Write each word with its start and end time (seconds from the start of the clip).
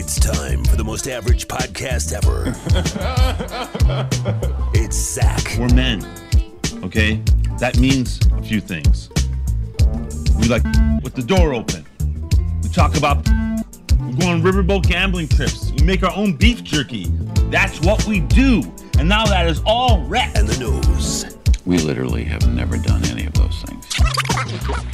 It's 0.00 0.20
time 0.20 0.64
for 0.64 0.76
the 0.76 0.84
most 0.84 1.08
average 1.08 1.48
podcast 1.48 2.12
ever. 2.12 2.54
it's 4.72 4.96
Zach. 4.96 5.56
We're 5.58 5.74
men, 5.74 6.06
okay? 6.84 7.20
That 7.58 7.78
means 7.78 8.20
a 8.30 8.40
few 8.40 8.60
things. 8.60 9.10
We 10.38 10.46
like 10.46 10.62
with 11.02 11.14
the 11.16 11.24
door 11.26 11.52
open. 11.52 11.84
We 12.62 12.68
talk 12.68 12.96
about 12.96 13.26
we 13.26 14.14
go 14.14 14.28
on 14.28 14.40
riverboat 14.40 14.86
gambling 14.86 15.26
trips. 15.26 15.72
We 15.72 15.84
make 15.84 16.04
our 16.04 16.14
own 16.14 16.36
beef 16.36 16.62
jerky. 16.62 17.06
That's 17.50 17.80
what 17.80 18.06
we 18.06 18.20
do. 18.20 18.62
And 19.00 19.08
now 19.08 19.26
that 19.26 19.48
is 19.48 19.60
all 19.66 20.04
wrecked. 20.04 20.38
And 20.38 20.46
the 20.46 20.58
news. 20.60 21.24
We 21.66 21.78
literally 21.78 22.22
have 22.22 22.48
never 22.54 22.78
done 22.78 23.04
any 23.06 23.26
of 23.26 23.32
those 23.32 23.62
things. 23.62 24.27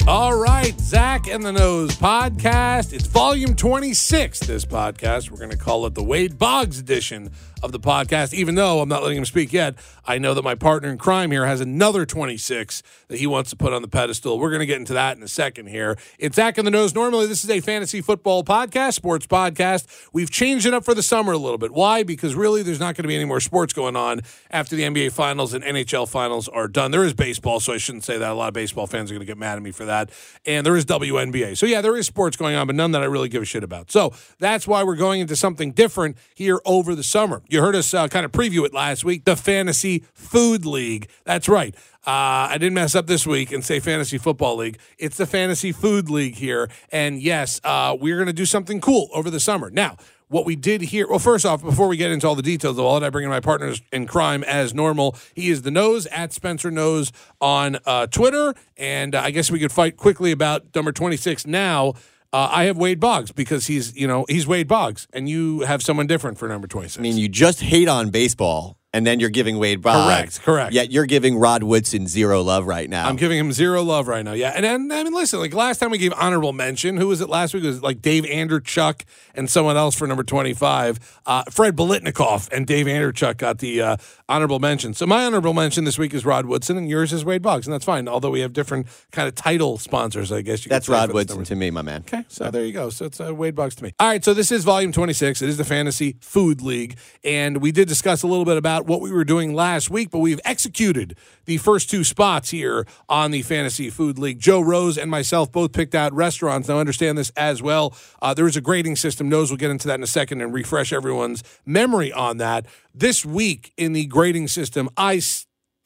All 0.07 0.37
right, 0.37 0.73
Zach 0.79 1.27
and 1.27 1.43
the 1.43 1.51
Nose 1.51 1.91
podcast. 1.95 2.93
It's 2.93 3.05
volume 3.05 3.55
26, 3.55 4.39
this 4.41 4.65
podcast. 4.65 5.29
We're 5.29 5.37
going 5.37 5.51
to 5.51 5.57
call 5.57 5.85
it 5.85 5.93
the 5.93 6.03
Wade 6.03 6.37
Boggs 6.37 6.79
edition 6.79 7.31
of 7.63 7.71
the 7.71 7.79
podcast. 7.79 8.33
Even 8.33 8.55
though 8.55 8.81
I'm 8.81 8.89
not 8.89 9.01
letting 9.01 9.17
him 9.17 9.25
speak 9.25 9.51
yet, 9.51 9.75
I 10.05 10.19
know 10.19 10.35
that 10.35 10.43
my 10.43 10.53
partner 10.53 10.89
in 10.89 10.99
crime 10.99 11.31
here 11.31 11.47
has 11.47 11.61
another 11.61 12.05
26 12.05 12.83
that 13.07 13.17
he 13.17 13.25
wants 13.25 13.49
to 13.49 13.55
put 13.55 13.73
on 13.73 13.81
the 13.81 13.87
pedestal. 13.87 14.37
We're 14.37 14.49
going 14.49 14.59
to 14.59 14.67
get 14.67 14.77
into 14.77 14.93
that 14.93 15.17
in 15.17 15.23
a 15.23 15.27
second 15.27 15.67
here. 15.67 15.97
It's 16.19 16.35
Zach 16.35 16.59
and 16.59 16.67
the 16.67 16.71
Nose. 16.71 16.93
Normally, 16.93 17.25
this 17.25 17.43
is 17.43 17.49
a 17.49 17.59
fantasy 17.59 18.01
football 18.01 18.43
podcast, 18.43 18.93
sports 18.93 19.25
podcast. 19.25 19.87
We've 20.13 20.29
changed 20.29 20.67
it 20.67 20.73
up 20.73 20.85
for 20.85 20.93
the 20.93 21.03
summer 21.03 21.33
a 21.33 21.37
little 21.37 21.57
bit. 21.57 21.71
Why? 21.71 22.03
Because 22.03 22.35
really, 22.35 22.61
there's 22.61 22.79
not 22.79 22.95
going 22.95 23.03
to 23.03 23.07
be 23.07 23.15
any 23.15 23.25
more 23.25 23.39
sports 23.39 23.73
going 23.73 23.95
on 23.95 24.21
after 24.51 24.75
the 24.75 24.83
NBA 24.83 25.11
finals 25.11 25.53
and 25.53 25.63
NHL 25.63 26.07
finals 26.07 26.47
are 26.47 26.67
done. 26.67 26.91
There 26.91 27.03
is 27.03 27.13
baseball, 27.13 27.59
so 27.59 27.73
I 27.73 27.77
shouldn't 27.77 28.03
say 28.03 28.17
that. 28.19 28.31
A 28.31 28.35
lot 28.35 28.49
of 28.49 28.53
baseball 28.53 28.85
fans 28.85 29.09
are 29.09 29.15
going 29.15 29.25
to 29.25 29.25
get 29.25 29.37
mad 29.37 29.44
at 29.45 29.61
me 29.61 29.71
for 29.71 29.85
that. 29.85 30.09
And 30.45 30.65
there 30.65 30.75
is 30.75 30.85
WNBA. 30.85 31.57
So, 31.57 31.65
yeah, 31.65 31.81
there 31.81 31.95
is 31.95 32.05
sports 32.05 32.35
going 32.35 32.55
on, 32.55 32.67
but 32.67 32.75
none 32.75 32.91
that 32.91 33.01
I 33.01 33.05
really 33.05 33.29
give 33.29 33.41
a 33.41 33.45
shit 33.45 33.63
about. 33.63 33.91
So, 33.91 34.13
that's 34.39 34.67
why 34.67 34.83
we're 34.83 34.95
going 34.95 35.21
into 35.21 35.35
something 35.35 35.71
different 35.71 36.17
here 36.33 36.59
over 36.65 36.95
the 36.95 37.03
summer. 37.03 37.41
You 37.47 37.61
heard 37.61 37.75
us 37.75 37.93
uh, 37.93 38.07
kind 38.07 38.25
of 38.25 38.31
preview 38.31 38.65
it 38.65 38.73
last 38.73 39.05
week 39.05 39.25
the 39.25 39.35
Fantasy 39.35 40.03
Food 40.13 40.65
League. 40.65 41.09
That's 41.23 41.47
right. 41.47 41.75
Uh, 42.07 42.49
I 42.51 42.57
didn't 42.59 42.75
mess 42.75 42.93
up 42.93 43.07
this 43.07 43.25
week 43.25 43.51
and 43.51 43.65
say 43.65 43.79
Fantasy 43.79 44.19
Football 44.19 44.57
League. 44.57 44.77
It's 44.99 45.17
the 45.17 45.25
Fantasy 45.25 45.71
Food 45.71 46.07
League 46.07 46.35
here. 46.35 46.69
And 46.91 47.19
yes, 47.19 47.59
uh, 47.63 47.97
we're 47.99 48.15
going 48.15 48.27
to 48.27 48.33
do 48.33 48.45
something 48.45 48.79
cool 48.79 49.09
over 49.11 49.31
the 49.31 49.39
summer. 49.39 49.71
Now, 49.71 49.97
what 50.27 50.45
we 50.45 50.55
did 50.55 50.81
here. 50.81 51.07
Well, 51.07 51.19
first 51.19 51.45
off, 51.45 51.61
before 51.63 51.87
we 51.87 51.97
get 51.97 52.11
into 52.11 52.27
all 52.27 52.35
the 52.35 52.41
details 52.41 52.77
of 52.77 52.85
all 52.85 52.99
that, 52.99 53.05
I 53.05 53.09
bring 53.09 53.23
in 53.23 53.29
my 53.29 53.39
partners 53.39 53.81
in 53.91 54.07
crime 54.07 54.43
as 54.43 54.73
normal. 54.73 55.15
He 55.33 55.49
is 55.49 55.61
the 55.61 55.71
Nose 55.71 56.05
at 56.07 56.33
Spencer 56.33 56.71
Nose 56.71 57.11
on 57.39 57.77
uh, 57.85 58.07
Twitter, 58.07 58.53
and 58.77 59.15
uh, 59.15 59.21
I 59.21 59.31
guess 59.31 59.51
we 59.51 59.59
could 59.59 59.71
fight 59.71 59.97
quickly 59.97 60.31
about 60.31 60.73
number 60.75 60.91
twenty 60.91 61.17
six 61.17 61.45
now. 61.45 61.93
Uh, 62.33 62.49
I 62.51 62.63
have 62.65 62.77
Wade 62.77 62.99
Boggs 62.99 63.31
because 63.31 63.67
he's 63.67 63.95
you 63.95 64.07
know 64.07 64.25
he's 64.27 64.45
Wade 64.45 64.67
Boggs, 64.67 65.07
and 65.13 65.29
you 65.29 65.61
have 65.61 65.81
someone 65.81 66.07
different 66.07 66.37
for 66.37 66.47
number 66.47 66.67
twenty 66.67 66.87
six. 66.89 66.99
I 66.99 67.01
mean, 67.01 67.17
you 67.17 67.29
just 67.29 67.61
hate 67.61 67.87
on 67.87 68.09
baseball, 68.09 68.77
and 68.95 69.05
then 69.05 69.19
you're 69.19 69.29
giving 69.29 69.59
Wade 69.59 69.81
Boggs. 69.81 70.39
Correct, 70.39 70.41
correct. 70.41 70.73
Yet 70.73 70.89
you're 70.89 71.05
giving 71.05 71.37
Rod 71.37 71.63
Woodson 71.63 72.07
zero 72.07 72.41
love 72.41 72.65
right 72.65 72.89
now. 72.89 73.09
I'm 73.09 73.17
giving 73.17 73.37
him 73.37 73.51
zero 73.51 73.83
love 73.83 74.07
right 74.07 74.23
now. 74.23 74.31
Yeah, 74.31 74.53
and, 74.55 74.65
and 74.65 74.91
I 74.91 75.03
mean, 75.03 75.13
listen, 75.13 75.39
like 75.39 75.53
last 75.53 75.79
time 75.79 75.91
we 75.91 75.97
gave 75.97 76.13
honorable 76.13 76.53
mention, 76.53 76.95
who 76.95 77.09
was 77.09 77.19
it 77.19 77.27
last 77.27 77.53
week? 77.53 77.65
It 77.65 77.67
was 77.67 77.83
like 77.83 78.01
Dave 78.01 78.23
Andreychuk 78.23 79.03
and 79.33 79.49
someone 79.49 79.75
else 79.75 79.95
for 79.95 80.07
number 80.07 80.23
25. 80.23 81.21
Uh, 81.25 81.43
Fred 81.51 81.75
Biletnikoff 81.75 82.49
and 82.53 82.65
Dave 82.65 82.85
Andreychuk 82.85 83.35
got 83.35 83.57
the 83.57 83.81
uh, 83.81 83.97
honorable 84.29 84.59
mention. 84.59 84.93
So 84.93 85.05
my 85.05 85.25
honorable 85.25 85.53
mention 85.53 85.83
this 85.83 85.97
week 85.97 86.13
is 86.13 86.25
Rod 86.25 86.45
Woodson, 86.45 86.77
and 86.77 86.89
yours 86.89 87.11
is 87.11 87.25
Wade 87.25 87.41
Boggs, 87.41 87.67
and 87.67 87.73
that's 87.73 87.85
fine. 87.85 88.07
Although 88.07 88.31
we 88.31 88.39
have 88.39 88.53
different 88.53 88.87
kind 89.11 89.27
of 89.27 89.35
title 89.35 89.77
sponsors, 89.77 90.31
I 90.31 90.41
guess 90.41 90.65
you. 90.65 90.69
That's 90.69 90.85
could 90.87 90.93
say 90.93 90.99
Rod 90.99 91.13
Woodson 91.13 91.43
to 91.43 91.55
me, 91.55 91.69
my 91.69 91.81
man. 91.81 92.01
Okay, 92.07 92.23
so 92.29 92.49
there 92.49 92.63
you 92.63 92.71
go. 92.71 92.89
So 92.89 93.05
it's 93.05 93.19
uh, 93.19 93.35
Wade 93.35 93.55
Boggs 93.55 93.75
to 93.75 93.83
me. 93.83 93.93
All 93.99 94.07
right, 94.07 94.23
so 94.23 94.33
this 94.33 94.53
is 94.53 94.63
volume 94.63 94.93
26. 94.93 95.41
It 95.41 95.49
is 95.49 95.57
the 95.57 95.65
Fantasy 95.65 96.15
Food 96.21 96.61
League. 96.61 96.97
And 97.25 97.57
we 97.57 97.71
did 97.71 97.87
discuss 97.87 98.23
a 98.23 98.27
little 98.27 98.45
bit 98.45 98.57
about 98.57 98.84
what 98.85 99.01
we 99.01 99.11
were 99.11 99.23
doing 99.23 99.53
last 99.53 99.89
week, 99.89 100.09
but 100.11 100.19
we've 100.19 100.39
executed 100.45 101.17
the 101.45 101.57
first 101.57 101.89
two 101.89 102.03
spots 102.03 102.49
here 102.49 102.85
on 103.09 103.31
the 103.31 103.41
Fantasy 103.41 103.89
Food 103.89 104.17
League. 104.17 104.39
Joe 104.39 104.61
Rose 104.61 104.97
and 104.97 105.09
myself 105.11 105.51
both 105.51 105.73
picked 105.73 105.95
out 105.95 106.13
restaurants. 106.13 106.67
Now, 106.67 106.79
understand 106.79 107.17
this 107.17 107.31
as 107.35 107.61
well. 107.61 107.95
Uh, 108.21 108.33
there 108.33 108.47
is 108.47 108.57
a 108.57 108.61
grading 108.61 108.95
system. 108.95 109.29
Nose 109.29 109.49
will 109.49 109.57
get 109.57 109.71
into 109.71 109.87
that 109.87 109.95
in 109.95 110.03
a 110.03 110.07
second 110.07 110.41
and 110.41 110.53
refresh 110.53 110.93
everyone's 110.93 111.43
memory 111.65 112.11
on 112.11 112.37
that. 112.37 112.65
This 112.93 113.25
week 113.25 113.73
in 113.77 113.93
the 113.93 114.05
grading 114.05 114.47
system, 114.47 114.89
I. 114.97 115.21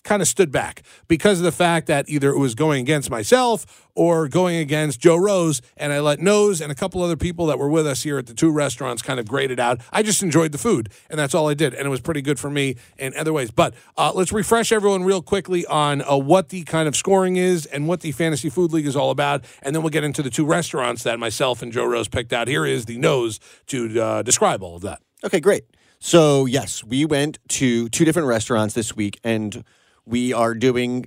kind 0.03 0.21
of 0.21 0.27
stood 0.27 0.51
back 0.51 0.83
because 1.07 1.39
of 1.39 1.43
the 1.43 1.51
fact 1.51 1.87
that 1.87 2.07
either 2.07 2.29
it 2.29 2.37
was 2.37 2.55
going 2.55 2.81
against 2.81 3.09
myself 3.09 3.89
or 3.95 4.27
going 4.29 4.55
against 4.55 4.99
Joe 4.99 5.17
Rose, 5.17 5.61
and 5.75 5.91
I 5.91 5.99
let 5.99 6.19
Nose 6.19 6.61
and 6.61 6.71
a 6.71 6.75
couple 6.75 7.03
other 7.03 7.17
people 7.17 7.47
that 7.47 7.59
were 7.59 7.69
with 7.69 7.85
us 7.85 8.03
here 8.03 8.17
at 8.17 8.27
the 8.27 8.33
two 8.33 8.49
restaurants 8.49 9.01
kind 9.01 9.19
of 9.19 9.27
grade 9.27 9.51
it 9.51 9.59
out. 9.59 9.81
I 9.91 10.03
just 10.03 10.23
enjoyed 10.23 10.53
the 10.53 10.57
food, 10.57 10.89
and 11.09 11.19
that's 11.19 11.35
all 11.35 11.49
I 11.49 11.53
did, 11.53 11.73
and 11.73 11.85
it 11.85 11.89
was 11.89 11.99
pretty 11.99 12.21
good 12.21 12.39
for 12.39 12.49
me 12.49 12.77
in 12.97 13.13
other 13.15 13.33
ways. 13.33 13.51
But 13.51 13.73
uh, 13.97 14.13
let's 14.15 14.31
refresh 14.31 14.71
everyone 14.71 15.03
real 15.03 15.21
quickly 15.21 15.65
on 15.65 16.01
uh, 16.01 16.15
what 16.15 16.49
the 16.49 16.63
kind 16.63 16.87
of 16.87 16.95
scoring 16.95 17.35
is 17.35 17.65
and 17.65 17.87
what 17.87 17.99
the 18.01 18.13
Fantasy 18.13 18.49
Food 18.49 18.71
League 18.71 18.87
is 18.87 18.95
all 18.95 19.11
about, 19.11 19.43
and 19.61 19.75
then 19.75 19.83
we'll 19.83 19.89
get 19.89 20.05
into 20.05 20.23
the 20.23 20.29
two 20.29 20.45
restaurants 20.45 21.03
that 21.03 21.19
myself 21.19 21.61
and 21.61 21.73
Joe 21.73 21.85
Rose 21.85 22.07
picked 22.07 22.31
out. 22.31 22.47
Here 22.47 22.65
is 22.65 22.85
the 22.85 22.97
Nose 22.97 23.39
to 23.67 24.01
uh, 24.01 24.21
describe 24.21 24.63
all 24.63 24.77
of 24.77 24.81
that. 24.83 25.01
Okay, 25.25 25.41
great. 25.41 25.65
So, 25.99 26.45
yes, 26.45 26.81
we 26.85 27.03
went 27.03 27.39
to 27.49 27.89
two 27.89 28.05
different 28.05 28.29
restaurants 28.29 28.73
this 28.73 28.95
week, 28.95 29.19
and 29.25 29.65
we 30.09 30.33
are 30.33 30.53
doing 30.53 31.05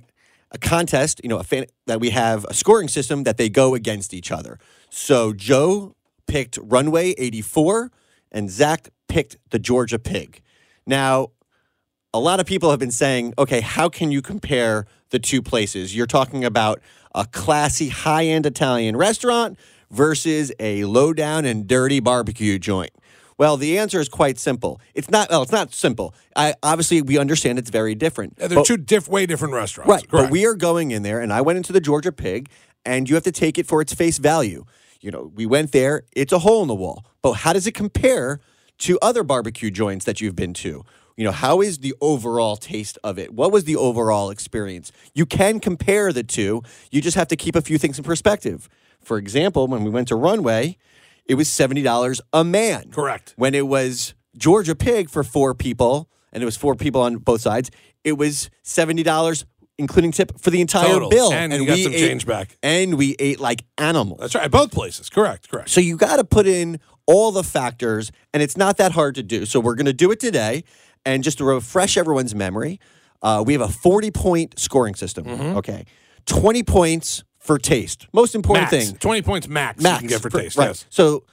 a 0.51 0.57
contest, 0.57 1.19
you 1.23 1.29
know, 1.29 1.37
a 1.37 1.43
fan, 1.43 1.65
that 1.87 1.99
we 1.99 2.11
have 2.11 2.45
a 2.45 2.53
scoring 2.53 2.87
system 2.87 3.23
that 3.23 3.37
they 3.37 3.49
go 3.49 3.75
against 3.75 4.13
each 4.13 4.31
other. 4.31 4.59
So, 4.89 5.33
Joe 5.33 5.95
picked 6.27 6.57
Runway 6.61 7.11
84, 7.17 7.91
and 8.31 8.49
Zach 8.49 8.89
picked 9.07 9.37
the 9.49 9.59
Georgia 9.59 9.99
Pig. 9.99 10.41
Now, 10.85 11.29
a 12.13 12.19
lot 12.19 12.39
of 12.39 12.45
people 12.45 12.69
have 12.69 12.79
been 12.79 12.91
saying, 12.91 13.33
okay, 13.37 13.61
how 13.61 13.89
can 13.89 14.11
you 14.11 14.21
compare 14.21 14.85
the 15.09 15.19
two 15.19 15.41
places? 15.41 15.95
You're 15.95 16.05
talking 16.05 16.45
about 16.45 16.79
a 17.15 17.25
classy, 17.25 17.89
high 17.89 18.25
end 18.25 18.45
Italian 18.45 18.95
restaurant 18.95 19.57
versus 19.89 20.51
a 20.59 20.85
low 20.85 21.13
down 21.13 21.45
and 21.45 21.67
dirty 21.67 21.99
barbecue 21.99 22.59
joint. 22.59 22.91
Well, 23.37 23.57
the 23.57 23.77
answer 23.77 23.99
is 23.99 24.09
quite 24.09 24.37
simple. 24.39 24.79
It's 24.93 25.09
not. 25.09 25.29
Well, 25.29 25.41
it's 25.41 25.51
not 25.51 25.73
simple. 25.73 26.13
I, 26.35 26.55
obviously, 26.63 27.01
we 27.01 27.17
understand 27.17 27.59
it's 27.59 27.69
very 27.69 27.95
different. 27.95 28.37
They're 28.37 28.49
But- 28.49 28.65
two 28.65 28.77
diff- 28.77 29.07
way 29.07 29.25
different 29.25 29.53
restaurants. 29.53 29.89
Right. 29.89 30.05
But 30.09 30.29
we 30.31 30.45
are 30.45 30.55
going 30.55 30.91
in 30.91 31.03
there, 31.03 31.19
and 31.19 31.31
I 31.33 31.41
went 31.41 31.57
into 31.57 31.73
the 31.73 31.81
Georgia 31.81 32.11
Pig, 32.11 32.49
and 32.85 33.07
you 33.09 33.15
have 33.15 33.23
to 33.23 33.31
take 33.31 33.57
it 33.57 33.65
for 33.67 33.81
its 33.81 33.93
face 33.93 34.17
value. 34.17 34.65
You 35.01 35.11
know, 35.11 35.31
we 35.35 35.45
went 35.45 35.71
there, 35.73 36.03
it's 36.15 36.31
a 36.31 36.39
hole 36.39 36.61
in 36.61 36.67
the 36.67 36.75
wall. 36.75 37.05
But 37.21 37.33
how 37.33 37.53
does 37.53 37.67
it 37.67 37.73
compare 37.73 38.39
to 38.79 38.97
other 39.01 39.23
barbecue 39.23 39.69
joints 39.69 40.05
that 40.05 40.21
you've 40.21 40.35
been 40.35 40.53
to? 40.55 40.83
You 41.17 41.25
know, 41.25 41.31
how 41.31 41.61
is 41.61 41.79
the 41.79 41.93
overall 42.01 42.55
taste 42.55 42.97
of 43.03 43.19
it? 43.19 43.33
What 43.33 43.51
was 43.51 43.65
the 43.65 43.75
overall 43.75 44.29
experience? 44.31 44.91
You 45.13 45.25
can 45.25 45.59
compare 45.59 46.11
the 46.13 46.23
two. 46.23 46.63
You 46.89 47.01
just 47.01 47.15
have 47.15 47.27
to 47.27 47.35
keep 47.35 47.55
a 47.55 47.61
few 47.61 47.77
things 47.77 47.97
in 47.97 48.03
perspective. 48.03 48.67
For 49.03 49.17
example, 49.17 49.67
when 49.67 49.83
we 49.83 49.91
went 49.91 50.07
to 50.07 50.15
Runway, 50.15 50.77
it 51.25 51.35
was 51.35 51.47
$70 51.49 52.21
a 52.33 52.43
man. 52.43 52.91
Correct. 52.91 53.33
When 53.37 53.53
it 53.53 53.67
was 53.67 54.13
Georgia 54.37 54.75
Pig 54.75 55.09
for 55.09 55.23
four 55.23 55.53
people, 55.53 56.09
and 56.31 56.41
it 56.41 56.45
was 56.45 56.57
four 56.57 56.75
people 56.75 57.01
on 57.01 57.17
both 57.17 57.41
sides, 57.41 57.69
it 58.03 58.13
was 58.13 58.49
$70 58.65 59.45
including 59.79 60.11
tip 60.11 60.39
for 60.39 60.51
the 60.51 60.61
entire 60.61 60.87
Total. 60.87 61.09
bill. 61.09 61.33
And 61.33 61.51
got 61.51 61.75
we 61.75 61.83
some 61.83 61.93
ate- 61.93 61.99
change 61.99 62.25
back. 62.27 62.57
And 62.61 62.95
we 62.95 63.15
ate 63.19 63.39
like 63.39 63.65
animals. 63.77 64.19
That's 64.19 64.35
right. 64.35 64.49
Both 64.49 64.71
places. 64.71 65.09
Correct. 65.09 65.49
Correct. 65.49 65.69
So 65.69 65.81
you 65.81 65.97
got 65.97 66.17
to 66.17 66.23
put 66.23 66.45
in 66.45 66.79
all 67.07 67.31
the 67.31 67.43
factors, 67.43 68.11
and 68.33 68.43
it's 68.43 68.55
not 68.55 68.77
that 68.77 68.91
hard 68.91 69.15
to 69.15 69.23
do. 69.23 69.45
So 69.45 69.59
we're 69.59 69.75
going 69.75 69.87
to 69.87 69.93
do 69.93 70.11
it 70.11 70.19
today. 70.19 70.63
And 71.05 71.23
just 71.23 71.39
to 71.39 71.43
refresh 71.43 71.97
everyone's 71.97 72.33
memory, 72.33 72.79
uh, 73.21 73.43
we 73.45 73.53
have 73.53 73.61
a 73.61 73.67
40 73.67 74.11
point 74.11 74.59
scoring 74.59 74.95
system. 74.95 75.25
Mm-hmm. 75.25 75.57
Okay. 75.57 75.85
20 76.27 76.63
points 76.63 77.23
for 77.43 77.57
taste. 77.57 78.07
Most 78.13 78.35
important 78.35 78.71
max. 78.71 78.87
thing. 78.87 78.95
20 78.97 79.21
points 79.21 79.47
max, 79.49 79.83
Max. 79.83 80.01
you 80.01 80.07
can 80.07 80.15
get 80.15 80.21
for, 80.21 80.29
taste. 80.29 80.57
Right. 80.57 80.67
Yes. 80.67 80.85
So 80.89 81.25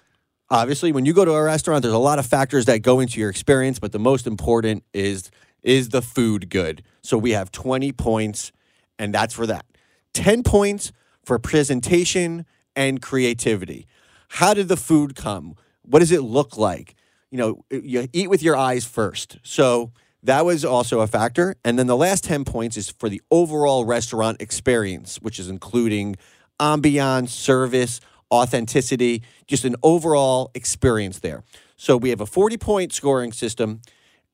obviously, 0.51 0.91
when 0.91 1.07
you 1.07 1.13
go 1.13 1.25
to 1.25 1.33
a 1.33 1.43
restaurant, 1.43 1.83
there's 1.83 1.95
a 1.95 1.99
lot 1.99 2.19
of 2.19 2.27
factors 2.27 2.65
that 2.67 2.81
go 2.83 2.99
into 2.99 3.21
your 3.21 3.31
experience, 3.31 3.79
but 3.79 3.93
the 3.93 3.99
most 4.01 4.27
important 4.27 4.83
is 4.93 5.31
is 5.63 5.91
the 5.91 6.03
food 6.03 6.51
good. 6.51 6.83
So 7.03 7.17
we 7.17 7.31
have 7.33 7.53
20 7.53 7.93
points, 7.93 8.51
and 8.99 9.15
that's 9.15 9.35
for 9.35 9.47
that. 9.47 9.67
10 10.15 10.43
points 10.43 10.91
for 11.23 11.39
presentation 11.39 12.47
and 12.75 13.01
creativity. 13.01 13.87
How 14.29 14.55
did 14.55 14.69
the 14.69 14.77
food 14.77 15.15
come? 15.15 15.55
What 15.83 15.99
does 16.01 16.13
it 16.13 16.23
look 16.23 16.57
like? 16.57 16.95
You 17.31 17.39
know, 17.39 17.65
you 17.71 18.09
eat 18.13 18.31
with 18.31 18.43
your 18.43 18.57
eyes 18.57 18.85
first. 18.85 19.39
So 19.43 19.93
that 20.23 20.45
was 20.45 20.65
also 20.65 21.01
a 21.01 21.07
factor. 21.07 21.57
And 21.65 21.79
then 21.79 21.87
the 21.87 21.97
last 21.97 22.25
10 22.25 22.45
points 22.45 22.77
is 22.77 22.91
for 22.91 23.09
the 23.09 23.23
overall 23.31 23.85
restaurant 23.85 24.41
experience, 24.41 25.17
which 25.23 25.39
is 25.39 25.49
including 25.49 26.17
ambiance, 26.61 27.31
service, 27.31 28.01
authenticity, 28.31 29.23
just 29.47 29.65
an 29.65 29.77
overall 29.83 30.51
experience 30.55 31.21
there. 31.21 31.43
So 31.77 31.97
we 31.97 32.11
have 32.11 32.21
a 32.21 32.27
40 32.27 32.59
point 32.59 32.93
scoring 32.93 33.33
system, 33.33 33.81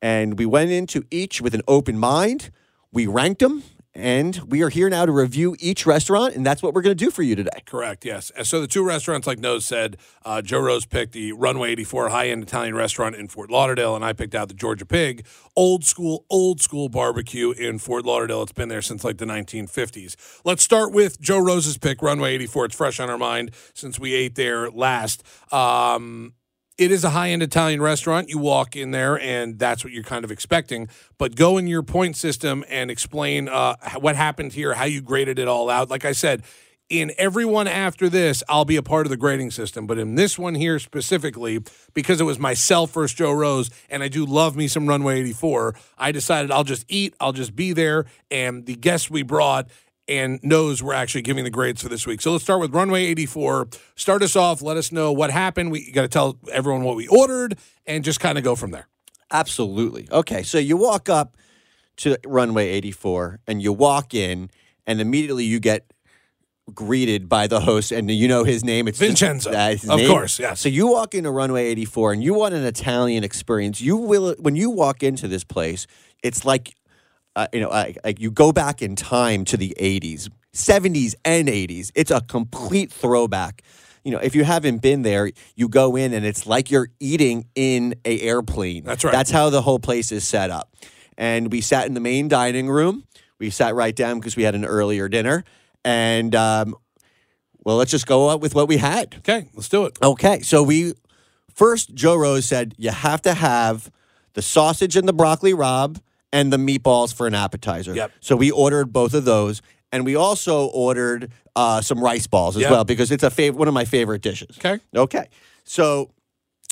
and 0.03 0.39
we 0.39 0.47
went 0.47 0.71
into 0.71 1.05
each 1.11 1.41
with 1.41 1.55
an 1.55 1.63
open 1.69 1.99
mind. 1.99 2.51
We 2.93 3.07
ranked 3.07 3.41
them, 3.41 3.63
and 3.97 4.37
we 4.47 4.63
are 4.63 4.69
here 4.69 4.91
now 4.91 5.07
to 5.07 5.13
review 5.13 5.57
each 5.59 5.87
restaurant, 5.87 6.35
and 6.35 6.45
that's 6.45 6.63
what 6.63 6.75
we're 6.75 6.83
going 6.83 6.97
to 6.97 7.05
do 7.05 7.11
for 7.11 7.23
you 7.23 7.35
today. 7.35 7.63
Correct, 7.65 8.05
yes. 8.05 8.31
So 8.43 8.61
the 8.61 8.67
two 8.67 8.85
restaurants, 8.85 9.27
like 9.27 9.39
Nose 9.39 9.65
said, 9.65 9.97
uh, 10.25 10.43
Joe 10.43 10.61
Rose 10.61 10.85
picked 10.85 11.13
the 11.13 11.33
Runway 11.33 11.73
84 11.73 12.11
high 12.11 12.29
end 12.29 12.43
Italian 12.43 12.75
restaurant 12.75 13.17
in 13.17 13.27
Fort 13.29 13.51
Lauderdale, 13.51 13.97
and 13.97 14.05
I 14.05 14.13
picked 14.13 14.35
out 14.35 14.49
the 14.49 14.55
Georgia 14.55 14.85
Pig, 14.85 15.27
old 15.57 15.85
school, 15.85 16.27
old 16.29 16.61
school 16.61 16.91
barbecue 16.91 17.53
in 17.53 17.79
Fort 17.79 18.05
Lauderdale. 18.05 18.43
It's 18.43 18.53
been 18.53 18.69
there 18.69 18.83
since 18.83 19.03
like 19.03 19.17
the 19.17 19.25
1950s. 19.25 20.17
Let's 20.45 20.63
start 20.63 20.93
with 20.93 21.19
Joe 21.19 21.39
Rose's 21.39 21.79
pick, 21.79 22.03
Runway 22.03 22.35
84. 22.35 22.67
It's 22.67 22.77
fresh 22.77 23.01
on 23.01 23.09
our 23.09 23.19
mind 23.19 23.51
since 23.73 23.99
we 23.99 24.15
ate 24.15 24.35
there 24.35 24.71
last. 24.71 25.23
Um, 25.53 26.35
it 26.79 26.91
is 26.91 27.05
a 27.05 27.11
high 27.11 27.31
end 27.31 27.43
Italian 27.43 27.81
restaurant. 27.81 28.29
You 28.29 28.39
walk 28.39 28.77
in 28.77 28.91
there, 28.91 29.19
and 29.19 29.59
that's 29.59 29.83
what 29.83 29.93
you're 29.93 30.03
kind 30.03 30.25
of 30.25 30.31
expecting. 30.31 30.89
But 31.19 31.35
go 31.35 31.57
in 31.57 31.67
your 31.67 31.83
point 31.83 32.17
system 32.17 32.65
and 32.69 32.91
explain 32.91 33.49
uh, 33.49 33.77
what 33.99 34.17
happened 34.17 34.53
here, 34.53 34.75
how 34.75 34.85
you 34.85 35.01
graded 35.01 35.39
it 35.39 35.49
all 35.49 35.71
out. 35.71 35.89
Like 35.89 36.05
I 36.05 36.13
said, 36.13 36.43
in 36.89 37.13
everyone 37.19 37.67
after 37.67 38.09
this, 38.09 38.45
I'll 38.49 38.65
be 38.65 38.77
a 38.77 38.83
part 38.83 39.07
of 39.07 39.11
the 39.11 39.17
grading 39.17 39.51
system. 39.51 39.87
But 39.87 39.99
in 39.99 40.15
this 40.15 40.39
one 40.39 40.55
here 40.55 40.79
specifically, 40.79 41.61
because 41.95 42.21
it 42.21 42.25
was 42.25 42.39
myself 42.39 42.93
versus 42.93 43.17
Joe 43.17 43.33
Rose, 43.33 43.71
and 43.91 44.03
I 44.03 44.09
do 44.09 44.25
love 44.25 44.55
me 44.55 44.69
some 44.69 44.87
Runway 44.87 45.21
84, 45.21 45.75
I 45.99 46.13
decided 46.13 46.51
I'll 46.51 46.63
just 46.65 46.85
eat, 46.89 47.15
I'll 47.21 47.33
just 47.33 47.57
be 47.57 47.73
there, 47.73 48.05
and 48.31 48.67
the 48.67 48.77
guests 48.77 49.11
we 49.11 49.23
brought 49.23 49.69
and 50.09 50.39
knows 50.43 50.83
we're 50.83 50.93
actually 50.95 51.23
giving 51.23 51.45
the 51.45 51.51
grades 51.51 51.83
for 51.83 51.89
this 51.89 52.07
week. 52.07 52.21
So 52.21 52.33
let's 52.33 52.45
start 52.45 52.61
with 52.61 52.73
Runway 52.75 53.05
84. 53.07 53.69
Start 53.97 54.23
us 54.23 54.37
off. 54.37 54.63
Let 54.63 54.77
us 54.77 54.93
know 54.93 55.13
what 55.13 55.31
happened. 55.31 55.71
We 55.73 55.91
got 55.91 56.03
to 56.03 56.09
tell 56.09 56.39
everyone 56.53 56.83
what 56.85 56.97
we 56.97 57.09
ordered 57.09 57.59
and 57.87 58.05
just 58.05 58.21
kind 58.21 58.39
of 58.39 58.45
go 58.45 58.55
from 58.55 58.71
there. 58.71 58.89
Absolutely. 59.31 60.09
Okay, 60.13 60.43
so 60.45 60.59
you 60.59 60.77
walk 60.77 61.09
up 61.09 61.37
to 61.97 62.17
runway 62.25 62.69
84 62.69 63.41
and 63.47 63.61
you 63.61 63.73
walk 63.73 64.15
in, 64.15 64.51
and 64.87 65.01
immediately 65.01 65.45
you 65.45 65.59
get 65.59 65.93
greeted 66.75 67.29
by 67.29 67.47
the 67.47 67.61
host, 67.61 67.93
and 67.93 68.11
you 68.11 68.29
know 68.29 68.45
his 68.45 68.65
name. 68.65 68.87
It's 68.89 68.99
Vincenzo. 68.99 69.51
That's 69.51 69.83
uh, 69.83 69.83
his 69.83 69.91
Of 69.91 69.97
name. 69.99 70.09
course, 70.09 70.39
Yeah. 70.39 70.55
So 70.55 70.69
you 70.69 70.89
walk 70.89 71.15
into 71.15 71.31
runway 71.31 71.67
84 71.67 72.13
and 72.15 72.25
you 72.25 72.35
want 72.35 72.55
an 72.55 72.65
Italian 72.65 73.25
experience. 73.25 73.81
You 73.81 73.97
will 73.97 74.35
when 74.39 74.57
you 74.57 74.71
walk 74.71 75.03
into 75.03 75.29
this 75.29 75.45
place, 75.45 75.87
it's 76.23 76.45
like 76.45 76.75
uh, 77.37 77.47
you 77.53 77.61
know, 77.61 77.69
like, 77.69 77.99
like 78.03 78.19
you 78.19 78.31
go 78.31 78.51
back 78.51 78.83
in 78.83 78.97
time 78.97 79.45
to 79.45 79.57
the 79.57 79.77
80s, 79.79 80.29
70s 80.55 81.15
and 81.25 81.49
80s. 81.49 81.93
It's 81.95 82.11
a 82.11 82.23
complete 82.23 82.91
throwback. 82.91 83.63
You 84.03 84.13
know, 84.13 84.19
if 84.19 84.35
you 84.35 84.45
haven't 84.45 84.79
been 84.79 85.03
there, 85.03 85.31
you 85.55 85.69
go 85.69 85.97
in 85.97 86.15
and 86.15 86.25
it's 86.25 86.47
like 86.47 86.71
you're 86.71 86.89
eating 86.99 87.47
in 87.55 87.95
a 88.05 88.21
airplane. 88.21 88.85
That's 88.85 89.05
right. 89.05 89.13
That's 89.13 89.31
how 89.31 89.51
the 89.51 89.61
whole 89.61 89.79
place 89.79 90.13
is 90.13 90.27
set 90.27 90.51
up. 90.51 90.75
And 91.19 91.53
we 91.53 91.61
sat 91.61 91.87
in 91.87 91.95
the 91.95 92.01
main 92.01 92.29
dining 92.29 92.69
room. 92.69 93.05
We 93.39 93.51
sat 93.51 93.75
right 93.75 93.95
down 93.95 94.19
because 94.19 94.37
we 94.37 94.45
had 94.45 94.55
an 94.55 94.65
earlier 94.65 95.09
dinner. 95.09 95.45
And 95.85 96.35
um, 96.35 96.75
well, 97.65 97.77
let's 97.77 97.91
just 97.91 98.07
go 98.07 98.29
up 98.29 98.41
with 98.41 98.55
what 98.55 98.69
we 98.69 98.79
had. 98.79 99.17
Okay, 99.19 99.49
let's 99.55 99.69
do 99.69 99.85
it. 99.85 99.99
Okay, 100.03 100.41
so 100.41 100.63
we 100.63 100.95
first 101.55 101.95
Joe 101.95 102.17
Rose 102.17 102.47
said 102.47 102.75
you 102.79 102.91
have 102.91 103.21
to 103.23 103.35
have 103.35 103.91
the 104.35 104.43
sausage 104.43 104.97
and 104.97 105.07
the 105.07 105.13
broccoli 105.13 105.53
rabe 105.53 106.01
and 106.37 106.53
the 106.53 106.59
meatballs 106.59 107.15
for 107.15 107.27
an 107.27 107.35
appetizer. 107.35 107.95
Yep. 107.95 108.13
So 108.21 108.37
we 108.37 108.51
ordered 108.51 108.93
both 108.93 109.15
of 109.15 109.25
those, 109.25 109.63
and 109.91 110.05
we 110.05 110.15
also 110.15 110.67
ordered 110.67 111.33
uh, 111.57 111.81
some 111.81 111.99
rice 111.99 112.27
balls 112.27 112.57
as 112.57 112.63
Yep. 112.63 112.71
well 112.71 112.85
because 112.85 113.11
it's 113.11 113.23
a 113.23 113.31
fav- 113.31 113.55
one 113.55 113.69
of 113.69 113.75
my 113.75 113.87
favorite 113.87 114.21
dishes. 114.21 114.59
Okay. 114.59 114.79
Okay. 114.95 115.29
So 115.65 116.11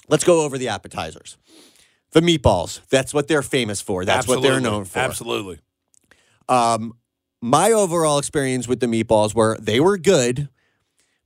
let's 0.08 0.22
go 0.22 0.42
over 0.42 0.58
the 0.58 0.68
appetizers. 0.68 1.38
The 2.12 2.20
meatballs. 2.20 2.80
That's 2.90 3.14
what 3.14 3.26
they're 3.26 3.42
famous 3.42 3.80
for. 3.80 4.04
That's 4.04 4.28
what 4.28 4.42
they're 4.42 4.60
known 4.60 4.84
for. 4.84 4.98
Absolutely. 4.98 5.60
Um, 6.46 6.92
my 7.40 7.72
overall 7.72 8.18
experience 8.18 8.68
with 8.68 8.80
the 8.80 8.86
meatballs 8.86 9.34
were 9.34 9.56
they 9.58 9.80
were 9.80 9.96
good, 9.96 10.50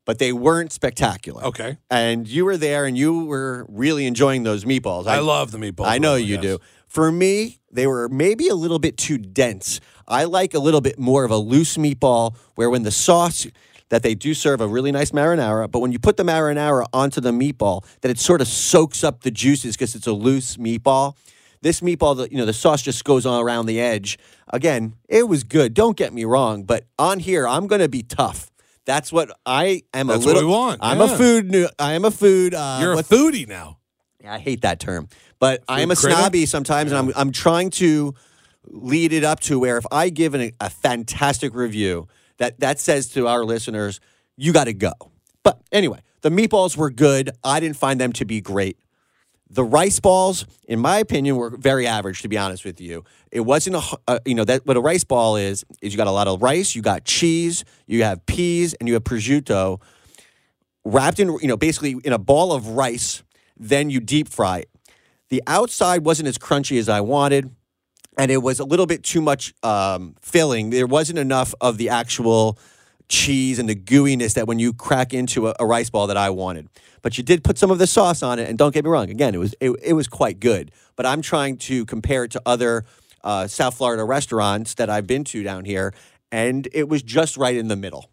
but 0.05 0.19
they 0.21 0.33
weren't 0.33 0.73
spectacular. 0.73 1.45
Okay. 1.45 1.79
And 1.91 2.29
you 2.29 2.45
were 2.45 2.57
there 2.57 2.87
and 2.87 2.97
you 2.97 3.25
were 3.25 3.67
really 3.69 4.07
enjoying 4.07 4.45
those 4.45 4.65
meatballs. 4.65 5.07
I, 5.09 5.19
love 5.19 5.51
the 5.51 5.59
meatballs. 5.59 5.89
I 5.89 5.99
know 5.99 6.15
you 6.15 6.35
yes. 6.37 6.43
do. 6.43 6.59
For 6.89 7.13
me, 7.13 7.61
they 7.71 7.87
were 7.87 8.09
maybe 8.09 8.49
a 8.49 8.55
little 8.55 8.79
bit 8.79 8.97
too 8.97 9.19
dense. 9.19 9.81
I 10.07 10.25
like 10.25 10.55
a 10.55 10.59
little 10.59 10.81
bit 10.81 10.99
more 10.99 11.25
of 11.25 11.31
a 11.31 11.37
loose 11.37 11.77
meatball 11.77 12.35
where 12.55 12.71
when 12.71 12.83
the 12.83 12.91
sauce 12.91 13.47
that 13.91 14.03
they 14.03 14.15
do 14.15 14.35
serve 14.35 14.61
a 14.61 14.67
really 14.67 14.93
nice 14.93 15.11
marinara, 15.13 15.71
but 15.71 15.81
when 15.81 15.93
you 15.93 15.99
put 15.99 16.17
the 16.17 16.23
marinara 16.23 16.87
onto 16.93 17.21
the 17.21 17.31
meatball, 17.31 17.85
that 18.01 18.11
it 18.11 18.19
sort 18.19 18.41
of 18.41 18.49
soaks 18.49 19.05
up 19.05 19.23
the 19.23 19.31
juices 19.31 19.77
because 19.77 19.95
it's 19.95 20.07
a 20.07 20.13
loose 20.13 20.57
meatball. 20.57 21.17
This 21.61 21.81
meatball, 21.81 22.17
the, 22.17 22.29
you 22.31 22.37
know, 22.39 22.47
the 22.47 22.53
sauce 22.53 22.83
just 22.83 23.05
goes 23.05 23.27
on 23.27 23.43
around 23.43 23.67
the 23.67 23.81
edge. 23.81 24.19
Again, 24.49 24.95
it 25.09 25.29
was 25.29 25.45
good. 25.45 25.75
Don't 25.75 25.97
get 25.97 26.13
me 26.13 26.25
wrong, 26.25 26.65
but 26.65 26.85
on 26.99 27.19
here, 27.19 27.47
I'm 27.47 27.67
going 27.67 27.81
to 27.81 27.89
be 27.89 28.03
tough. 28.03 28.51
That's 28.85 29.13
what 29.13 29.31
I 29.45 29.83
am. 29.93 30.07
That's 30.07 30.25
a 30.25 30.29
what 30.29 30.37
we 30.37 30.45
want, 30.45 30.79
I'm 30.83 30.99
yeah. 30.99 31.15
a 31.15 31.19
food. 31.19 31.67
I 31.79 31.93
am 31.93 32.05
a 32.05 32.11
food. 32.11 32.55
Uh, 32.55 32.79
You're 32.81 32.95
a 32.95 33.03
foodie 33.03 33.47
now. 33.47 33.79
I 34.27 34.39
hate 34.39 34.63
that 34.63 34.81
term, 34.81 35.09
but 35.39 35.63
I 35.69 35.81
am 35.81 35.91
a 35.91 35.97
critic? 35.97 36.17
snobby 36.17 36.47
sometimes, 36.47 36.93
and 36.93 36.99
I'm 36.99 37.13
I'm 37.17 37.33
trying 37.33 37.71
to 37.71 38.15
lead 38.65 39.13
it 39.13 39.25
up 39.25 39.41
to 39.41 39.59
where 39.59 39.79
if 39.79 39.87
I 39.91 40.11
give 40.11 40.35
an, 40.35 40.53
a 40.61 40.71
fantastic 40.71 41.55
review, 41.55 42.09
that 42.39 42.61
that 42.61 42.81
says 42.81 43.09
to 43.11 43.27
our 43.27 43.45
listeners, 43.45 44.01
you 44.37 44.53
got 44.53 44.65
to 44.65 44.73
go. 44.73 44.93
But 45.43 45.61
anyway, 45.73 46.01
the 46.23 46.31
meatballs 46.31 46.77
were 46.77 46.91
good. 46.91 47.31
I 47.45 47.61
didn't 47.61 47.77
find 47.77 48.01
them 48.01 48.13
to 48.15 48.25
be 48.25 48.41
great. 48.41 48.79
The 49.51 49.65
rice 49.65 49.99
balls, 49.99 50.45
in 50.65 50.79
my 50.79 50.99
opinion, 50.99 51.37
were 51.37 51.49
very 51.49 51.87
average. 51.87 52.21
To 52.23 52.29
be 52.29 52.37
honest 52.37 52.65
with 52.65 52.81
you, 52.81 53.05
it 53.33 53.41
wasn't 53.41 53.77
a, 53.77 53.83
uh, 54.07 54.19
you 54.27 54.35
know 54.35 54.45
that 54.45 54.67
what 54.67 54.77
a 54.77 54.81
rice 54.81 55.05
ball 55.05 55.37
is 55.37 55.65
is 55.81 55.93
you 55.93 55.97
got 55.97 56.07
a 56.07 56.13
lot 56.13 56.29
of 56.29 56.43
rice, 56.43 56.75
you 56.75 56.83
got 56.83 57.05
cheese, 57.05 57.65
you 57.87 58.03
have 58.05 58.25
peas, 58.27 58.75
and 58.75 58.89
you 58.89 58.95
have 58.95 59.05
prosciutto 59.05 59.81
wrapped 60.85 61.21
in, 61.21 61.29
you 61.41 61.49
know, 61.49 61.57
basically 61.57 61.97
in 62.05 62.13
a 62.13 62.19
ball 62.19 62.53
of 62.53 62.69
rice. 62.69 63.23
Then 63.57 63.91
you 63.91 64.01
deep 64.01 64.29
fry 64.29 64.59
it. 64.59 64.71
The 65.31 65.43
outside 65.47 66.05
wasn't 66.05 66.29
as 66.29 66.39
crunchy 66.39 66.79
as 66.79 66.89
I 66.89 67.01
wanted, 67.01 67.55
and 68.17 68.31
it 68.31 68.39
was 68.39 68.61
a 68.61 68.65
little 68.65 68.87
bit 68.87 69.03
too 69.03 69.21
much 69.21 69.55
um, 69.63 70.17
filling. 70.21 70.71
There 70.71 70.87
wasn't 70.87 71.19
enough 71.19 71.55
of 71.61 71.77
the 71.77 71.91
actual 71.91 72.59
cheese 73.09 73.59
and 73.59 73.69
the 73.69 73.75
gooiness 73.75 74.35
that 74.35 74.47
when 74.47 74.59
you 74.59 74.73
crack 74.73 75.15
into 75.15 75.49
a, 75.49 75.55
a 75.61 75.67
rice 75.67 75.91
ball 75.91 76.07
that 76.09 76.17
I 76.17 76.31
wanted. 76.31 76.69
But 77.01 77.17
you 77.17 77.25
did 77.25 77.45
put 77.45 77.59
some 77.59 77.71
of 77.71 77.79
the 77.79 77.87
sauce 77.87 78.23
on 78.23 78.39
it, 78.39 78.49
and 78.49 78.59
don't 78.59 78.73
get 78.73 78.85
me 78.85 78.91
wrong. 78.91 79.11
Again, 79.11 79.35
it 79.35 79.39
was 79.39 79.55
it, 79.61 79.71
it 79.83 79.93
was 79.93 80.09
quite 80.09 80.41
good. 80.41 80.71
But 80.97 81.07
I'm 81.07 81.23
trying 81.23 81.59
to 81.59 81.85
compare 81.87 82.25
it 82.25 82.31
to 82.33 82.43
other 82.45 82.85
uh, 83.23 83.47
South 83.47 83.77
Florida 83.77 84.05
restaurants 84.05 84.75
that 84.75 84.91
I've 84.91 85.07
been 85.07 85.25
to 85.25 85.43
down 85.43 85.65
here, 85.65 85.95
and 86.33 86.69
it 86.73 86.89
was 86.89 87.03
just 87.03 87.37
right 87.37 87.57
in 87.57 87.69
the 87.69 87.77
middle. 87.77 88.11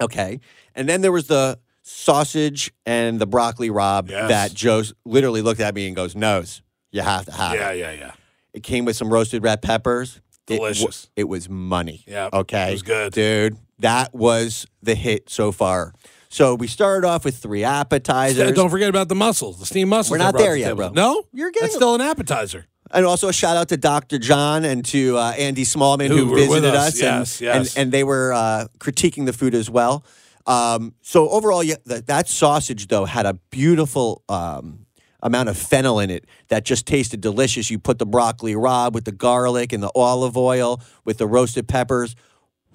Okay. 0.00 0.40
And 0.74 0.88
then 0.88 1.02
there 1.02 1.12
was 1.12 1.26
the 1.26 1.58
sausage 1.82 2.72
and 2.86 3.20
the 3.20 3.26
broccoli 3.26 3.68
rabe 3.70 4.10
Yes. 4.10 4.28
that 4.28 4.54
Joe 4.54 4.82
literally 5.04 5.42
looked 5.42 5.60
at 5.60 5.74
me 5.74 5.86
and 5.86 5.96
goes, 5.96 6.14
Nose, 6.14 6.62
you 6.92 7.02
have 7.02 7.24
to 7.26 7.32
have 7.32 7.54
Yeah, 7.54 7.70
it. 7.70 7.78
yeah, 7.78 7.92
yeah. 7.92 8.12
It 8.52 8.62
came 8.62 8.84
with 8.84 8.96
some 8.96 9.12
roasted 9.12 9.42
red 9.42 9.62
peppers. 9.62 10.20
It 10.48 10.58
wa- 10.58 10.72
Delicious. 10.72 11.08
It, 11.14 11.24
was 11.28 11.48
money. 11.48 12.02
Yeah, 12.08 12.28
Okay. 12.32 12.70
it 12.70 12.72
was 12.72 12.82
good. 12.82 13.12
Dude, 13.12 13.56
that 13.78 14.12
was 14.14 14.66
the 14.82 14.94
hit 14.96 15.30
so 15.30 15.52
far. 15.52 15.94
So 16.28 16.54
we 16.54 16.66
started 16.66 17.06
off 17.06 17.24
with 17.24 17.36
three 17.36 17.62
appetizers. 17.64 18.52
Don't 18.52 18.70
forget 18.70 18.88
about 18.88 19.08
the 19.08 19.14
mussels, 19.14 19.58
the 19.58 19.66
steamed 19.66 19.90
mussels. 19.90 20.10
We're 20.12 20.18
not 20.24 20.36
there 20.36 20.52
the 20.54 20.60
yet, 20.60 20.66
table. 20.68 20.76
bro. 20.76 20.90
No, 20.90 21.24
You're 21.32 21.50
getting 21.50 21.66
That's 21.66 21.76
still 21.76 21.94
an 21.94 22.00
appetizer. 22.00 22.66
And 22.92 23.06
also 23.06 23.28
a 23.28 23.32
shout 23.32 23.56
out 23.56 23.68
to 23.68 23.76
Dr. 23.76 24.18
John 24.18 24.64
and 24.64 24.84
to 24.86 25.16
uh, 25.16 25.30
Andy 25.38 25.62
Smallman 25.64 26.08
Who 26.08 26.26
who, 26.26 26.34
visited 26.34 26.74
us. 26.74 26.88
us, 26.94 27.00
Yes, 27.00 27.40
and, 27.40 27.46
yes. 27.64 27.76
and 27.76 27.82
and 27.86 27.92
they 27.92 28.02
were 28.02 28.32
uh, 28.32 28.66
critiquing 28.78 29.26
the 29.26 29.32
food 29.32 29.54
as 29.54 29.70
well. 29.70 30.04
Um, 30.46 30.94
so 31.02 31.28
overall, 31.28 31.62
yeah, 31.62 31.76
that, 31.86 32.06
that 32.06 32.28
sausage 32.28 32.88
though 32.88 33.04
had 33.04 33.26
a 33.26 33.34
beautiful 33.50 34.22
um, 34.28 34.86
amount 35.22 35.48
of 35.48 35.56
fennel 35.56 36.00
in 36.00 36.10
it 36.10 36.24
that 36.48 36.64
just 36.64 36.86
tasted 36.86 37.20
delicious. 37.20 37.70
You 37.70 37.78
put 37.78 37.98
the 37.98 38.06
broccoli 38.06 38.54
rabe 38.54 38.92
with 38.92 39.04
the 39.04 39.12
garlic 39.12 39.72
and 39.72 39.82
the 39.82 39.90
olive 39.94 40.36
oil 40.36 40.80
with 41.04 41.18
the 41.18 41.26
roasted 41.26 41.68
peppers. 41.68 42.16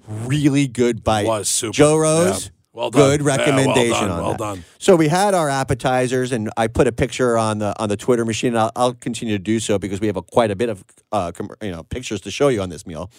Really 0.06 0.68
good 0.68 1.02
bite. 1.02 1.26
was 1.26 1.48
super. 1.48 1.72
Joe 1.72 1.96
Rose. 1.96 2.44
Yeah. 2.46 2.50
Well 2.72 2.90
done. 2.90 3.00
Good 3.00 3.20
Yeah, 3.20 3.26
well 3.26 3.38
recommendation 3.38 4.08
done, 4.08 4.10
on 4.10 4.18
well 4.20 4.30
that. 4.32 4.38
done. 4.38 4.64
So 4.78 4.96
we 4.96 5.08
had 5.08 5.32
our 5.34 5.48
appetizers, 5.48 6.30
and 6.30 6.50
I 6.58 6.66
put 6.66 6.86
a 6.86 6.92
picture 6.92 7.38
on 7.38 7.58
the 7.58 7.74
on 7.82 7.88
the 7.88 7.96
Twitter 7.96 8.24
machine. 8.24 8.48
And 8.48 8.58
I'll, 8.58 8.72
I'll 8.76 8.94
continue 8.94 9.34
to 9.36 9.42
do 9.42 9.58
so 9.60 9.78
because 9.78 9.98
we 9.98 10.06
have 10.08 10.16
a, 10.16 10.22
quite 10.22 10.50
a 10.50 10.56
bit 10.56 10.68
of 10.68 10.84
uh, 11.10 11.32
com- 11.32 11.48
you 11.62 11.70
know 11.70 11.82
pictures 11.84 12.20
to 12.20 12.30
show 12.30 12.48
you 12.48 12.60
on 12.60 12.68
this 12.68 12.86
meal. 12.86 13.10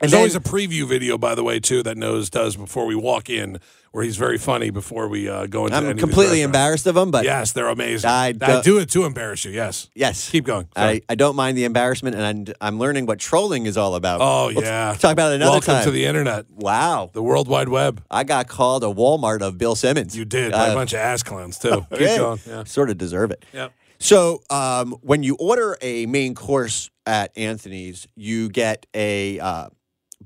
And 0.00 0.10
There's 0.10 0.12
then- 0.12 0.18
always 0.18 0.34
a 0.34 0.40
preview 0.40 0.88
video, 0.88 1.16
by 1.18 1.34
the 1.34 1.44
way, 1.44 1.60
too, 1.60 1.82
that 1.84 1.96
Nose 1.96 2.28
does 2.28 2.56
before 2.56 2.84
we 2.84 2.96
walk 2.96 3.30
in, 3.30 3.60
where 3.92 4.02
he's 4.02 4.16
very 4.16 4.38
funny 4.38 4.70
before 4.70 5.06
we 5.06 5.28
uh, 5.28 5.46
go 5.46 5.66
into. 5.66 5.76
I'm 5.76 5.86
of 5.86 5.96
completely 5.98 6.38
restaurants. 6.40 6.44
embarrassed 6.46 6.86
of 6.88 6.94
them, 6.96 7.10
but 7.12 7.24
Yes, 7.24 7.52
they're 7.52 7.68
amazing. 7.68 8.10
I 8.10 8.26
I, 8.26 8.32
don't- 8.32 8.64
do 8.64 8.78
it 8.78 8.90
to 8.90 9.04
embarrass 9.04 9.44
you. 9.44 9.52
Yes. 9.52 9.88
yes, 9.94 10.30
Keep 10.30 10.46
going. 10.46 10.66
Sorry. 10.76 10.96
I, 11.08 11.12
I 11.12 11.14
don't 11.14 11.36
mind 11.36 11.56
the 11.56 11.62
embarrassment, 11.62 12.16
and 12.16 12.24
I'm, 12.50 12.54
I'm 12.60 12.78
learning 12.80 13.06
what 13.06 13.20
trolling 13.20 13.66
is 13.66 13.76
all 13.76 13.94
about. 13.94 14.20
oh 14.20 14.52
We'll 14.52 14.64
yeah. 14.64 14.96
talk 14.98 15.12
about 15.12 15.30
it 15.30 15.36
another 15.36 15.52
Welcome 15.52 15.74
time. 15.74 15.84
to 15.84 15.90
the 15.92 16.06
internet, 16.06 16.50
wow, 16.50 17.10
the 17.12 17.22
World 17.22 17.46
Wide 17.46 17.68
Web. 17.68 18.02
I 18.10 18.24
got 18.24 18.48
called 18.48 18.82
a 18.82 18.88
Walmart 18.88 19.42
of 19.42 19.58
Bill 19.58 19.76
Simmons. 19.76 20.16
You 20.16 20.24
did 20.24 20.50
by 20.50 20.70
Uh, 20.70 20.72
a 20.72 20.74
bunch 20.74 20.92
of 20.92 20.98
ass 20.98 21.22
clowns 21.22 21.56
too. 21.58 21.68
okay. 21.92 22.08
Keep 22.08 22.16
going. 22.18 22.40
Yeah. 22.48 22.64
Sort 22.64 22.90
of 22.90 22.98
deserve 22.98 23.30
it. 23.30 23.44
Yep. 23.52 23.72
So, 24.00 24.42
um, 24.50 24.96
when 25.02 25.22
you 25.22 25.36
order 25.36 25.78
a 25.80 26.06
main 26.06 26.34
course 26.34 26.90
at 27.06 27.30
Anthony's, 27.38 28.08
you 28.16 28.48
get 28.48 28.86
a 28.92 29.38
uh, 29.38 29.68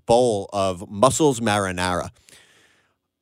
bowl 0.07 0.49
of 0.52 0.88
mussels 0.90 1.40
marinara. 1.40 2.11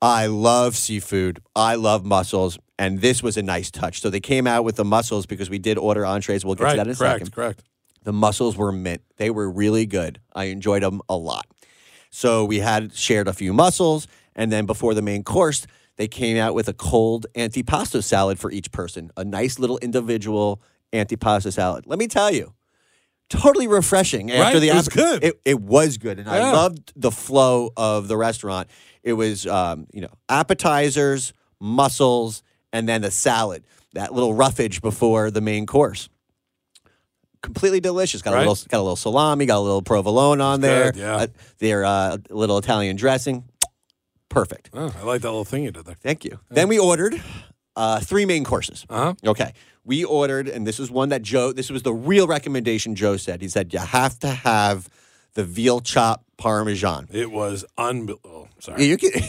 I 0.03 0.27
love 0.27 0.77
seafood. 0.77 1.41
I 1.55 1.75
love 1.77 2.05
mussels, 2.05 2.59
and 2.79 3.01
this 3.01 3.23
was 3.23 3.37
a 3.37 3.43
nice 3.43 3.71
touch. 3.71 4.01
So 4.01 4.11
they 4.11 4.21
came 4.21 4.47
out 4.47 4.65
with 4.65 4.77
the 4.77 4.85
mussels 4.85 5.27
because 5.27 5.49
we 5.49 5.59
did 5.59 5.79
order 5.79 6.05
entrees. 6.05 6.45
We'll 6.45 6.55
get 6.55 6.65
Right. 6.65 6.71
to 6.73 6.77
that 6.79 6.87
in 6.87 6.93
a 6.93 6.97
correct. 6.97 7.15
second. 7.21 7.33
Correct. 7.33 7.63
The 8.05 8.13
mussels 8.13 8.57
were 8.57 8.71
mint. 8.73 9.03
They 9.17 9.31
were 9.31 9.51
really 9.51 9.87
good. 9.87 10.21
I 10.35 10.45
enjoyed 10.45 10.83
them 10.83 11.01
a 11.09 11.17
lot. 11.17 11.47
So 12.11 12.45
we 12.45 12.61
had 12.61 12.95
shared 12.95 13.27
a 13.27 13.33
few 13.33 13.53
mussels, 13.53 14.07
and 14.35 14.53
then 14.53 14.67
before 14.67 14.95
the 14.95 15.03
main 15.03 15.25
course, 15.25 15.67
they 15.97 16.07
came 16.09 16.37
out 16.37 16.55
with 16.55 16.69
a 16.69 16.75
cold 16.75 17.27
antipasto 17.35 18.05
salad 18.05 18.39
for 18.39 18.51
each 18.51 18.71
person. 18.71 19.11
A 19.17 19.25
nice 19.25 19.59
little 19.59 19.79
individual 19.79 20.61
antipasto 20.93 21.53
salad. 21.53 21.85
Let 21.87 21.99
me 21.99 22.07
tell 22.07 22.31
you, 22.31 22.53
totally 23.29 23.69
refreshing 23.69 24.31
after 24.31 24.55
Right, 24.55 24.61
the 24.61 24.69
it 24.69 24.75
was 24.75 24.89
good. 24.89 25.25
It, 25.25 25.41
it 25.45 25.61
was 25.61 25.99
good, 25.99 26.19
and 26.19 26.29
I 26.29 26.53
loved 26.53 26.93
the 26.97 27.11
flow 27.11 27.71
of 27.77 28.09
the 28.09 28.17
restaurant. 28.17 28.69
It 29.03 29.13
was, 29.15 29.47
um, 29.47 29.87
you 29.93 30.01
know, 30.01 30.13
appetizers, 30.29 31.33
mussels, 31.61 32.43
and 32.73 32.89
then 32.89 33.03
the 33.03 33.11
salad. 33.11 33.65
That 33.95 34.13
little 34.13 34.35
roughage 34.35 34.83
before 34.83 35.31
the 35.31 35.41
main 35.41 35.65
course 35.65 36.09
completely 37.47 37.81
delicious. 37.81 38.23
Got 38.23 38.35
a 38.35 38.39
little 38.39 38.57
got 38.69 38.79
a 38.79 38.83
little 38.83 38.97
salami, 38.97 39.47
got 39.47 39.59
a 39.59 39.61
little 39.61 39.83
provolone 39.83 40.41
on 40.41 40.61
there. 40.61 40.93
good, 40.93 41.01
yeah. 41.01 41.17
Uh, 41.17 41.27
their 41.59 41.85
uh, 41.85 42.19
little 42.31 42.59
Italian 42.59 42.97
dressing. 42.97 43.45
Perfect. 44.29 44.71
Oh, 44.75 44.93
I 45.01 45.05
like 45.05 45.23
that 45.23 45.29
little 45.29 45.45
thing 45.45 45.63
you 45.63 45.71
did 45.71 45.87
there. 45.87 45.95
Thank 45.95 46.25
you. 46.25 46.41
Then 46.51 46.69
we 46.69 46.79
ordered 46.79 47.23
uh, 47.77 48.01
three 48.01 48.27
main 48.27 48.45
courses. 48.45 48.85
Uh 48.91 48.97
huh. 48.97 49.31
Okay. 49.31 49.53
We 49.87 50.05
ordered, 50.05 50.49
and 50.49 50.67
this 50.67 50.81
is 50.81 50.91
one 50.91 51.11
that 51.11 51.23
Joe, 51.23 51.53
this 51.53 51.71
was 51.71 51.83
the 51.83 51.95
real 51.95 52.27
recommendation 52.27 52.95
Joe 52.97 53.17
said. 53.17 53.41
He 53.41 53.49
said, 53.49 53.73
you 53.73 53.79
have 53.79 54.19
to 54.19 54.29
have 54.29 54.89
the 55.35 55.45
veal 55.45 55.81
chop 55.81 56.25
parmesan. 56.37 57.09
It 57.13 57.31
was 57.31 57.65
unbelievable. 57.79 58.49
Yeah, 58.57 58.61
sorry. 58.61 58.85
You 58.85 58.97
can, 58.99 59.11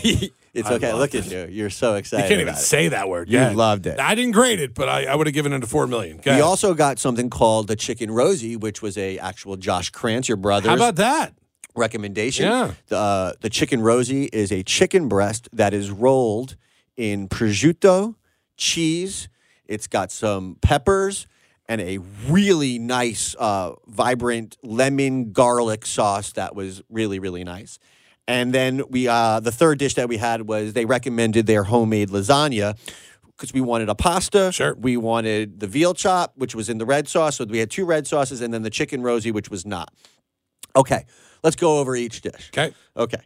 it's 0.53 0.67
I 0.67 0.73
okay. 0.73 0.93
Look 0.93 1.13
at 1.13 1.29
you. 1.29 1.47
You're 1.49 1.69
so 1.69 1.93
excited. 1.95 2.23
You 2.23 2.29
can't 2.29 2.41
even 2.41 2.55
say 2.55 2.87
that 2.87 3.07
word. 3.07 3.29
You 3.29 3.37
Go 3.37 3.51
loved 3.51 3.85
it. 3.85 3.99
I 3.99 4.15
didn't 4.15 4.31
grade 4.31 4.59
it, 4.59 4.73
but 4.73 4.89
I, 4.89 5.05
I 5.05 5.15
would 5.15 5.27
have 5.27 5.33
given 5.35 5.53
it 5.53 5.63
a 5.63 5.67
four 5.67 5.85
million. 5.85 6.17
Go 6.17 6.23
We 6.25 6.31
ahead. 6.31 6.41
also 6.43 6.73
got 6.73 6.97
something 6.97 7.29
called 7.29 7.67
the 7.67 7.75
chicken 7.75 8.09
rosie, 8.09 8.55
which 8.55 8.81
was 8.81 8.97
a 8.97 9.19
actual 9.19 9.57
Josh 9.57 9.91
Krantz, 9.91 10.27
your 10.27 10.37
brother. 10.37 10.69
How 10.69 10.75
about 10.75 10.95
that? 10.95 11.33
recommendation. 11.77 12.45
Yeah. 12.45 12.73
The, 12.87 12.97
uh, 12.97 13.33
the 13.41 13.49
chicken 13.49 13.81
rosie 13.81 14.25
is 14.25 14.51
a 14.51 14.63
chicken 14.63 15.07
breast 15.07 15.47
that 15.53 15.73
is 15.73 15.91
rolled 15.91 16.55
in 16.95 17.27
prosciutto, 17.29 18.15
cheese. 18.57 19.29
It's 19.67 19.87
got 19.87 20.11
some 20.11 20.57
peppers 20.61 21.27
and 21.69 21.81
a 21.81 21.99
really 22.29 22.79
nice, 22.79 23.35
uh, 23.37 23.73
vibrant 23.87 24.57
lemon 24.63 25.31
garlic 25.31 25.85
sauce 25.85 26.31
that 26.33 26.55
was 26.55 26.81
really, 26.89 27.19
really 27.19 27.43
nice. 27.43 27.77
And 28.27 28.53
then 28.53 28.83
we, 28.89 29.07
uh, 29.07 29.39
the 29.39 29.51
third 29.51 29.79
dish 29.79 29.95
that 29.95 30.09
we 30.09 30.17
had 30.17 30.47
was 30.47 30.73
they 30.73 30.85
recommended 30.85 31.45
their 31.45 31.63
homemade 31.63 32.09
lasagna 32.09 32.77
because 33.37 33.53
we 33.53 33.61
wanted 33.61 33.89
a 33.89 33.95
pasta. 33.95 34.51
Sure. 34.51 34.75
We 34.75 34.97
wanted 34.97 35.59
the 35.59 35.67
veal 35.67 35.93
chop, 35.93 36.33
which 36.35 36.55
was 36.55 36.69
in 36.69 36.77
the 36.77 36.85
red 36.85 37.07
sauce. 37.07 37.37
So 37.37 37.45
we 37.45 37.59
had 37.59 37.69
two 37.69 37.85
red 37.85 38.07
sauces, 38.07 38.41
and 38.41 38.53
then 38.53 38.63
the 38.63 38.69
chicken 38.69 39.01
rosy, 39.01 39.31
which 39.31 39.49
was 39.49 39.65
not. 39.65 39.93
Okay, 40.75 41.05
let's 41.43 41.55
go 41.55 41.79
over 41.79 41.95
each 41.95 42.21
dish. 42.21 42.49
Okay. 42.53 42.73
Okay. 42.95 43.21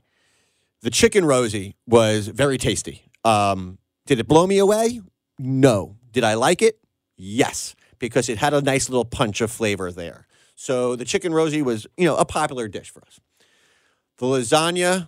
The 0.81 0.89
chicken 0.89 1.25
rosy 1.25 1.75
was 1.88 2.27
very 2.27 2.57
tasty. 2.57 3.05
Um, 3.24 3.77
did 4.05 4.19
it 4.19 4.27
blow 4.27 4.48
me 4.48 4.57
away? 4.57 5.01
No. 5.39 5.95
Did 6.11 6.23
I 6.23 6.33
like 6.35 6.61
it? 6.61 6.79
Yes, 7.17 7.75
because 7.99 8.29
it 8.29 8.37
had 8.37 8.53
a 8.53 8.61
nice 8.61 8.89
little 8.89 9.05
punch 9.05 9.41
of 9.41 9.51
flavor 9.51 9.91
there. 9.91 10.27
So 10.55 10.95
the 10.95 11.05
chicken 11.05 11.33
rosie 11.33 11.61
was, 11.61 11.87
you 11.97 12.05
know, 12.05 12.15
a 12.15 12.25
popular 12.25 12.67
dish 12.67 12.89
for 12.89 13.01
us. 13.01 13.19
The 14.17 14.25
lasagna, 14.25 15.07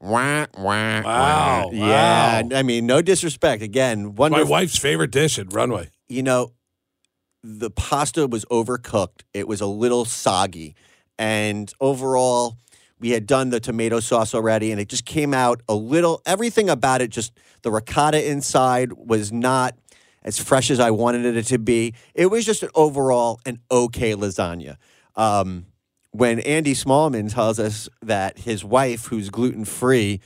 wah, 0.00 0.46
wah, 0.56 1.02
Wow, 1.02 1.02
wah. 1.04 1.70
Yeah, 1.72 2.42
wow. 2.42 2.48
I 2.58 2.62
mean, 2.62 2.86
no 2.86 3.00
disrespect. 3.02 3.62
Again, 3.62 4.14
My 4.16 4.42
wife's 4.42 4.78
favorite 4.78 5.10
dish 5.10 5.38
at 5.38 5.52
Runway. 5.52 5.90
you 6.08 6.22
know, 6.22 6.52
the 7.42 7.70
pasta 7.70 8.26
was 8.26 8.44
overcooked. 8.46 9.22
It 9.32 9.48
was 9.48 9.60
a 9.62 9.66
little 9.66 10.04
soggy. 10.04 10.74
And 11.18 11.72
overall, 11.80 12.56
we 12.98 13.10
had 13.10 13.26
done 13.26 13.48
the 13.50 13.60
tomato 13.60 14.00
sauce 14.00 14.34
already, 14.34 14.72
and 14.72 14.80
it 14.80 14.88
just 14.88 15.06
came 15.06 15.32
out 15.32 15.62
a 15.68 15.74
little, 15.74 16.20
everything 16.26 16.68
about 16.68 17.00
it, 17.00 17.08
just 17.08 17.32
the 17.62 17.70
ricotta 17.70 18.28
inside 18.30 18.92
was 18.92 19.32
not 19.32 19.74
as 20.22 20.38
fresh 20.38 20.70
as 20.70 20.80
I 20.80 20.90
wanted 20.90 21.36
it 21.36 21.46
to 21.46 21.58
be. 21.58 21.94
It 22.14 22.26
was 22.26 22.44
just 22.44 22.62
an 22.62 22.70
overall 22.74 23.40
an 23.46 23.58
okay 23.70 24.14
lasagna. 24.14 24.76
Um, 25.16 25.66
when 26.12 26.40
Andy 26.40 26.74
Smallman 26.74 27.32
tells 27.32 27.58
us 27.58 27.88
that 28.02 28.38
his 28.38 28.64
wife, 28.64 29.06
who's 29.06 29.30
gluten 29.30 29.64
free, 29.64 30.20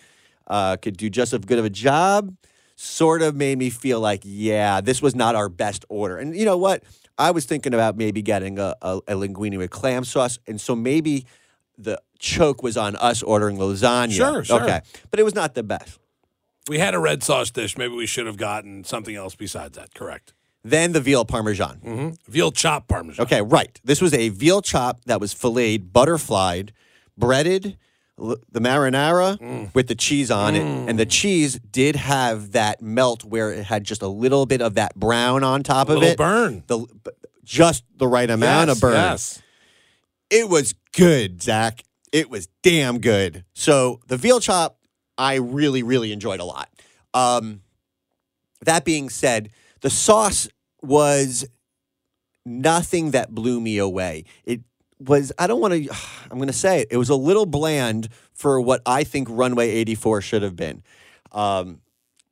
uh, 0.46 0.76
could 0.76 0.96
do 0.96 1.10
just 1.10 1.32
as 1.32 1.40
good 1.40 1.58
of 1.58 1.64
a 1.64 1.70
job, 1.70 2.34
sort 2.76 3.22
of 3.22 3.34
made 3.36 3.58
me 3.58 3.70
feel 3.70 4.00
like, 4.00 4.22
yeah, 4.24 4.80
this 4.80 5.02
was 5.02 5.14
not 5.14 5.34
our 5.34 5.48
best 5.48 5.84
order. 5.88 6.18
And 6.18 6.36
you 6.36 6.44
know 6.44 6.56
what? 6.56 6.82
I 7.16 7.30
was 7.30 7.44
thinking 7.44 7.74
about 7.74 7.96
maybe 7.96 8.22
getting 8.22 8.58
a, 8.58 8.74
a, 8.82 8.96
a 9.08 9.14
linguine 9.14 9.56
with 9.56 9.70
clam 9.70 10.04
sauce, 10.04 10.38
and 10.46 10.60
so 10.60 10.74
maybe 10.74 11.26
the 11.78 12.00
choke 12.18 12.62
was 12.62 12.76
on 12.76 12.96
us 12.96 13.22
ordering 13.22 13.56
lasagna. 13.56 14.12
Sure, 14.12 14.44
sure. 14.44 14.62
Okay, 14.62 14.80
but 15.10 15.20
it 15.20 15.22
was 15.22 15.34
not 15.34 15.54
the 15.54 15.62
best. 15.62 15.98
We 16.68 16.78
had 16.78 16.94
a 16.94 16.98
red 16.98 17.22
sauce 17.22 17.50
dish. 17.50 17.76
Maybe 17.76 17.94
we 17.94 18.06
should 18.06 18.26
have 18.26 18.36
gotten 18.36 18.84
something 18.84 19.14
else 19.14 19.34
besides 19.34 19.76
that. 19.76 19.94
Correct. 19.94 20.32
Then 20.62 20.92
the 20.92 21.00
veal 21.00 21.24
parmesan. 21.26 21.76
hmm 21.78 22.10
Veal 22.26 22.50
chop 22.50 22.88
parmesan. 22.88 23.22
Okay, 23.26 23.42
right. 23.42 23.78
This 23.84 24.00
was 24.00 24.14
a 24.14 24.30
veal 24.30 24.62
chop 24.62 25.04
that 25.04 25.20
was 25.20 25.34
filleted, 25.34 25.92
butterflied, 25.92 26.72
breaded, 27.18 27.76
l- 28.18 28.36
the 28.50 28.60
marinara 28.60 29.38
Mm. 29.38 29.74
with 29.74 29.88
the 29.88 29.94
cheese 29.94 30.30
on 30.30 30.54
it. 30.54 30.62
And 30.88 30.98
the 30.98 31.04
cheese 31.04 31.60
did 31.70 31.96
have 31.96 32.52
that 32.52 32.80
melt 32.80 33.24
where 33.24 33.52
it 33.52 33.64
had 33.64 33.84
just 33.84 34.00
a 34.00 34.08
little 34.08 34.46
bit 34.46 34.62
of 34.62 34.72
that 34.74 34.94
brown 34.94 35.44
on 35.44 35.62
top 35.62 35.90
A 35.90 35.96
of 35.96 36.02
it. 36.02 36.16
burn. 36.16 36.62
The, 36.66 36.86
just 37.44 37.84
the 37.98 38.08
right 38.08 38.30
amount 38.30 38.68
Yes, 38.68 38.76
of 38.76 38.80
burn. 38.80 38.94
Yes. 38.94 39.42
It 40.30 40.48
was 40.48 40.74
good, 40.96 41.42
Zach. 41.42 41.82
It 42.10 42.30
was 42.30 42.48
damn 42.62 43.00
good. 43.00 43.44
So 43.52 44.00
the 44.06 44.16
veal 44.16 44.40
chop, 44.40 44.78
I 45.16 45.34
really, 45.36 45.82
really 45.82 46.12
enjoyed 46.12 46.40
a 46.40 46.44
lot. 46.44 46.68
Um, 47.12 47.60
that 48.62 48.84
being 48.84 49.08
said, 49.08 49.50
the 49.80 49.90
sauce 49.90 50.48
was 50.82 51.46
nothing 52.44 53.12
that 53.12 53.34
blew 53.34 53.60
me 53.60 53.78
away. 53.78 54.24
It 54.44 54.60
was, 54.98 55.32
I 55.38 55.46
don't 55.46 55.60
want 55.60 55.74
to, 55.74 55.90
I'm 56.30 56.38
going 56.38 56.48
to 56.48 56.52
say 56.52 56.80
it, 56.80 56.88
it 56.92 56.96
was 56.96 57.08
a 57.08 57.14
little 57.14 57.46
bland 57.46 58.08
for 58.32 58.60
what 58.60 58.82
I 58.86 59.04
think 59.04 59.28
Runway 59.30 59.70
84 59.70 60.20
should 60.22 60.42
have 60.42 60.56
been. 60.56 60.82
Um, 61.32 61.80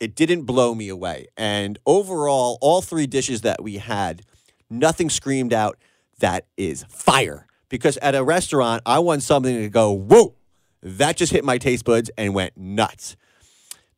it 0.00 0.14
didn't 0.16 0.42
blow 0.42 0.74
me 0.74 0.88
away. 0.88 1.28
And 1.36 1.78
overall, 1.86 2.58
all 2.60 2.82
three 2.82 3.06
dishes 3.06 3.42
that 3.42 3.62
we 3.62 3.76
had, 3.76 4.22
nothing 4.68 5.08
screamed 5.08 5.52
out 5.52 5.78
that 6.18 6.46
is 6.56 6.84
fire. 6.88 7.46
Because 7.68 7.96
at 7.98 8.14
a 8.14 8.24
restaurant, 8.24 8.82
I 8.84 8.98
want 8.98 9.22
something 9.22 9.56
to 9.56 9.68
go, 9.68 9.92
whoa, 9.92 10.34
that 10.82 11.16
just 11.16 11.32
hit 11.32 11.44
my 11.44 11.58
taste 11.58 11.84
buds 11.84 12.10
and 12.16 12.34
went 12.34 12.56
nuts. 12.56 13.16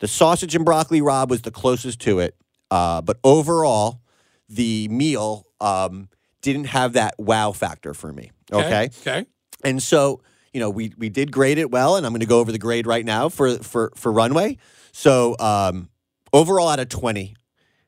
The 0.01 0.09
sausage 0.09 0.55
and 0.55 0.65
broccoli 0.65 1.01
rabe 1.01 1.29
was 1.29 1.43
the 1.43 1.51
closest 1.51 2.01
to 2.01 2.19
it. 2.19 2.37
Uh, 2.71 3.01
but 3.01 3.19
overall, 3.25 4.01
the 4.49 4.89
meal 4.89 5.47
um, 5.61 6.09
didn't 6.43 6.65
have 6.65 6.95
that 6.95 7.15
wow 7.19 7.53
factor 7.53 7.95
for 7.95 8.13
me. 8.13 8.31
Okay. 8.53 8.91
Okay. 9.01 9.27
And 9.65 9.83
so, 9.83 10.21
you 10.53 10.61
know, 10.61 10.71
we 10.71 10.93
we 10.99 11.09
did 11.09 11.33
grade 11.33 11.59
it 11.59 11.71
well, 11.71 11.97
and 11.97 12.05
I'm 12.05 12.13
going 12.13 12.21
to 12.21 12.27
go 12.27 12.41
over 12.41 12.53
the 12.53 12.59
grade 12.59 12.87
right 12.87 13.05
now 13.05 13.29
for 13.29 13.59
for 13.59 13.93
for 13.97 14.13
runway. 14.13 14.59
So, 14.93 15.37
um, 15.41 15.89
overall, 16.33 16.69
out 16.69 16.79
of 16.79 16.89
20, 16.89 17.35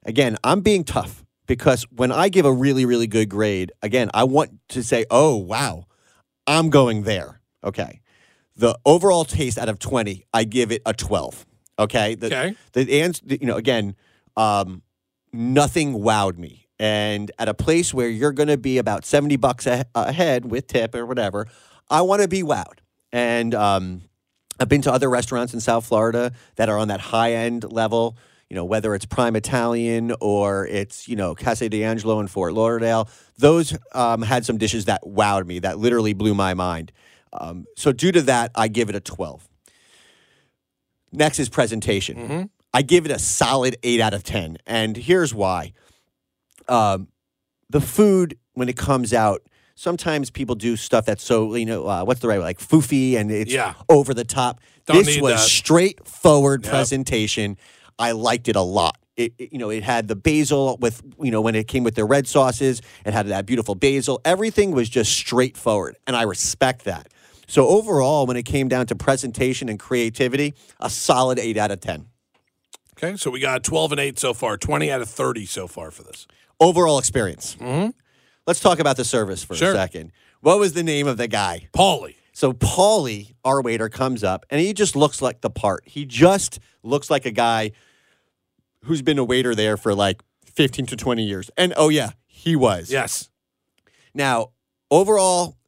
again, 0.05 0.37
I'm 0.43 0.61
being 0.61 0.83
tough 0.83 1.25
because 1.47 1.85
when 1.91 2.11
I 2.11 2.29
give 2.29 2.47
a 2.47 2.53
really 2.53 2.85
really 2.85 3.07
good 3.07 3.29
grade, 3.29 3.73
again, 3.83 4.11
I 4.15 4.25
want 4.25 4.59
to 4.71 4.83
say, 4.83 5.05
oh 5.11 5.37
wow, 5.37 5.85
I'm 6.47 6.71
going 6.71 7.03
there. 7.03 7.41
Okay. 7.63 8.01
The 8.57 8.79
overall 8.87 9.25
taste 9.25 9.59
out 9.59 9.69
of 9.69 9.79
20, 9.79 10.25
I 10.33 10.45
give 10.45 10.73
it 10.73 10.83
a 10.87 10.93
12. 10.95 11.45
Okay. 11.79 12.15
The, 12.15 12.27
Okay. 12.27 12.57
the 12.73 13.01
ans- 13.03 13.21
you 13.27 13.47
know, 13.47 13.57
again, 13.57 13.95
um, 14.37 14.83
nothing 15.33 15.95
wowed 15.95 16.39
me. 16.39 16.67
And 16.79 17.31
at 17.39 17.49
a 17.49 17.55
place 17.55 17.93
where 17.95 18.09
you're 18.09 18.33
going 18.33 18.49
to 18.49 18.57
be 18.59 18.79
about 18.79 19.05
70 19.05 19.37
bucks 19.37 19.67
a- 19.67 19.87
ahead 19.95 20.51
with 20.51 20.67
tip 20.67 20.95
or 20.95 21.07
whatever, 21.07 21.47
I 21.89 22.03
want 22.03 22.23
to 22.23 22.29
be 22.29 22.43
wowed. 22.43 22.79
And 23.13 23.55
um, 23.55 24.03
I've 24.61 24.69
been 24.69 24.83
to 24.83 24.93
other 24.93 25.09
restaurants 25.09 25.55
in 25.55 25.61
South 25.61 25.87
Florida 25.87 26.33
that 26.57 26.69
are 26.69 26.79
on 26.79 26.89
that 26.89 27.01
high 27.01 27.33
end 27.33 27.71
level, 27.71 28.17
you 28.51 28.57
know, 28.57 28.65
whether 28.65 28.95
it's 28.95 29.07
Prime 29.07 29.37
Italian 29.37 30.15
or 30.21 30.67
it's, 30.67 31.09
you 31.09 31.17
know, 31.17 31.35
Casa 31.35 31.69
D'Angelo 31.69 32.21
in 32.21 32.27
Fort 32.27 32.53
Lauderdale. 32.53 33.09
Those 33.39 33.77
um, 33.93 34.23
had 34.23 34.45
some 34.45 34.59
dishes 34.59 34.85
that 34.87 35.03
wowed 35.05 35.47
me, 35.47 35.59
that 35.61 35.79
literally 35.79 36.13
blew 36.15 36.35
my 36.35 36.53
mind. 36.55 36.93
Um, 37.41 37.67
so, 37.77 37.93
due 37.93 38.13
to 38.13 38.23
that, 38.23 38.51
I 38.55 38.69
give 38.69 38.89
it 38.89 38.95
a 38.95 39.01
12. 39.01 39.49
Next 41.13 41.39
is 41.39 41.49
presentation. 41.49 42.51
I 42.75 42.83
give 42.83 43.07
it 43.07 43.11
a 43.13 43.19
solid 43.19 43.77
8 43.83 44.01
out 44.01 44.13
of 44.15 44.23
10. 44.23 44.59
And 44.67 44.97
here's 44.97 45.33
why 45.33 45.73
um, 46.69 47.09
the 47.71 47.81
food, 47.81 48.39
when 48.55 48.69
it 48.69 48.77
comes 48.77 49.15
out, 49.15 49.41
sometimes 49.77 50.31
people 50.31 50.55
do 50.55 50.77
stuff 50.77 51.05
that's 51.07 51.23
so 51.25 51.55
you 51.55 51.67
know 51.67 51.87
uh, 51.87 52.03
what's 52.05 52.21
the 52.21 52.29
right 52.29 52.39
word? 52.39 52.45
like 52.45 52.59
foofy 52.59 53.17
and 53.17 53.31
it's 53.31 53.53
Yeah. 53.53 53.75
over 53.89 54.13
the 54.15 54.25
top. 54.25 54.61
Don't 54.87 55.05
this 55.05 55.21
was 55.21 55.35
that. 55.35 55.41
straightforward 55.41 56.65
Yep. 56.65 56.71
presentation. 56.73 57.57
I 57.99 58.13
liked 58.13 58.49
it 58.49 58.57
a 58.57 58.61
lot. 58.63 58.99
It, 59.17 59.33
it- 59.39 59.53
you 59.53 59.59
know, 59.59 59.71
it 59.71 59.83
had 59.83 60.09
the 60.09 60.17
basil 60.17 60.77
with 60.81 61.03
you 61.23 61.31
know 61.31 61.41
when 61.41 61.55
it 61.55 61.69
came 61.69 61.85
with 61.85 61.95
the 61.95 62.05
red 62.05 62.27
sauces. 62.27 62.83
It 63.07 63.13
had 63.15 63.27
that 63.29 63.47
beautiful 63.47 63.75
basil. 63.75 64.21
Everything 64.25 64.73
was 64.73 64.89
just 64.89 65.13
straightforward, 65.13 65.97
and 66.07 66.15
I 66.17 66.23
respect 66.23 66.85
that. 66.85 67.09
So 67.47 67.69
overall, 67.69 68.27
when 68.27 68.37
it 68.37 68.45
came 68.45 68.69
down 68.69 68.87
to 68.87 68.97
presentation 68.97 69.69
and 69.69 69.79
creativity, 69.79 70.55
a 70.81 70.91
solid 70.91 71.39
eight 71.39 71.57
out 71.57 71.71
of 71.71 71.81
ten. 71.81 72.07
Okay, 72.99 73.17
so 73.17 73.31
we 73.31 73.41
got 73.41 73.63
12 73.63 73.93
and 73.93 74.01
8 74.01 74.19
so 74.19 74.33
far, 74.33 74.57
20 74.57 74.91
out 74.91 75.03
of 75.03 75.09
30 75.11 75.45
so 75.45 75.67
far 75.67 75.91
for 75.91 76.03
this. 76.03 76.27
Overall 76.59 76.99
experience. 76.99 77.55
Mm-hmm. 77.61 77.91
Let's 78.47 78.61
talk 78.61 78.79
about 78.79 78.97
the 78.97 79.05
service 79.05 79.45
for 79.45 79.55
Sure. 79.55 79.73
a 79.73 79.75
second. 79.75 80.13
What 80.41 80.59
was 80.59 80.73
the 80.73 80.83
name 80.83 81.07
of 81.07 81.19
the 81.19 81.29
guy? 81.29 81.69
Paulie. 81.75 82.15
So 82.33 82.55
Paulie, 82.55 83.35
our 83.45 83.61
waiter, 83.61 83.91
comes 83.91 84.25
up 84.25 84.47
and 84.49 84.63
he 84.63 84.73
just 84.73 84.97
looks 84.97 85.21
like 85.21 85.43
the 85.43 85.51
part. 85.51 85.83
He 85.87 86.07
just 86.07 86.59
looks 86.83 87.11
like 87.11 87.27
a 87.27 87.31
guy 87.31 87.73
who's 88.85 89.03
been 89.03 89.19
a 89.19 89.25
waiter 89.25 89.55
there 89.55 89.77
for 89.77 89.95
like 89.95 90.23
15 90.47 90.87
to 90.87 90.97
20 90.97 91.23
years. 91.23 91.51
And 91.59 91.75
oh 91.77 91.91
yeah, 91.91 92.11
he 92.27 92.57
was. 92.57 92.91
Yes. 92.91 93.29
Now, 94.15 94.53
overall, 94.91 95.59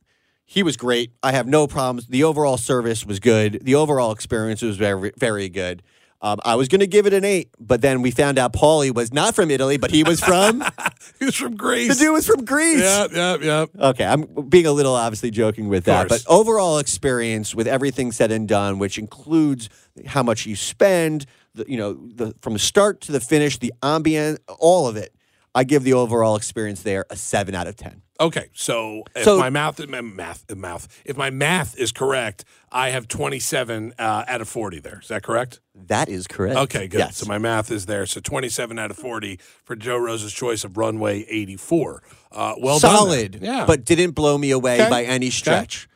he 0.50 0.62
was 0.62 0.78
great. 0.78 1.10
I 1.22 1.32
have 1.32 1.46
no 1.46 1.66
problems. 1.66 2.06
The 2.06 2.24
overall 2.24 2.56
service 2.56 3.04
was 3.04 3.20
good. 3.20 3.60
The 3.62 3.74
overall 3.74 4.12
experience 4.12 4.62
was 4.62 4.78
very, 4.78 5.12
very 5.18 5.50
good. 5.50 5.82
Um, 6.22 6.40
I 6.42 6.54
was 6.54 6.68
going 6.68 6.80
to 6.80 6.86
give 6.86 7.06
it 7.06 7.12
an 7.12 7.22
eight, 7.22 7.50
but 7.60 7.82
then 7.82 8.00
we 8.00 8.10
found 8.10 8.38
out 8.38 8.54
Paulie 8.54 8.92
was 8.92 9.12
not 9.12 9.34
from 9.34 9.50
Italy, 9.50 9.76
but 9.76 9.90
he 9.90 10.02
was 10.02 10.20
from. 10.20 10.64
He 11.18 11.24
was 11.24 11.34
from 11.34 11.56
Greece. 11.56 11.88
the 11.88 12.04
dude 12.04 12.12
was 12.12 12.26
from 12.26 12.44
Greece. 12.44 12.80
Yeah, 12.80 13.06
yeah, 13.12 13.36
yeah. 13.40 13.66
Okay, 13.88 14.04
I'm 14.04 14.22
being 14.48 14.66
a 14.66 14.72
little 14.72 14.94
obviously 14.94 15.30
joking 15.32 15.68
with 15.68 15.84
that, 15.84 16.08
but 16.08 16.22
overall 16.28 16.78
experience 16.78 17.56
with 17.56 17.66
everything 17.66 18.12
said 18.12 18.30
and 18.30 18.46
done, 18.46 18.78
which 18.78 18.98
includes 18.98 19.68
how 20.06 20.22
much 20.22 20.46
you 20.46 20.54
spend, 20.54 21.26
the, 21.54 21.64
you 21.68 21.76
know, 21.76 21.94
the, 21.94 22.34
from 22.40 22.52
the 22.52 22.58
start 22.60 23.00
to 23.02 23.12
the 23.12 23.18
finish, 23.20 23.58
the 23.58 23.72
ambient, 23.82 24.38
all 24.60 24.86
of 24.86 24.96
it. 24.96 25.12
I 25.56 25.64
give 25.64 25.82
the 25.82 25.94
overall 25.94 26.36
experience 26.36 26.82
there 26.82 27.04
a 27.10 27.16
seven 27.16 27.54
out 27.54 27.66
of 27.66 27.74
ten. 27.74 28.02
Okay, 28.20 28.48
so 28.52 29.04
if 29.14 29.22
So- 29.24 29.38
my 29.38 29.48
math, 29.48 29.86
my 29.88 30.00
math, 30.00 30.44
mouth, 30.56 30.88
if 31.04 31.16
my 31.16 31.30
math 31.30 31.76
is 31.78 31.92
correct, 31.92 32.44
I 32.72 32.90
have 32.90 33.06
27 33.06 33.94
uh, 33.98 34.24
out 34.26 34.40
of 34.40 34.48
40 34.48 34.80
there. 34.80 34.98
Is 35.00 35.08
that 35.08 35.22
correct? 35.22 35.60
That 35.86 36.08
is 36.08 36.26
correct. 36.26 36.56
Okay, 36.56 36.88
good. 36.88 36.98
Yes. 36.98 37.18
So 37.18 37.26
my 37.26 37.38
math 37.38 37.70
is 37.70 37.86
there. 37.86 38.06
So 38.06 38.20
27 38.20 38.76
out 38.78 38.90
of 38.90 38.96
40 38.96 39.38
for 39.64 39.76
Joe 39.76 39.96
Rose's 39.98 40.32
choice 40.32 40.64
of 40.64 40.76
runway 40.76 41.24
84. 41.28 42.02
Uh, 42.32 42.54
well 42.58 42.80
done. 42.80 42.96
solid, 42.96 43.34
there. 43.34 43.50
Yeah. 43.52 43.64
but 43.66 43.84
didn't 43.84 44.12
blow 44.12 44.36
me 44.36 44.50
away 44.50 44.80
Okay. 44.80 44.90
by 44.90 45.04
any 45.04 45.30
stretch. 45.30 45.88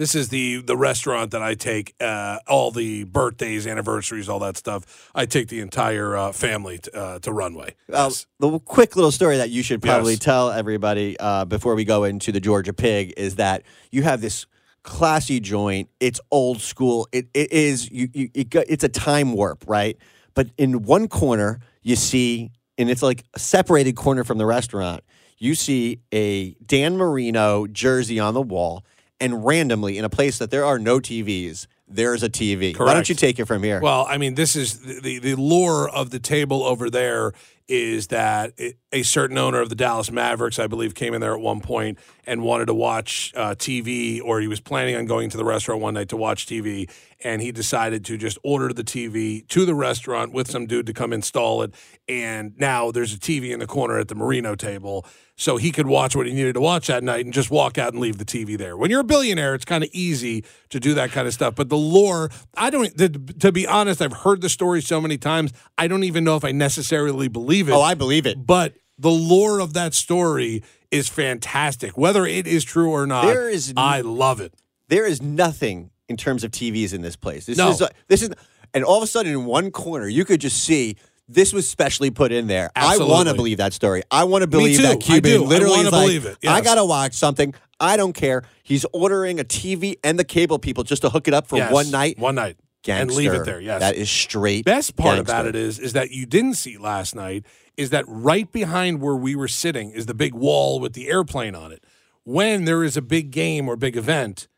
This 0.00 0.14
is 0.14 0.30
the 0.30 0.62
the 0.62 0.78
restaurant 0.78 1.32
that 1.32 1.42
I 1.42 1.52
take 1.52 1.94
uh, 2.00 2.38
all 2.48 2.70
the 2.70 3.04
birthdays, 3.04 3.66
anniversaries, 3.66 4.30
all 4.30 4.38
that 4.38 4.56
stuff. 4.56 5.10
I 5.14 5.26
take 5.26 5.48
the 5.48 5.60
entire 5.60 6.16
uh, 6.16 6.32
family 6.32 6.78
to, 6.78 6.96
uh, 6.96 7.18
to 7.18 7.30
Runway. 7.30 7.74
Uh, 7.92 8.08
Yes. 8.08 8.24
the 8.38 8.58
quick 8.60 8.96
little 8.96 9.10
story 9.12 9.36
that 9.36 9.50
you 9.50 9.62
should 9.62 9.82
probably 9.82 10.14
Yes. 10.14 10.20
tell 10.20 10.52
everybody 10.52 11.18
uh, 11.20 11.44
before 11.44 11.74
we 11.74 11.84
go 11.84 12.04
into 12.04 12.32
the 12.32 12.40
Georgia 12.40 12.72
Pig 12.72 13.12
is 13.18 13.36
that 13.36 13.62
you 13.90 14.02
have 14.02 14.22
this 14.22 14.46
classy 14.84 15.38
joint. 15.38 15.90
It's 16.00 16.18
old 16.30 16.62
school. 16.62 17.06
It, 17.12 17.28
it 17.34 17.52
is 17.52 17.90
you, 17.90 18.08
you 18.14 18.30
it, 18.32 18.54
it's 18.70 18.84
a 18.84 18.88
time 18.88 19.34
warp, 19.34 19.64
right? 19.68 19.98
But 20.32 20.48
in 20.56 20.84
one 20.84 21.08
corner 21.08 21.60
you 21.82 21.94
see, 21.96 22.52
and 22.78 22.88
it's 22.88 23.02
like 23.02 23.24
a 23.34 23.38
separated 23.38 23.96
corner 23.96 24.24
from 24.24 24.38
the 24.38 24.46
restaurant. 24.46 25.02
You 25.42 25.54
see 25.54 26.00
a 26.12 26.52
Dan 26.64 26.96
Marino 26.96 27.66
jersey 27.66 28.18
on 28.18 28.32
the 28.34 28.42
wall, 28.42 28.84
and 29.20 29.44
randomly 29.44 29.98
in 29.98 30.04
a 30.04 30.08
place 30.08 30.38
that 30.38 30.50
there 30.50 30.64
are 30.64 30.78
no 30.78 30.98
TVs, 30.98 31.66
there's 31.86 32.22
a 32.22 32.30
TV. 32.30 32.78
Why 32.78 32.94
don't 32.94 33.08
you 33.08 33.14
take 33.14 33.38
it 33.38 33.46
from 33.46 33.62
here? 33.62 33.80
Well, 33.80 34.06
I 34.08 34.16
mean, 34.16 34.34
this 34.34 34.56
is 34.56 34.78
the, 34.78 35.18
the, 35.18 35.34
lore 35.34 35.88
of 35.88 36.10
the 36.10 36.20
table 36.20 36.62
over 36.62 36.88
there 36.88 37.32
is 37.66 38.08
that 38.08 38.52
it, 38.56 38.76
a 38.92 39.02
certain 39.02 39.38
owner 39.38 39.60
of 39.60 39.68
the 39.68 39.74
Dallas 39.74 40.10
Mavericks, 40.10 40.58
I 40.58 40.66
believe, 40.66 40.94
came 40.94 41.14
in 41.14 41.20
there 41.20 41.34
at 41.34 41.40
one 41.40 41.60
point 41.60 41.98
and 42.26 42.42
wanted 42.42 42.66
to 42.66 42.74
watch 42.74 43.32
uh, 43.36 43.54
TV, 43.54 44.20
or 44.22 44.40
he 44.40 44.48
was 44.48 44.60
planning 44.60 44.96
on 44.96 45.06
going 45.06 45.30
to 45.30 45.36
the 45.36 45.44
restaurant 45.44 45.80
one 45.80 45.94
night 45.94 46.08
to 46.10 46.16
watch 46.16 46.46
TV, 46.46 46.90
and 47.22 47.42
he 47.42 47.52
decided 47.52 48.04
to 48.06 48.16
just 48.16 48.38
order 48.42 48.72
the 48.72 48.84
TV 48.84 49.46
to 49.48 49.64
the 49.64 49.74
restaurant 49.74 50.32
with 50.32 50.50
some 50.50 50.66
dude 50.66 50.86
to 50.86 50.92
come 50.92 51.12
install 51.12 51.62
it. 51.62 51.74
And 52.08 52.56
now 52.58 52.90
there's 52.90 53.14
a 53.14 53.18
TV 53.18 53.50
in 53.50 53.60
the 53.60 53.66
corner 53.66 53.98
at 53.98 54.08
the 54.08 54.16
Marino 54.16 54.54
table. 54.54 55.06
So 55.40 55.56
he 55.56 55.72
could 55.72 55.86
watch 55.86 56.14
what 56.14 56.26
he 56.26 56.34
needed 56.34 56.52
to 56.52 56.60
watch 56.60 56.88
that 56.88 57.02
night 57.02 57.24
and 57.24 57.32
just 57.32 57.50
walk 57.50 57.78
out 57.78 57.94
and 57.94 58.00
leave 58.02 58.18
the 58.18 58.26
TV 58.26 58.58
there. 58.58 58.76
When 58.76 58.90
you're 58.90 59.00
a 59.00 59.04
billionaire, 59.04 59.54
it's 59.54 59.64
kind 59.64 59.82
of 59.82 59.88
easy 59.94 60.44
to 60.68 60.78
do 60.78 60.92
that 60.94 61.12
kind 61.12 61.26
of 61.26 61.32
stuff. 61.32 61.54
But 61.54 61.70
the 61.70 61.78
lore, 61.78 62.30
I 62.58 62.68
don't, 62.68 62.94
to, 62.98 63.08
to 63.08 63.50
be 63.50 63.66
honest, 63.66 64.02
I've 64.02 64.12
heard 64.12 64.42
the 64.42 64.50
story 64.50 64.82
so 64.82 65.00
many 65.00 65.16
times, 65.16 65.52
I 65.78 65.88
don't 65.88 66.04
even 66.04 66.24
know 66.24 66.36
if 66.36 66.44
I 66.44 66.52
necessarily 66.52 67.28
believe 67.28 67.70
it. 67.70 67.72
oh, 67.72 67.80
I 67.80 67.94
believe 67.94 68.26
it. 68.26 68.44
but 68.46 68.74
the 68.98 69.10
lore 69.10 69.60
of 69.60 69.72
that 69.72 69.94
story 69.94 70.62
is 70.90 71.08
fantastic. 71.08 71.96
Whether 71.96 72.26
it 72.26 72.46
is 72.46 72.62
true 72.62 72.90
or 72.90 73.06
not, 73.06 73.24
There 73.24 73.48
is 73.48 73.72
I 73.78 74.02
love 74.02 74.42
it. 74.42 74.52
there 74.88 75.06
is 75.06 75.22
nothing 75.22 75.88
in 76.06 76.18
terms 76.18 76.44
of 76.44 76.50
TVs 76.50 76.92
in 76.92 77.00
this 77.00 77.16
place. 77.16 77.46
This 77.46 77.56
No. 77.56 77.70
is 77.70 77.80
uh, 77.80 77.88
this 78.08 78.20
is, 78.22 78.28
and 78.74 78.84
all 78.84 78.98
of 78.98 79.02
a 79.02 79.06
sudden 79.06 79.32
in 79.32 79.46
one 79.46 79.70
corner 79.70 80.06
you 80.06 80.26
could 80.26 80.40
just 80.42 80.62
see 80.62 80.96
this 81.30 81.52
was 81.52 81.68
specially 81.68 82.10
put 82.10 82.32
in 82.32 82.46
there. 82.48 82.70
I 82.74 82.98
want 82.98 83.28
to 83.28 83.34
believe 83.34 83.58
that 83.58 83.72
story. 83.72 84.02
I 84.10 84.24
want 84.24 84.42
to 84.42 84.48
believe 84.48 84.82
that 84.82 84.92
I 84.92 84.96
Cuban 84.96 85.22
do. 85.22 85.44
I 85.44 85.46
literally 85.46 85.84
wanna 85.84 85.96
is 86.06 86.24
like, 86.24 86.38
it. 86.42 86.48
I 86.48 86.60
gotta 86.60 86.84
watch 86.84 87.14
something. 87.14 87.54
I 87.78 87.96
don't 87.96 88.12
care. 88.12 88.42
He's 88.62 88.84
ordering 88.92 89.40
a 89.40 89.44
TV 89.44 89.96
and 90.04 90.18
the 90.18 90.24
cable 90.24 90.58
people 90.58 90.84
just 90.84 91.02
to 91.02 91.10
hook 91.10 91.28
it 91.28 91.34
up 91.34 91.46
for 91.46 91.56
Yes. 91.56 91.72
one 91.72 91.90
night. 91.90 92.18
One 92.18 92.34
night. 92.34 92.56
Gangster. 92.82 93.02
And 93.02 93.12
leave 93.12 93.32
it 93.32 93.44
there. 93.44 93.60
Yes. 93.60 93.80
that 93.80 93.94
is 93.94 94.10
straight. 94.10 94.64
best 94.64 94.96
part 94.96 95.16
gangster. 95.16 95.32
about 95.32 95.46
it 95.46 95.54
is 95.54 95.78
is 95.78 95.92
that 95.92 96.10
you 96.10 96.26
didn't 96.26 96.54
see 96.54 96.78
last 96.78 97.14
night 97.14 97.44
is 97.76 97.90
that 97.90 98.04
right 98.08 98.50
behind 98.50 99.00
where 99.00 99.16
we 99.16 99.34
were 99.34 99.48
sitting 99.48 99.90
is 99.90 100.06
the 100.06 100.14
big 100.14 100.34
wall 100.34 100.80
with 100.80 100.94
the 100.94 101.08
airplane 101.08 101.54
on 101.54 101.72
it. 101.72 101.84
When 102.24 102.64
there 102.64 102.82
is 102.84 102.96
a 102.96 103.02
big 103.02 103.30
game 103.30 103.68
or 103.68 103.76
big 103.76 103.96
event, 103.96 104.48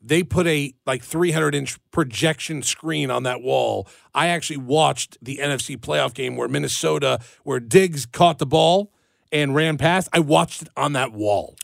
they 0.00 0.22
put 0.22 0.46
a 0.46 0.74
like 0.86 1.02
300 1.02 1.54
inch 1.54 1.78
projection 1.90 2.62
screen 2.62 3.10
on 3.10 3.24
that 3.24 3.42
wall. 3.42 3.88
I 4.14 4.28
actually 4.28 4.58
watched 4.58 5.18
the 5.22 5.38
NFC 5.42 5.76
playoff 5.76 6.14
game 6.14 6.36
where 6.36 6.48
Minnesota, 6.48 7.20
where 7.44 7.60
Diggs 7.60 8.06
caught 8.06 8.38
the 8.38 8.46
ball 8.46 8.92
and 9.30 9.54
ran 9.54 9.76
past. 9.76 10.08
I 10.12 10.20
watched 10.20 10.62
it 10.62 10.68
on 10.76 10.94
that 10.94 11.12
wall. 11.12 11.56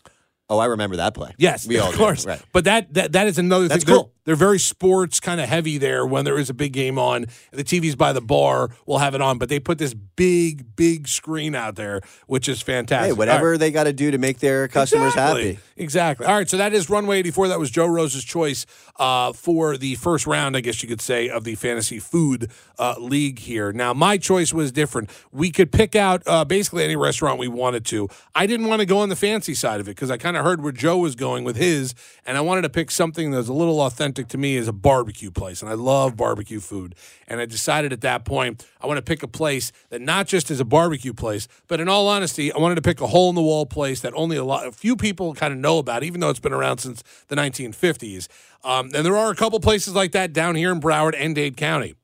Oh, 0.49 0.59
I 0.59 0.67
remember 0.67 0.97
that 0.97 1.15
play. 1.15 1.35
Yes, 1.39 1.67
we 1.67 1.79
all 1.79 1.89
of 1.89 1.95
do. 1.95 1.99
course. 1.99 2.25
Right. 2.27 2.41
But 2.53 2.65
that, 2.65 2.95
that 2.95 3.13
that 3.13 3.27
is 3.27 3.39
another 3.39 3.69
That's 3.69 3.85
thing. 3.85 3.95
Cool. 3.95 4.13
They're, 4.27 4.37
very 4.37 4.59
sports 4.59 5.19
kind 5.19 5.41
of 5.41 5.49
heavy 5.49 5.79
there 5.79 6.05
when 6.05 6.27
there 6.27 6.39
is 6.39 6.51
a 6.51 6.55
big 6.55 6.75
game 6.75 6.99
on. 6.99 7.25
The 7.53 7.65
TV's 7.65 7.97
by 7.97 8.13
the 8.13 8.21
bar 8.21 8.67
We'll 8.87 8.99
have 8.99 9.15
it 9.15 9.21
on, 9.21 9.39
but 9.39 9.49
they 9.49 9.59
put 9.59 9.79
this 9.79 9.95
big, 9.95 10.77
big 10.77 11.09
screen 11.09 11.55
out 11.55 11.77
there, 11.77 12.01
which 12.27 12.49
is 12.49 12.63
fantastic. 12.63 13.09
Hey, 13.09 13.13
whatever 13.13 13.53
right. 13.53 13.61
they 13.61 13.71
got 13.71 13.85
to 13.85 13.93
do 13.93 14.11
to 14.11 14.19
make 14.19 14.39
their 14.39 14.69
customers 14.69 15.13
Exactly. 15.13 15.55
happy. 15.55 15.63
Exactly. 15.77 16.27
All 16.27 16.35
right. 16.35 16.49
So 16.49 16.57
that 16.57 16.73
is 16.73 16.89
Runway 16.89 17.19
84. 17.19 17.49
That 17.49 17.59
was 17.59 17.71
Joe 17.71 17.87
Rose's 17.87 18.25
choice 18.25 18.67
uh, 18.97 19.33
for 19.33 19.77
the 19.77 19.95
first 19.97 20.27
round, 20.27 20.57
I 20.57 20.61
guess 20.61 20.83
you 20.83 20.89
could 20.89 21.01
say, 21.01 21.29
of 21.29 21.45
the 21.45 21.55
Fantasy 21.55 21.99
Food 21.99 22.51
uh, 22.79 22.95
League 22.99 23.41
here. 23.41 23.73
Now, 23.73 23.93
my 23.93 24.17
choice 24.17 24.55
was 24.55 24.73
different. 24.73 25.11
We 25.33 25.51
could 25.51 25.71
pick 25.71 25.95
out 25.95 26.23
uh, 26.27 26.45
basically 26.45 26.85
any 26.85 26.97
restaurant 26.97 27.39
we 27.39 27.49
wanted 27.49 27.85
to. 27.87 28.09
I 28.35 28.47
didn't 28.47 28.67
want 28.67 28.81
to 28.81 28.87
go 28.87 28.99
on 28.99 29.09
the 29.09 29.17
fancy 29.17 29.55
side 29.55 29.81
of 29.81 29.89
it 29.89 29.93
because 29.93 30.11
I 30.11 30.17
kind 30.17 30.37
of 30.37 30.45
heard 30.45 30.63
where 30.63 30.73
Joe 30.73 30.99
was 30.99 31.15
going 31.15 31.45
with 31.45 31.57
his, 31.57 31.95
and 32.25 32.39
I 32.39 32.41
wanted 32.41 32.63
to 32.63 32.71
pick 32.71 32.91
something 32.91 33.31
that 33.33 33.37
was 33.37 33.49
a 33.49 33.53
little 33.53 33.81
authentic 33.81 34.16
to 34.25 34.39
me 34.39 34.57
is 34.57 34.69
a 34.69 34.73
barbecue 34.73 35.31
place. 35.31 35.63
And 35.63 35.71
I 35.71 35.75
love 35.75 36.17
barbecue 36.17 36.61
food. 36.61 36.95
And 37.29 37.41
I 37.41 37.47
decided 37.47 37.93
at 37.93 38.01
that 38.01 38.25
point, 38.25 38.67
I 38.81 38.87
want 38.87 38.99
to 38.99 39.03
pick 39.03 39.23
a 39.23 39.29
place 39.29 39.73
that 39.91 40.01
not 40.01 40.27
just 40.27 40.51
is 40.51 40.61
a 40.61 40.65
barbecue 40.65 41.13
place, 41.13 41.49
but 41.69 41.81
in 41.81 41.89
all 41.89 42.09
honesty, 42.09 42.53
I 42.53 42.59
wanted 42.59 42.77
to 42.77 42.83
pick 42.83 43.01
a 43.01 43.07
hole 43.07 43.29
in 43.29 43.35
the 43.35 43.43
wall 43.43 43.67
place 43.67 44.01
that 44.01 44.13
only 44.15 44.37
a 44.37 44.45
lot, 44.45 44.67
a 44.67 44.73
few 44.73 44.97
people 44.97 45.35
kind 45.35 45.53
of 45.53 45.59
know 45.59 45.79
about, 45.79 46.03
even 46.03 46.21
though 46.21 46.31
it's 46.31 46.41
been 46.41 46.53
around 46.53 46.79
since 46.79 47.03
the 47.29 47.37
1950s. 47.37 48.29
Um, 48.65 48.91
and 48.95 49.07
there 49.07 49.17
are 49.17 49.31
a 49.31 49.37
couple 49.37 49.61
places 49.61 49.95
like 49.95 50.13
that 50.13 50.33
down 50.33 50.55
here 50.55 50.73
in 50.73 50.81
Broward 50.81 51.15
and 51.17 51.35
Dade 51.35 51.57
County. 51.57 51.95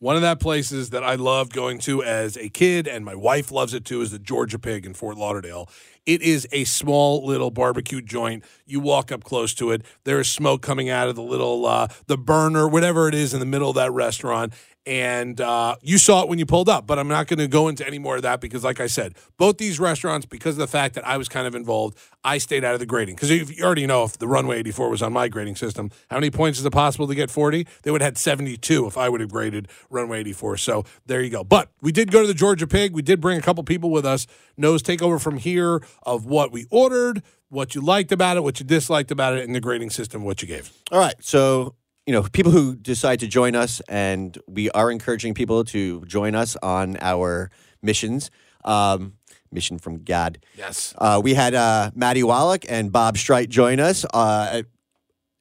One 0.00 0.16
of 0.16 0.22
that 0.22 0.40
places 0.40 0.90
that 0.90 1.04
I 1.04 1.16
loved 1.16 1.52
going 1.52 1.78
to 1.80 2.02
as 2.02 2.38
a 2.38 2.48
kid, 2.48 2.88
and 2.88 3.04
my 3.04 3.14
wife 3.14 3.52
loves 3.52 3.74
it 3.74 3.84
too, 3.84 4.00
is 4.00 4.10
the 4.10 4.18
Georgia 4.18 4.58
Pig 4.58 4.86
in 4.86 4.94
Fort 4.94 5.18
Lauderdale. 5.18 5.68
It 6.06 6.22
is 6.22 6.48
a 6.50 6.64
small 6.64 7.24
little 7.24 7.50
barbecue 7.50 8.00
joint. 8.00 8.44
You 8.66 8.80
walk 8.80 9.12
up 9.12 9.22
close 9.22 9.54
to 9.54 9.70
it. 9.70 9.82
There 10.04 10.18
is 10.18 10.28
smoke 10.28 10.62
coming 10.62 10.88
out 10.88 11.08
of 11.08 11.16
the 11.16 11.22
little 11.22 11.66
uh, 11.66 11.88
the 12.06 12.16
burner, 12.16 12.66
whatever 12.68 13.08
it 13.08 13.14
is, 13.14 13.34
in 13.34 13.40
the 13.40 13.46
middle 13.46 13.70
of 13.70 13.76
that 13.76 13.92
restaurant. 13.92 14.54
And 14.90 15.40
uh, 15.40 15.76
you 15.82 15.98
saw 15.98 16.24
it 16.24 16.28
when 16.28 16.40
you 16.40 16.46
pulled 16.46 16.68
up, 16.68 16.84
but 16.84 16.98
I'm 16.98 17.06
not 17.06 17.28
going 17.28 17.38
to 17.38 17.46
go 17.46 17.68
into 17.68 17.86
any 17.86 18.00
more 18.00 18.16
of 18.16 18.22
that 18.22 18.40
because, 18.40 18.64
like 18.64 18.80
I 18.80 18.88
said, 18.88 19.14
both 19.36 19.56
these 19.56 19.78
restaurants, 19.78 20.26
because 20.26 20.56
of 20.56 20.58
the 20.58 20.66
fact 20.66 20.96
that 20.96 21.06
I 21.06 21.16
was 21.16 21.28
kind 21.28 21.46
of 21.46 21.54
involved, 21.54 21.96
I 22.24 22.38
stayed 22.38 22.64
out 22.64 22.74
of 22.74 22.80
the 22.80 22.86
grading. 22.86 23.14
Because 23.14 23.30
you 23.30 23.64
already 23.64 23.86
know 23.86 24.02
if 24.02 24.18
the 24.18 24.26
Runway 24.26 24.58
84 24.58 24.90
was 24.90 25.00
on 25.00 25.12
my 25.12 25.28
grading 25.28 25.54
system, 25.54 25.92
how 26.10 26.16
many 26.16 26.32
points 26.32 26.58
is 26.58 26.64
it 26.64 26.72
possible 26.72 27.06
to 27.06 27.14
get 27.14 27.30
40? 27.30 27.68
They 27.84 27.92
would 27.92 28.00
have 28.00 28.14
had 28.14 28.18
72 28.18 28.84
if 28.84 28.98
I 28.98 29.08
would 29.08 29.20
have 29.20 29.30
graded 29.30 29.68
Runway 29.90 30.18
84. 30.18 30.56
So 30.56 30.84
there 31.06 31.22
you 31.22 31.30
go. 31.30 31.44
But 31.44 31.70
we 31.80 31.92
did 31.92 32.10
go 32.10 32.22
to 32.22 32.26
the 32.26 32.34
Georgia 32.34 32.66
Pig. 32.66 32.92
We 32.92 33.02
did 33.02 33.20
bring 33.20 33.38
a 33.38 33.42
couple 33.42 33.62
people 33.62 33.92
with 33.92 34.04
us. 34.04 34.26
Nose 34.56 34.82
takeover 34.82 35.22
from 35.22 35.36
here 35.36 35.84
of 36.02 36.26
what 36.26 36.50
we 36.50 36.66
ordered 36.68 37.22
what 37.50 37.74
you 37.74 37.80
liked 37.80 38.12
about 38.12 38.36
it, 38.36 38.42
what 38.42 38.60
you 38.60 38.66
disliked 38.66 39.10
about 39.10 39.34
it, 39.34 39.44
and 39.44 39.54
the 39.54 39.60
grading 39.60 39.90
system, 39.90 40.22
what 40.22 40.40
you 40.40 40.48
gave. 40.48 40.70
All 40.90 40.98
right. 40.98 41.14
So, 41.20 41.74
you 42.06 42.12
know, 42.12 42.22
people 42.32 42.50
who 42.52 42.74
decide 42.76 43.20
to 43.20 43.26
join 43.26 43.54
us, 43.54 43.80
and 43.88 44.36
we 44.48 44.70
are 44.70 44.90
encouraging 44.90 45.34
people 45.34 45.64
to 45.66 46.04
join 46.06 46.34
us 46.34 46.56
on 46.62 46.96
our 47.00 47.50
missions. 47.82 48.30
Um, 48.64 49.14
mission 49.52 49.78
from 49.78 50.04
God. 50.04 50.38
Yes. 50.56 50.94
Uh, 50.96 51.20
we 51.22 51.34
had 51.34 51.54
uh, 51.54 51.90
Maddie 51.96 52.22
Wallach 52.22 52.64
and 52.68 52.92
Bob 52.92 53.18
Strite 53.18 53.48
join 53.48 53.80
us 53.80 54.04
uh, 54.14 54.48
at, 54.60 54.66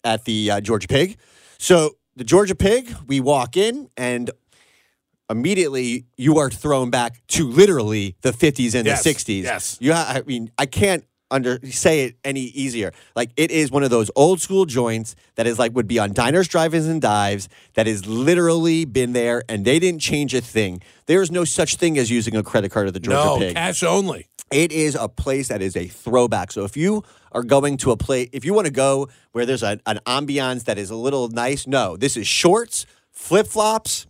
at 0.04 0.26
the 0.26 0.50
uh, 0.50 0.62
Georgia 0.62 0.88
Pig. 0.88 1.18
So, 1.60 1.98
the 2.16 2.24
Georgia 2.24 2.56
Pig, 2.56 2.92
we 3.06 3.20
walk 3.20 3.56
in, 3.56 3.88
and 3.98 4.32
immediately 5.30 6.06
you 6.18 6.40
are 6.40 6.50
thrown 6.50 6.90
back 6.90 7.22
to 7.28 7.48
literally 7.48 8.16
the 8.22 8.32
50s 8.32 8.74
and 8.74 8.86
Yes, 8.88 9.04
the 9.04 9.14
60s. 9.14 9.44
yes. 9.44 9.78
You 9.80 9.94
ha- 9.94 10.12
I 10.16 10.22
mean, 10.24 10.52
I 10.58 10.66
can't 10.66 11.06
under 11.32 11.60
say 11.66 12.06
it 12.06 12.16
any 12.24 12.42
easier. 12.42 12.92
Like 13.16 13.32
it 13.38 13.52
is 13.52 13.72
one 13.72 13.84
of 13.84 13.90
those 13.90 14.10
old 14.16 14.42
school 14.42 14.66
joints 14.66 15.16
that 15.36 15.48
is 15.48 15.60
like 15.60 15.74
would 15.74 15.88
be 15.88 16.00
on 16.00 16.14
diners, 16.14 16.48
drive-ins, 16.48 16.88
and 16.88 17.02
dives 17.02 17.50
that 17.76 17.88
has 17.88 18.06
literally 18.06 18.86
been 18.86 19.14
there 19.14 19.44
and 19.50 19.66
they 19.66 19.80
didn't 19.80 20.02
change 20.02 20.34
a 20.34 20.42
thing. 20.42 20.82
There 21.06 21.22
is 21.22 21.32
no 21.32 21.44
such 21.46 21.76
thing 21.76 21.98
as 21.98 22.10
using 22.12 22.36
a 22.36 22.44
credit 22.44 22.72
card 22.72 22.88
at 22.88 22.94
the 22.94 23.00
Georgia 23.00 23.26
no, 23.26 23.38
Pig. 23.38 23.56
cash 23.56 23.84
only. 23.84 24.28
It 24.52 24.72
is 24.72 24.96
a 24.96 25.08
place 25.08 25.50
that 25.50 25.62
is 25.62 25.76
a 25.76 25.88
throwback. 25.88 26.52
So 26.52 26.64
if 26.64 26.76
you 26.76 27.04
are 27.32 27.44
going 27.44 27.78
to 27.78 27.92
a 27.92 27.98
place, 27.98 28.30
if 28.34 28.44
you 28.44 28.54
want 28.54 28.66
to 28.66 28.74
go 28.74 29.08
where 29.32 29.46
there's 29.46 29.62
a, 29.62 29.80
an 29.86 30.00
ambiance 30.08 30.64
that 30.66 30.80
is 30.80 30.90
a 30.90 30.96
little 30.96 31.28
nice, 31.30 31.68
no, 31.68 31.96
this 31.96 32.18
is 32.18 32.28
shorts, 32.28 32.86
flip 33.12 33.46
flops. 33.46 34.08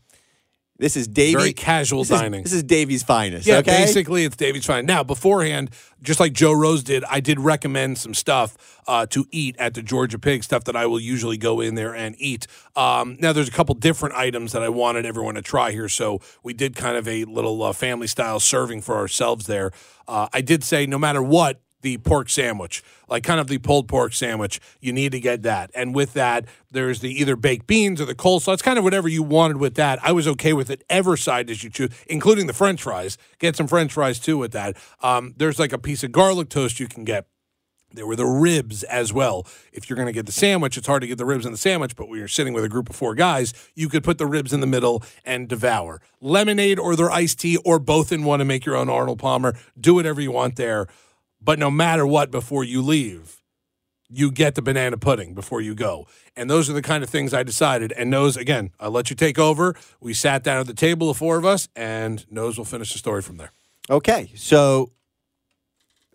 This 0.79 0.95
is 0.95 1.09
Davie. 1.09 1.33
Very 1.35 1.53
casual 1.53 2.03
this 2.03 2.11
is- 2.11 2.21
dining. 2.21 2.43
this 2.43 2.53
is 2.53 2.63
Davie's 2.63 3.03
finest. 3.03 3.45
Yeah, 3.45 3.57
okay? 3.57 3.83
basically 3.83 4.23
it's 4.23 4.37
Davie's 4.37 4.65
finest. 4.65 4.87
Now, 4.87 5.03
beforehand, 5.03 5.71
just 6.01 6.21
like 6.21 6.31
Joe 6.31 6.53
Rose 6.53 6.83
did, 6.83 7.03
I 7.03 7.19
did 7.19 7.37
recommend 7.37 7.97
some 7.97 8.13
stuff 8.13 8.79
uh, 8.87 9.05
to 9.07 9.27
eat 9.29 9.57
at 9.59 9.73
the 9.73 9.81
Georgia 9.81 10.17
Pig, 10.17 10.41
stuff 10.41 10.63
that 10.63 10.77
I 10.77 10.85
will 10.85 10.99
usually 10.99 11.35
go 11.35 11.59
in 11.59 11.75
there 11.75 11.93
and 11.93 12.15
eat. 12.17 12.47
Um, 12.77 13.17
now, 13.19 13.33
there's 13.33 13.49
a 13.49 13.51
couple 13.51 13.75
different 13.75 14.15
items 14.15 14.53
that 14.53 14.63
I 14.63 14.69
wanted 14.69 15.05
everyone 15.05 15.35
to 15.35 15.41
try 15.41 15.71
here, 15.71 15.89
so 15.89 16.21
we 16.43 16.53
did 16.53 16.77
kind 16.77 16.95
of 16.95 17.07
a 17.09 17.25
little 17.25 17.61
uh, 17.61 17.73
family 17.73 18.07
style 18.07 18.39
serving 18.39 18.81
for 18.81 18.95
ourselves 18.95 19.47
there. 19.47 19.71
Uh, 20.07 20.29
I 20.31 20.39
did 20.39 20.63
say 20.63 20.85
no 20.85 20.97
matter 20.97 21.21
what, 21.21 21.61
the 21.81 21.97
pork 21.97 22.29
sandwich, 22.29 22.83
like 23.07 23.23
kind 23.23 23.39
of 23.39 23.47
the 23.47 23.57
pulled 23.57 23.87
pork 23.87 24.13
sandwich, 24.13 24.59
you 24.79 24.91
need 24.91 25.11
to 25.11 25.19
get 25.19 25.43
that. 25.43 25.71
And 25.73 25.95
with 25.95 26.13
that, 26.13 26.45
there's 26.71 26.99
the 26.99 27.09
either 27.09 27.35
baked 27.35 27.67
beans 27.67 28.01
or 28.01 28.05
the 28.05 28.15
coleslaw. 28.15 28.53
It's 28.53 28.61
kind 28.61 28.77
of 28.77 28.83
whatever 28.83 29.07
you 29.07 29.23
wanted 29.23 29.57
with 29.57 29.75
that. 29.75 29.99
I 30.03 30.11
was 30.11 30.27
okay 30.27 30.53
with 30.53 30.69
it. 30.69 30.83
Ever 30.89 31.17
side 31.17 31.49
as 31.49 31.63
you 31.63 31.69
choose, 31.69 31.91
including 32.07 32.47
the 32.47 32.53
French 32.53 32.81
fries. 32.81 33.17
Get 33.39 33.55
some 33.55 33.67
French 33.67 33.93
fries 33.93 34.19
too 34.19 34.37
with 34.37 34.51
that. 34.51 34.75
Um, 35.01 35.33
there's 35.37 35.59
like 35.59 35.73
a 35.73 35.79
piece 35.79 36.03
of 36.03 36.11
garlic 36.11 36.49
toast 36.49 36.79
you 36.79 36.87
can 36.87 37.03
get. 37.03 37.27
There 37.91 38.05
were 38.05 38.15
the 38.15 38.25
ribs 38.25 38.83
as 38.83 39.11
well. 39.11 39.47
If 39.73 39.89
you're 39.89 39.95
going 39.95 40.05
to 40.05 40.13
get 40.13 40.27
the 40.27 40.31
sandwich, 40.31 40.77
it's 40.77 40.85
hard 40.85 41.01
to 41.01 41.07
get 41.07 41.17
the 41.17 41.25
ribs 41.25 41.45
in 41.45 41.51
the 41.51 41.57
sandwich, 41.57 41.95
but 41.95 42.07
when 42.07 42.19
you're 42.19 42.27
sitting 42.27 42.53
with 42.53 42.63
a 42.63 42.69
group 42.69 42.87
of 42.87 42.95
four 42.95 43.15
guys, 43.15 43.51
you 43.73 43.89
could 43.89 44.03
put 44.03 44.19
the 44.19 44.27
ribs 44.27 44.53
in 44.53 44.59
the 44.59 44.67
middle 44.67 45.01
and 45.25 45.47
devour. 45.47 45.99
Lemonade 46.21 46.77
or 46.77 46.95
their 46.95 47.09
iced 47.09 47.39
tea 47.39 47.57
or 47.65 47.79
both 47.79 48.11
in 48.11 48.23
one 48.23 48.41
and 48.41 48.47
make 48.47 48.63
your 48.63 48.75
own 48.75 48.89
Arnold 48.89 49.17
Palmer. 49.17 49.55
Do 49.79 49.95
whatever 49.95 50.21
you 50.21 50.31
want 50.31 50.55
there. 50.55 50.87
But 51.41 51.59
no 51.59 51.71
matter 51.71 52.05
what, 52.05 52.31
before 52.31 52.63
you 52.63 52.81
leave, 52.81 53.41
you 54.09 54.31
get 54.31 54.55
the 54.55 54.61
banana 54.61 54.97
pudding 54.97 55.33
before 55.33 55.61
you 55.61 55.75
go. 55.75 56.07
And 56.35 56.49
those 56.49 56.69
are 56.69 56.73
the 56.73 56.81
kind 56.81 57.03
of 57.03 57.09
things 57.09 57.33
I 57.33 57.43
decided. 57.43 57.91
And 57.93 58.09
Nose, 58.09 58.35
again, 58.35 58.71
I'll 58.79 58.91
let 58.91 59.09
you 59.09 59.15
take 59.15 59.37
over. 59.39 59.75
We 60.01 60.13
sat 60.13 60.43
down 60.43 60.59
at 60.59 60.67
the 60.67 60.73
table, 60.73 61.07
the 61.07 61.13
four 61.13 61.37
of 61.37 61.45
us, 61.45 61.67
and 61.75 62.25
Nose 62.31 62.57
will 62.57 62.65
finish 62.65 62.91
the 62.91 62.99
story 62.99 63.21
from 63.21 63.37
there. 63.37 63.51
Okay, 63.89 64.31
so 64.35 64.91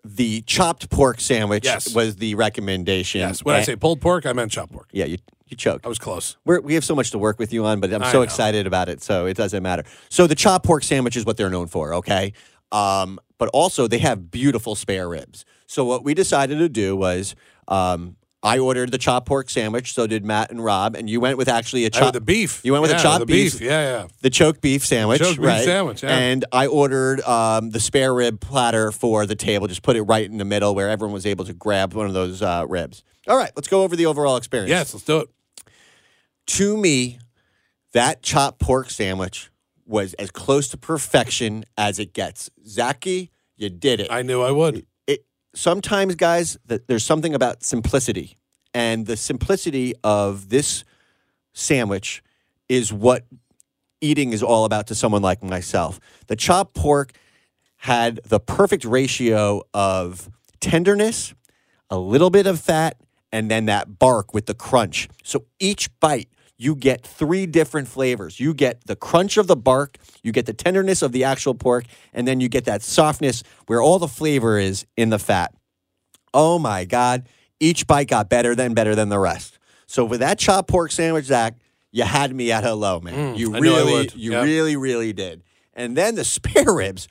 the 0.03 0.41
chopped 0.41 0.89
pork 0.89 1.19
sandwich 1.19 1.65
Yes. 1.65 1.93
was 1.95 2.17
the 2.17 2.35
recommendation. 2.35 3.21
Yes. 3.21 3.43
When 3.43 3.55
I 3.55 3.63
say 3.63 3.75
pulled 3.75 4.01
pork, 4.01 4.25
I 4.25 4.33
meant 4.33 4.51
chopped 4.51 4.71
pork. 4.73 4.89
yeah, 4.91 5.05
you 5.05 5.17
you 5.47 5.55
choked. 5.55 5.85
I 5.85 5.89
was 5.89 5.99
close. 5.99 6.37
We're, 6.43 6.59
we 6.59 6.73
have 6.73 6.83
so 6.83 6.95
much 6.95 7.11
to 7.11 7.19
work 7.19 7.37
with 7.37 7.53
you 7.53 7.65
on, 7.65 7.79
but 7.79 7.93
I'm 7.93 8.01
I 8.01 8.11
so 8.11 8.17
know. 8.17 8.21
excited 8.23 8.65
about 8.65 8.89
it, 8.89 9.03
so 9.03 9.27
it 9.27 9.37
doesn't 9.37 9.61
matter. 9.61 9.83
So 10.09 10.25
the 10.25 10.33
chopped 10.33 10.65
pork 10.65 10.81
sandwich 10.83 11.15
is 11.15 11.23
what 11.23 11.37
they're 11.37 11.51
known 11.51 11.67
for, 11.67 11.93
okay? 11.95 12.33
Um, 12.75 13.19
but 13.37 13.49
also 13.49 13.87
they 13.87 13.99
have 13.99 14.31
beautiful 14.31 14.75
spare 14.75 15.07
ribs. 15.07 15.45
So 15.67 15.85
what 15.85 16.03
we 16.03 16.13
decided 16.13 16.57
to 16.59 16.69
do 16.69 16.95
was 16.95 17.35
um, 17.67 18.17
I 18.43 18.59
ordered 18.59 18.91
the 18.91 18.97
chopped 18.97 19.27
pork 19.27 19.49
sandwich. 19.49 19.93
So 19.93 20.07
did 20.07 20.23
Matt 20.25 20.51
and 20.51 20.63
Rob, 20.63 20.95
and 20.95 21.09
you 21.09 21.19
went 21.19 21.37
with 21.37 21.47
actually 21.47 21.85
a 21.85 21.89
chopped 21.89 22.13
the 22.13 22.21
beef. 22.21 22.61
You 22.63 22.73
went 22.73 22.83
with 22.83 22.91
yeah, 22.91 22.99
a 22.99 23.01
chopped 23.01 23.21
the 23.21 23.25
beef. 23.25 23.59
Yeah, 23.59 23.69
yeah. 23.69 24.07
The 24.21 24.29
choke 24.29 24.61
beef 24.61 24.85
sandwich, 24.85 25.19
Choke 25.19 25.37
beef 25.37 25.45
right? 25.45 25.63
sandwich, 25.65 26.03
yeah. 26.03 26.15
And 26.15 26.45
I 26.51 26.67
ordered 26.67 27.21
um, 27.21 27.71
the 27.71 27.79
spare 27.79 28.13
rib 28.13 28.39
platter 28.39 28.91
for 28.91 29.25
the 29.25 29.35
table. 29.35 29.67
Just 29.67 29.81
put 29.81 29.95
it 29.95 30.03
right 30.03 30.25
in 30.25 30.37
the 30.37 30.45
middle 30.45 30.75
where 30.75 30.89
everyone 30.89 31.13
was 31.13 31.25
able 31.25 31.45
to 31.45 31.53
grab 31.53 31.93
one 31.93 32.07
of 32.07 32.13
those 32.13 32.41
uh, 32.41 32.65
ribs. 32.67 33.03
All 33.27 33.37
right, 33.37 33.51
let's 33.55 33.67
go 33.67 33.83
over 33.83 33.95
the 33.95 34.05
overall 34.05 34.37
experience. 34.37 34.69
Yes, 34.69 34.93
let's 34.93 35.05
do 35.05 35.19
it. 35.19 35.29
To 36.47 36.77
me, 36.77 37.19
that 37.93 38.21
chopped 38.21 38.59
pork 38.59 38.91
sandwich 38.91 39.49
was 39.85 40.13
as 40.15 40.31
close 40.31 40.67
to 40.69 40.77
perfection 40.77 41.65
as 41.77 41.99
it 41.99 42.13
gets. 42.13 42.49
Zaki, 42.67 43.31
you 43.55 43.69
did 43.69 43.99
it. 43.99 44.07
I 44.11 44.21
knew 44.21 44.41
I 44.41 44.51
would. 44.51 44.85
it 45.07 45.25
sometimes, 45.53 46.15
guys, 46.15 46.57
that 46.65 46.87
there's 46.87 47.03
something 47.03 47.33
about 47.33 47.63
simplicity, 47.63 48.37
and 48.73 49.05
the 49.05 49.17
simplicity 49.17 49.93
of 50.03 50.49
this 50.49 50.83
sandwich 51.53 52.21
is 52.67 52.91
what 52.91 53.25
eating 54.01 54.33
is 54.33 54.43
all 54.43 54.65
about 54.65 54.87
to 54.87 54.95
someone 54.95 55.21
like 55.21 55.43
myself. 55.43 55.99
The 56.27 56.35
chopped 56.35 56.75
pork 56.75 57.13
had 57.77 58.19
the 58.25 58.39
perfect 58.39 58.83
ratio 58.83 59.61
of 59.73 60.29
tenderness, 60.59 61.33
a 61.89 61.97
little 61.97 62.29
bit 62.29 62.47
of 62.47 62.59
fat, 62.59 62.97
and 63.31 63.49
then 63.49 63.65
that 63.65 63.99
bark 63.99 64.33
with 64.33 64.47
the 64.47 64.53
crunch. 64.53 65.07
So 65.23 65.45
each 65.59 65.89
bite, 65.99 66.29
you 66.57 66.75
get 66.75 67.05
three 67.05 67.45
different 67.45 67.87
flavors. 67.87 68.39
You 68.39 68.53
get 68.53 68.85
the 68.85 68.95
crunch 68.95 69.37
of 69.37 69.47
the 69.47 69.55
bark, 69.55 69.97
you 70.23 70.31
get 70.31 70.45
the 70.45 70.53
tenderness 70.53 71.01
of 71.01 71.11
the 71.11 71.23
actual 71.23 71.53
pork, 71.53 71.85
and 72.13 72.27
then 72.27 72.39
you 72.39 72.47
get 72.49 72.65
that 72.65 72.81
softness 72.81 73.43
where 73.67 73.81
all 73.81 73.99
the 73.99 74.07
flavor 74.07 74.57
is 74.57 74.85
in 74.95 75.09
the 75.09 75.19
fat. 75.19 75.53
Oh 76.33 76.59
my 76.59 76.85
God. 76.85 77.27
Each 77.59 77.87
bite 77.87 78.07
got 78.07 78.29
better 78.29 78.53
than 78.55 78.73
better 78.73 78.95
than 78.95 79.09
the 79.09 79.19
rest. 79.19 79.57
So 79.87 80.03
with 80.03 80.19
that 80.19 80.37
chopped 80.39 80.69
pork 80.69 80.91
sandwich, 80.91 81.25
Zach, 81.25 81.55
you 81.91 82.03
had 82.03 82.35
me 82.35 82.51
at 82.51 82.63
hello, 82.63 82.99
man. 82.99 83.35
you 83.37 83.51
Mm, 83.51 83.55
I 83.55 83.59
really, 83.59 84.09
you 84.15 84.31
Yep. 84.33 84.43
really, 84.43 84.75
really 84.75 85.13
did. 85.13 85.43
And 85.73 85.95
then 85.95 86.15
the 86.15 86.23
spare 86.25 86.73
ribs, 86.73 87.07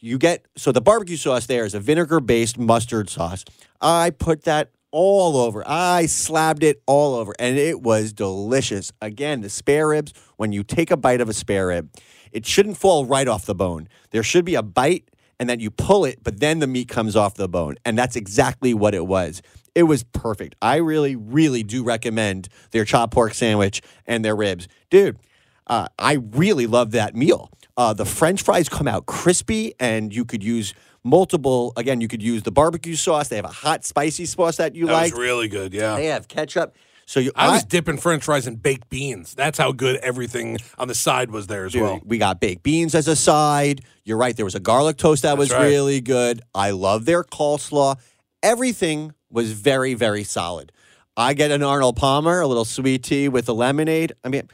you 0.00 0.18
get 0.18 0.44
so 0.56 0.72
the 0.72 0.80
barbecue 0.80 1.16
sauce 1.16 1.46
there 1.46 1.64
is 1.64 1.74
a 1.74 1.80
vinegar 1.80 2.20
based 2.20 2.58
mustard 2.58 3.08
sauce. 3.08 3.44
I 3.80 4.10
put 4.10 4.42
that 4.44 4.70
all 4.94 5.36
over. 5.36 5.64
I 5.66 6.06
slabbed 6.06 6.62
it 6.62 6.80
all 6.86 7.16
over, 7.16 7.34
and 7.40 7.58
it 7.58 7.82
was 7.82 8.12
delicious. 8.12 8.92
Again, 9.02 9.40
the 9.40 9.50
spare 9.50 9.88
ribs, 9.88 10.14
when 10.36 10.52
you 10.52 10.62
take 10.62 10.92
a 10.92 10.96
bite 10.96 11.20
of 11.20 11.28
a 11.28 11.32
spare 11.32 11.66
rib, 11.66 11.90
it 12.30 12.46
shouldn't 12.46 12.78
fall 12.78 13.04
right 13.04 13.26
off 13.26 13.44
the 13.44 13.56
bone. 13.56 13.88
There 14.12 14.22
should 14.22 14.44
be 14.44 14.54
a 14.54 14.62
bite, 14.62 15.10
and 15.40 15.50
then 15.50 15.58
you 15.58 15.72
pull 15.72 16.04
it, 16.04 16.20
but 16.22 16.38
then 16.38 16.60
the 16.60 16.68
meat 16.68 16.86
comes 16.86 17.16
off 17.16 17.34
the 17.34 17.48
bone. 17.48 17.74
And 17.84 17.98
that's 17.98 18.14
exactly 18.14 18.72
what 18.72 18.94
it 18.94 19.04
was. 19.04 19.42
It 19.74 19.82
was 19.82 20.04
perfect. 20.04 20.54
I 20.62 20.76
really, 20.76 21.16
really 21.16 21.64
do 21.64 21.82
recommend 21.82 22.48
their 22.70 22.84
chopped 22.84 23.12
pork 23.12 23.34
sandwich 23.34 23.82
and 24.06 24.24
their 24.24 24.36
ribs. 24.36 24.68
Dude, 24.90 25.18
uh, 25.66 25.88
I 25.98 26.12
really 26.12 26.68
love 26.68 26.92
that 26.92 27.16
meal. 27.16 27.50
Uh, 27.76 27.94
the 27.94 28.04
French 28.04 28.42
fries 28.42 28.68
come 28.68 28.86
out 28.86 29.06
crispy, 29.06 29.74
and 29.80 30.14
you 30.14 30.24
could 30.24 30.44
use 30.44 30.72
multiple. 31.04 31.72
Again, 31.76 32.00
you 32.00 32.08
could 32.08 32.22
use 32.22 32.42
the 32.42 32.50
barbecue 32.50 32.96
sauce. 32.96 33.28
They 33.28 33.36
have 33.36 33.44
a 33.44 33.48
hot, 33.48 33.84
spicy 33.84 34.26
sauce 34.26 34.56
that 34.56 34.74
you 34.74 34.86
That 34.86 34.92
like. 34.92 35.12
was 35.12 35.20
really 35.20 35.48
good. 35.48 35.72
Yeah. 35.72 35.96
they 35.96 36.06
have 36.06 36.26
ketchup. 36.28 36.74
So 37.06 37.20
you, 37.20 37.32
I 37.36 37.52
was 37.52 37.64
dipping 37.64 37.98
French 37.98 38.24
fries 38.24 38.46
in 38.46 38.56
baked 38.56 38.88
beans. 38.88 39.34
That's 39.34 39.58
how 39.58 39.72
good 39.72 39.96
everything 39.96 40.56
on 40.78 40.88
the 40.88 40.94
side 40.94 41.30
was 41.30 41.46
there 41.46 41.66
as 41.66 41.72
Dude, 41.72 41.82
well. 41.82 42.00
we 42.02 42.16
got 42.16 42.40
baked 42.40 42.62
beans 42.62 42.94
as 42.94 43.08
a 43.08 43.14
side. 43.14 43.82
You're 44.04 44.16
right. 44.16 44.34
There 44.34 44.46
was 44.46 44.54
a 44.54 44.60
garlic 44.60 44.96
toast 44.96 45.22
that 45.22 45.36
was 45.36 45.50
right. 45.50 45.66
really 45.66 46.00
good. 46.00 46.40
I 46.54 46.70
love 46.70 47.04
their 47.04 47.22
coleslaw. 47.22 47.98
Everything 48.42 49.12
was 49.30 49.52
very, 49.52 49.92
very 49.92 50.24
solid. 50.24 50.72
I 51.16 51.34
get 51.34 51.50
an 51.50 51.62
Arnold 51.62 51.96
Palmer, 51.96 52.40
a 52.40 52.46
little 52.46 52.64
sweet 52.64 53.02
tea 53.02 53.28
with 53.28 53.48
a 53.50 53.52
lemonade. 53.52 54.14
I 54.24 54.28
mean, 54.30 54.48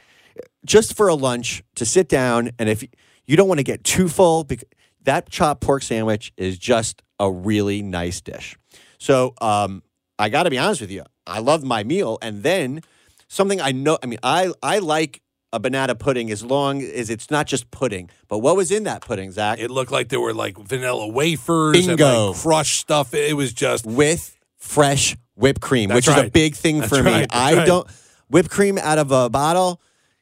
just 0.65 0.95
for 0.97 1.07
a 1.07 1.15
lunch 1.15 1.63
to 1.75 1.85
sit 1.85 2.09
down, 2.09 2.51
and 2.59 2.67
if 2.67 2.83
you 3.25 3.37
don't 3.37 3.47
want 3.47 3.59
to 3.59 3.63
get 3.63 3.83
too 3.83 4.09
full, 4.09 4.43
because 4.43 4.67
that 5.03 5.29
chopped 5.29 5.61
pork 5.61 5.83
sandwich 5.83 6.31
is 6.37 6.57
just 6.57 7.01
a 7.19 7.31
really 7.31 7.81
nice 7.81 8.21
dish. 8.21 8.57
So 8.97 9.33
um, 9.41 9.83
I 10.19 10.29
got 10.29 10.43
to 10.43 10.49
be 10.49 10.57
honest 10.57 10.81
with 10.81 10.91
you, 10.91 11.03
I 11.25 11.39
loved 11.39 11.63
my 11.63 11.83
meal, 11.83 12.17
and 12.21 12.43
then 12.43 12.81
something 13.27 13.59
I 13.61 13.71
know. 13.71 13.97
I 14.01 14.05
mean, 14.05 14.19
I 14.23 14.51
I 14.61 14.79
like 14.79 15.21
a 15.53 15.59
banana 15.59 15.95
pudding 15.95 16.31
as 16.31 16.43
long 16.43 16.81
as 16.81 17.09
it's 17.09 17.29
not 17.29 17.45
just 17.45 17.69
pudding. 17.71 18.09
But 18.27 18.39
what 18.39 18.55
was 18.55 18.71
in 18.71 18.83
that 18.83 19.01
pudding, 19.01 19.31
Zach? 19.31 19.59
It 19.59 19.69
looked 19.69 19.91
like 19.91 20.09
there 20.09 20.19
were 20.21 20.33
like 20.33 20.57
vanilla 20.57 21.07
wafers 21.07 21.75
and 21.77 21.97
Bingo. 21.97 22.31
like 22.31 22.37
crushed 22.41 22.79
stuff. 22.79 23.13
It 23.13 23.35
was 23.35 23.51
just 23.53 23.85
with 23.85 24.37
fresh 24.57 25.17
whipped 25.35 25.61
cream, 25.61 25.89
That's 25.89 26.07
which 26.07 26.15
is 26.15 26.23
a 26.23 26.29
big 26.29 26.55
thing 26.55 26.79
That's 26.79 26.95
for 26.95 27.03
me. 27.03 27.11
That's 27.11 27.35
I 27.35 27.55
right. 27.55 27.67
don't 27.67 27.87
whipped 28.29 28.49
cream 28.49 28.77
out 28.77 28.97
of 28.97 29.11
a 29.11 29.29
bottle. 29.29 29.81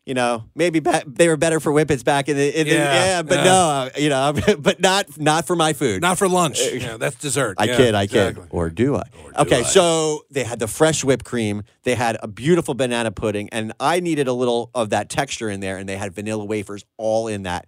You 0.10 0.16
know, 0.16 0.44
maybe 0.56 0.82
they 1.06 1.28
were 1.28 1.38
better 1.38 1.60
for 1.60 1.72
whippets 1.72 2.02
back 2.02 2.30
in 2.30 2.36
the, 2.36 2.60
in 2.60 2.66
the 2.66 2.74
Yeah, 2.74 3.06
yeah, 3.06 3.22
but 3.22 3.38
yeah. 3.38 3.44
no, 3.44 3.52
uh, 3.52 3.90
you 3.96 4.10
know, 4.10 4.34
but 4.60 4.80
not 4.80 5.20
not 5.20 5.46
for 5.46 5.56
my 5.56 5.74
food. 5.74 6.02
Not 6.02 6.18
for 6.18 6.28
lunch. 6.28 6.60
Yeah, 6.60 6.98
that's 6.98 7.16
dessert. 7.16 7.58
I 7.60 7.66
Yeah, 7.66 7.78
kid, 7.78 7.94
I 7.94 8.04
exactly. 8.04 8.42
kid. 8.42 8.50
Or 8.52 8.72
do 8.72 8.96
I? 8.96 9.04
do 9.04 9.42
okay, 9.42 9.60
I. 9.60 9.62
so 9.62 10.26
they 10.32 10.44
had 10.44 10.58
the 10.58 10.68
fresh 10.68 11.04
whipped 11.04 11.26
cream. 11.26 11.62
They 11.84 11.94
had 11.94 12.18
a 12.24 12.28
beautiful 12.28 12.74
banana 12.74 13.12
pudding, 13.12 13.50
and 13.52 13.72
I 13.80 14.00
needed 14.00 14.28
a 14.28 14.34
little 14.34 14.72
of 14.74 14.90
that 14.90 15.12
texture 15.12 15.48
in 15.48 15.60
there, 15.60 15.78
and 15.78 15.88
they 15.88 15.98
had 15.98 16.12
vanilla 16.16 16.44
wafers 16.44 16.84
all 16.98 17.28
in 17.28 17.44
that. 17.44 17.68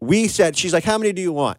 We 0.00 0.26
said, 0.26 0.56
she's 0.56 0.72
like, 0.72 0.82
how 0.82 0.98
many 0.98 1.12
do 1.12 1.22
you 1.22 1.32
want? 1.32 1.58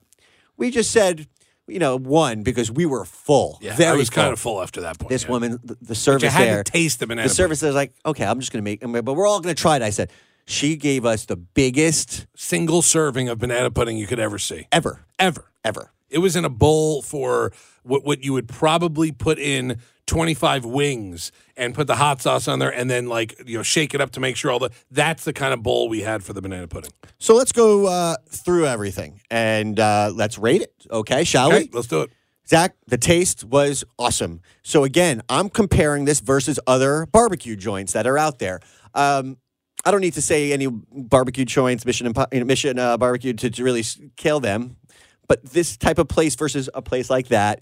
We 0.58 0.72
just 0.72 0.92
said, 0.92 1.26
you 1.68 1.80
know, 1.80 1.98
one 1.98 2.44
because 2.44 2.72
we 2.72 2.86
were 2.86 3.06
full. 3.06 3.58
Yeah, 3.62 3.76
very 3.76 3.92
I 3.92 3.96
was 3.96 4.10
kind 4.10 4.32
of 4.32 4.40
full 4.40 4.62
after 4.62 4.82
that 4.82 5.00
point. 5.00 5.10
This 5.10 5.24
yeah. 5.24 5.32
woman, 5.32 5.60
the, 5.64 5.78
the 5.82 5.96
service 5.96 6.32
had 6.32 6.48
there, 6.48 6.64
to 6.64 6.72
taste 6.72 7.00
the 7.00 7.08
banana. 7.08 7.28
the 7.28 7.34
service 7.34 7.64
is 7.64 7.74
like, 7.74 7.94
okay, 8.06 8.26
I'm 8.26 8.40
just 8.40 8.52
going 8.52 8.64
to 8.64 8.88
make, 8.88 9.04
but 9.04 9.14
we're 9.14 9.28
all 9.28 9.40
going 9.40 9.56
to 9.56 9.62
try 9.62 9.76
it. 9.76 9.82
I 9.82 9.90
said, 9.90 10.12
she 10.46 10.76
gave 10.76 11.06
us 11.06 11.26
the 11.26 11.36
biggest 11.36 12.28
single 12.36 12.82
serving 12.82 13.30
of 13.30 13.40
banana 13.40 13.72
pudding 13.72 13.98
you 13.98 14.08
could 14.08 14.20
ever 14.20 14.38
see, 14.38 14.68
ever, 14.72 15.06
ever. 15.18 15.52
ever. 15.64 15.92
It 16.16 16.20
was 16.20 16.36
in 16.38 16.46
a 16.46 16.50
bowl 16.50 17.02
for 17.02 17.52
what 17.84 18.06
what 18.06 18.24
you 18.24 18.32
would 18.34 18.48
probably 18.48 19.12
put 19.12 19.38
in 19.38 19.80
25 20.08 20.64
wings 20.66 21.32
and 21.58 21.76
put 21.76 21.88
the 21.88 21.96
hot 21.98 22.22
sauce 22.22 22.48
on 22.48 22.60
there 22.60 22.70
and 22.74 22.90
then 22.90 23.08
like 23.08 23.36
you 23.46 23.58
know 23.58 23.64
shake 23.64 23.94
it 23.94 24.00
up 24.00 24.12
to 24.12 24.20
make 24.22 24.38
sure 24.38 24.50
all 24.50 24.60
the 24.60 24.70
that's 24.90 25.26
the 25.26 25.34
kind 25.34 25.54
of 25.54 25.62
bowl 25.62 25.90
we 25.90 26.02
had 26.02 26.24
for 26.24 26.32
the 26.32 26.42
banana 26.42 26.68
pudding. 26.70 26.92
So 27.20 27.36
let's 27.36 27.52
go 27.52 27.88
uh, 27.88 28.16
through 28.30 28.66
everything 28.66 29.20
and 29.30 29.78
uh, 29.78 30.12
let's 30.16 30.38
rate 30.38 30.62
it. 30.62 30.74
Okay, 30.90 31.26
shall 31.26 31.48
Okay, 31.50 31.64
we? 31.64 31.70
let's 31.74 31.88
do 31.88 32.02
it. 32.04 32.12
Zach, 32.48 32.76
the 32.88 32.98
taste 32.98 33.44
was 33.44 33.84
awesome. 34.00 34.40
So 34.64 34.84
again, 34.86 35.22
I'm 35.28 35.50
comparing 35.50 36.06
this 36.06 36.22
versus 36.22 36.60
other 36.66 37.08
barbecue 37.08 37.56
joints 37.58 37.92
that 37.94 38.08
are 38.08 38.18
out 38.18 38.40
there. 38.40 38.62
Um, 38.94 39.38
I 39.84 39.92
don't 39.92 40.02
need 40.02 40.14
to 40.14 40.22
say 40.22 40.54
any 40.54 40.68
barbecue 40.68 41.46
joints, 41.46 41.86
Mission 41.86 42.12
Impo- 42.12 42.46
Mission 42.46 42.80
uh, 42.80 42.98
Barbecue, 42.98 43.34
to, 43.34 43.50
to 43.50 43.64
really 43.64 43.84
kill 44.16 44.40
them. 44.40 44.78
But 45.28 45.44
this 45.46 45.78
type 45.78 45.98
of 45.98 46.08
place 46.08 46.36
versus 46.36 46.70
a 46.74 46.82
place 46.82 47.10
like 47.10 47.28
that 47.30 47.62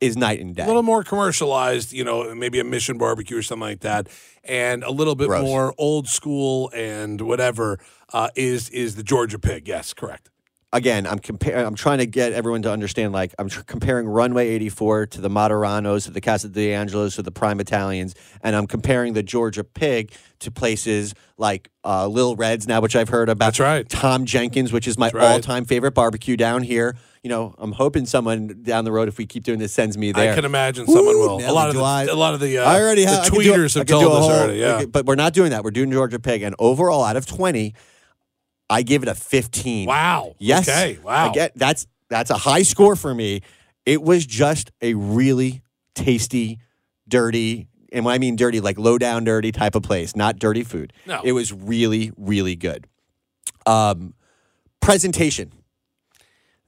is 0.00 0.16
night 0.16 0.40
and 0.40 0.56
day. 0.56 0.64
A 0.64 0.66
little 0.66 0.82
more 0.82 1.04
commercialized, 1.04 1.92
you 1.92 2.04
know, 2.04 2.34
maybe 2.34 2.58
a 2.58 2.64
Mission 2.64 2.98
Barbecue 2.98 3.36
or 3.36 3.42
something 3.42 3.68
like 3.68 3.80
that, 3.80 4.08
and 4.44 4.82
a 4.82 4.90
little 4.90 5.14
bit 5.14 5.28
Gross. 5.28 5.42
more 5.42 5.74
old 5.76 6.08
school 6.08 6.70
and 6.74 7.20
whatever 7.20 7.78
uh, 8.12 8.28
is 8.34 8.70
is 8.70 8.96
the 8.96 9.02
Georgia 9.02 9.38
Pig. 9.38 9.68
Yes, 9.68 9.92
correct. 9.92 10.29
Again, 10.72 11.04
I'm 11.04 11.18
comparing. 11.18 11.66
I'm 11.66 11.74
trying 11.74 11.98
to 11.98 12.06
get 12.06 12.32
everyone 12.32 12.62
to 12.62 12.70
understand. 12.70 13.12
Like, 13.12 13.34
I'm 13.40 13.48
tr- 13.48 13.62
comparing 13.62 14.06
Runway 14.06 14.50
84 14.50 15.06
to 15.08 15.20
the 15.20 15.28
Moderanos, 15.28 16.04
to 16.04 16.12
the 16.12 16.20
Casa 16.20 16.48
D'Angelos, 16.48 17.16
to 17.16 17.22
the 17.22 17.32
Prime 17.32 17.58
Italians, 17.58 18.14
and 18.40 18.54
I'm 18.54 18.68
comparing 18.68 19.14
the 19.14 19.24
Georgia 19.24 19.64
Pig 19.64 20.12
to 20.38 20.52
places 20.52 21.12
like 21.36 21.70
uh, 21.84 22.06
Lil 22.06 22.36
Reds 22.36 22.68
now, 22.68 22.80
which 22.80 22.94
I've 22.94 23.08
heard 23.08 23.28
about. 23.28 23.46
That's 23.46 23.58
right. 23.58 23.88
Tom 23.88 24.26
Jenkins, 24.26 24.72
which 24.72 24.86
is 24.86 24.96
my 24.96 25.10
right. 25.12 25.32
all-time 25.32 25.64
favorite 25.64 25.90
barbecue 25.92 26.36
down 26.36 26.62
here. 26.62 26.96
You 27.24 27.30
know, 27.30 27.52
I'm 27.58 27.72
hoping 27.72 28.06
someone 28.06 28.62
down 28.62 28.84
the 28.84 28.92
road, 28.92 29.08
if 29.08 29.18
we 29.18 29.26
keep 29.26 29.42
doing 29.42 29.58
this, 29.58 29.72
sends 29.72 29.98
me 29.98 30.12
there. 30.12 30.32
I 30.32 30.36
can 30.36 30.44
imagine 30.44 30.86
someone 30.86 31.18
will. 31.18 31.44
A 31.44 31.50
lot 31.50 31.68
of 31.68 31.74
the, 31.74 31.82
I- 31.82 32.04
a 32.04 32.14
lot 32.14 32.32
of 32.34 32.38
the 32.38 32.58
uh, 32.58 32.70
I 32.70 32.80
already 32.80 33.02
have 33.06 33.16
the 33.16 33.20
I 33.22 33.28
could 33.30 33.42
do 33.42 33.52
tweeters 33.54 33.76
I 33.76 33.80
have 33.80 33.88
told 33.88 34.04
us 34.04 34.18
whole- 34.20 34.30
already. 34.30 34.60
Yeah, 34.60 34.74
okay, 34.76 34.84
but 34.84 35.04
we're 35.04 35.16
not 35.16 35.32
doing 35.34 35.50
that. 35.50 35.64
We're 35.64 35.72
doing 35.72 35.90
Georgia 35.90 36.20
Pig, 36.20 36.42
and 36.42 36.54
overall, 36.60 37.02
out 37.02 37.16
of 37.16 37.26
20, 37.26 37.74
I 38.70 38.82
give 38.82 39.02
it 39.02 39.08
a 39.08 39.14
15. 39.14 39.86
Wow. 39.86 40.36
Yes. 40.38 40.68
Okay. 40.68 40.98
Wow. 41.02 41.28
I 41.28 41.32
get 41.32 41.52
that's 41.56 41.86
that's 42.08 42.30
a 42.30 42.38
high 42.38 42.62
score 42.62 42.96
for 42.96 43.12
me. 43.14 43.42
It 43.84 44.00
was 44.00 44.24
just 44.24 44.70
a 44.80 44.94
really 44.94 45.62
tasty, 45.94 46.58
dirty, 47.08 47.68
and 47.92 48.04
when 48.04 48.14
I 48.14 48.18
mean 48.18 48.36
dirty, 48.36 48.60
like 48.60 48.78
low 48.78 48.98
down 48.98 49.24
dirty 49.24 49.52
type 49.52 49.74
of 49.74 49.82
place, 49.82 50.14
not 50.14 50.38
dirty 50.38 50.62
food. 50.62 50.92
No. 51.06 51.20
It 51.24 51.32
was 51.32 51.52
really, 51.52 52.12
really 52.16 52.54
good. 52.56 52.86
Um, 53.66 54.14
presentation. 54.80 55.52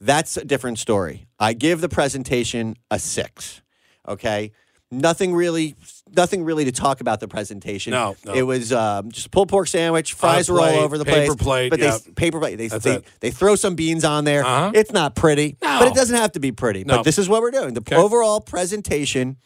That's 0.00 0.36
a 0.36 0.44
different 0.44 0.80
story. 0.80 1.28
I 1.38 1.52
give 1.52 1.80
the 1.80 1.88
presentation 1.88 2.76
a 2.90 2.98
six. 2.98 3.62
Okay. 4.08 4.50
Nothing 4.90 5.32
really, 5.32 5.76
nothing 6.16 6.44
really 6.44 6.64
to 6.64 6.72
talk 6.72 7.00
about 7.00 7.20
the 7.20 7.28
presentation. 7.28 7.90
No, 7.90 8.16
no. 8.24 8.32
It 8.34 8.42
was 8.42 8.72
um, 8.72 9.10
just 9.10 9.26
a 9.26 9.30
pulled 9.30 9.48
pork 9.48 9.68
sandwich. 9.68 10.12
Fries 10.14 10.50
were 10.50 10.60
all 10.60 10.80
over 10.80 10.98
the 10.98 11.04
paper 11.04 11.34
place. 11.34 11.42
plate, 11.42 11.70
but 11.70 11.80
yeah. 11.80 11.98
they 12.04 12.12
paper 12.12 12.38
plate. 12.38 12.56
They 12.56 12.68
they, 12.68 13.02
they 13.20 13.30
throw 13.30 13.56
some 13.56 13.74
beans 13.74 14.04
on 14.04 14.24
there. 14.24 14.44
Uh-huh. 14.44 14.72
It's 14.74 14.92
not 14.92 15.14
pretty, 15.14 15.56
No. 15.62 15.78
but 15.80 15.88
it 15.88 15.94
doesn't 15.94 16.16
have 16.16 16.32
to 16.32 16.40
be 16.40 16.52
pretty. 16.52 16.84
No. 16.84 16.98
But 16.98 17.02
this 17.04 17.18
is 17.18 17.28
what 17.28 17.42
we're 17.42 17.50
doing. 17.50 17.74
The 17.74 17.80
Okay. 17.80 17.96
overall 17.96 18.40
presentation 18.40 19.36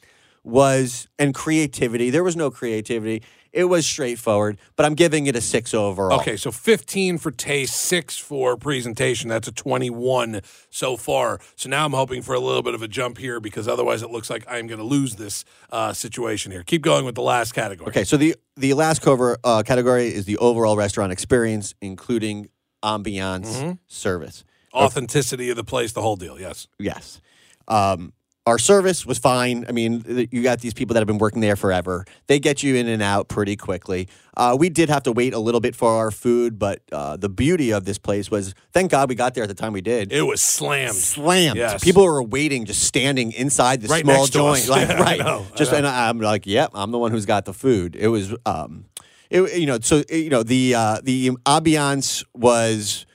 was 0.45 1.09
and 1.19 1.35
creativity. 1.35 2.11
There 2.11 2.25
was 2.25 2.37
no 2.37 2.51
creativity. 2.51 3.23
It 3.57 3.65
was 3.65 3.87
straightforward, 3.87 4.59
but 4.77 4.85
I'm 4.85 4.95
giving 4.95 5.27
it 5.29 5.35
a 5.35 5.41
six 5.41 5.73
overall. 5.73 6.21
Okay, 6.21 6.37
so 6.37 6.53
15 6.53 7.17
for 7.17 7.31
taste, 7.31 7.75
six 7.75 8.19
for 8.19 8.57
presentation. 8.59 9.31
That's 9.31 9.49
a 9.49 9.53
21 9.53 10.43
so 10.69 10.99
far. 10.99 11.41
So 11.57 11.71
now 11.71 11.87
I'm 11.87 11.95
hoping 11.95 12.21
for 12.21 12.35
a 12.35 12.39
little 12.39 12.63
bit 12.63 12.75
of 12.75 12.83
a 12.83 12.89
jump 12.89 13.17
here 13.17 13.41
because 13.41 13.67
otherwise 13.67 14.03
it 14.03 14.11
looks 14.11 14.29
like 14.29 14.45
I'm 14.47 14.67
going 14.67 14.79
to 14.79 14.85
lose 14.85 15.17
this 15.17 15.47
uh, 15.71 15.95
situation 15.95 16.53
here. 16.53 16.65
Keep 16.65 16.83
going 16.83 17.07
with 17.07 17.15
the 17.15 17.23
last 17.23 17.53
category. 17.53 17.89
Okay, 17.89 18.05
so 18.05 18.19
the 18.19 18.37
the 18.59 18.75
last 18.75 19.01
cover 19.01 19.39
uh, 19.43 19.63
category 19.63 20.09
is 20.13 20.27
the 20.27 20.37
overall 20.37 20.77
restaurant 20.77 21.11
experience, 21.11 21.75
including 21.81 22.51
ambiance, 22.85 23.47
Mm-hmm. 23.47 23.73
service. 23.87 24.45
Authenticity 24.75 25.49
of 25.49 25.57
the 25.57 25.65
place, 25.65 25.93
the 25.93 26.03
whole 26.03 26.17
deal. 26.17 26.39
Yes. 26.39 26.69
Yes. 26.79 27.23
Um, 27.69 28.13
our 28.47 28.59
service 28.59 29.05
was 29.05 29.19
fine. 29.19 29.65
I 29.69 29.73
mean, 29.73 30.29
you 30.31 30.43
got 30.43 30.61
these 30.61 30.73
people 30.73 30.95
that 30.95 31.01
have 31.01 31.07
been 31.09 31.19
working 31.19 31.41
there 31.41 31.57
forever. 31.57 32.05
They 32.29 32.39
get 32.39 32.63
you 32.63 32.77
in 32.77 32.87
and 32.87 33.03
out 33.03 33.29
pretty 33.29 33.57
quickly. 33.57 34.09
Uh, 34.37 34.57
we 34.59 34.69
did 34.69 34.89
have 34.89 35.03
to 35.03 35.13
wait 35.13 35.35
a 35.35 35.39
little 35.41 35.61
bit 35.61 35.75
for 35.75 35.91
our 35.91 36.13
food, 36.13 36.57
but 36.57 36.81
uh, 36.93 37.17
the 37.17 37.29
beauty 37.29 37.73
of 37.73 37.85
this 37.85 37.99
place 37.99 38.31
was, 38.31 38.55
thank 38.73 38.93
God 38.93 39.09
we 39.09 39.17
got 39.17 39.35
there 39.35 39.43
at 39.43 39.49
the 39.49 39.55
time 39.55 39.73
we 39.73 39.81
did. 39.81 40.13
It 40.13 40.23
was 40.23 40.41
slammed. 40.41 40.95
Slammed. 40.95 41.57
Yes. 41.57 41.83
People 41.83 42.05
were 42.05 42.23
waiting, 42.23 42.67
just 42.67 42.85
standing 42.85 43.33
inside 43.33 43.83
the 43.83 43.89
Right 43.89 44.05
small 44.05 44.27
joint. 44.27 44.69
Like, 44.69 44.89
Yeah, 44.91 45.03
right. 45.03 45.19
know, 45.19 45.45
Just 45.57 45.73
and 45.73 45.85
I'm 45.87 46.21
like, 46.21 46.47
yep, 46.47 46.71
I'm 46.75 46.93
the 46.93 46.99
one 46.99 47.11
who's 47.11 47.27
got 47.27 47.47
the 47.47 47.55
food. 47.55 47.97
It 47.97 48.09
was, 48.09 48.33
um, 48.47 48.85
it, 49.29 49.59
you 49.59 49.67
know, 49.67 49.81
so 49.81 50.05
you 50.09 50.31
know 50.31 50.45
the 50.45 50.75
uh, 50.77 51.01
the 51.03 51.31
ambiance 51.47 52.25
was 52.33 53.07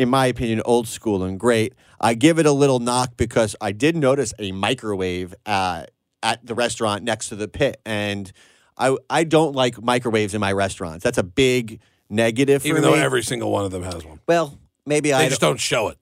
in 0.00 0.08
my 0.08 0.26
opinion, 0.26 0.62
old 0.64 0.88
school 0.88 1.22
and 1.22 1.38
great. 1.38 1.74
I 2.00 2.14
give 2.14 2.38
it 2.38 2.46
a 2.46 2.52
little 2.52 2.78
knock 2.78 3.16
because 3.16 3.54
I 3.60 3.72
did 3.72 3.94
notice 3.96 4.32
a 4.38 4.52
microwave 4.52 5.34
uh, 5.44 5.84
at 6.22 6.44
the 6.46 6.54
restaurant 6.54 7.02
next 7.04 7.28
to 7.28 7.36
the 7.36 7.48
pit, 7.48 7.80
and 7.84 8.32
I 8.78 8.96
I 9.10 9.24
don't 9.24 9.54
like 9.54 9.82
microwaves 9.82 10.34
in 10.34 10.40
my 10.40 10.52
restaurants. 10.52 11.04
That's 11.04 11.18
a 11.18 11.22
big 11.22 11.80
negative 12.08 12.62
for 12.62 12.68
Even 12.68 12.82
me. 12.82 12.88
though 12.88 12.94
every 12.94 13.22
single 13.22 13.50
one 13.52 13.64
of 13.64 13.70
them 13.70 13.82
has 13.82 14.04
one. 14.04 14.20
well, 14.26 14.58
maybe 14.86 15.10
They 15.10 15.14
I 15.14 15.28
just 15.28 15.40
don't 15.40 15.60
show 15.60 15.88
it. 15.88 15.98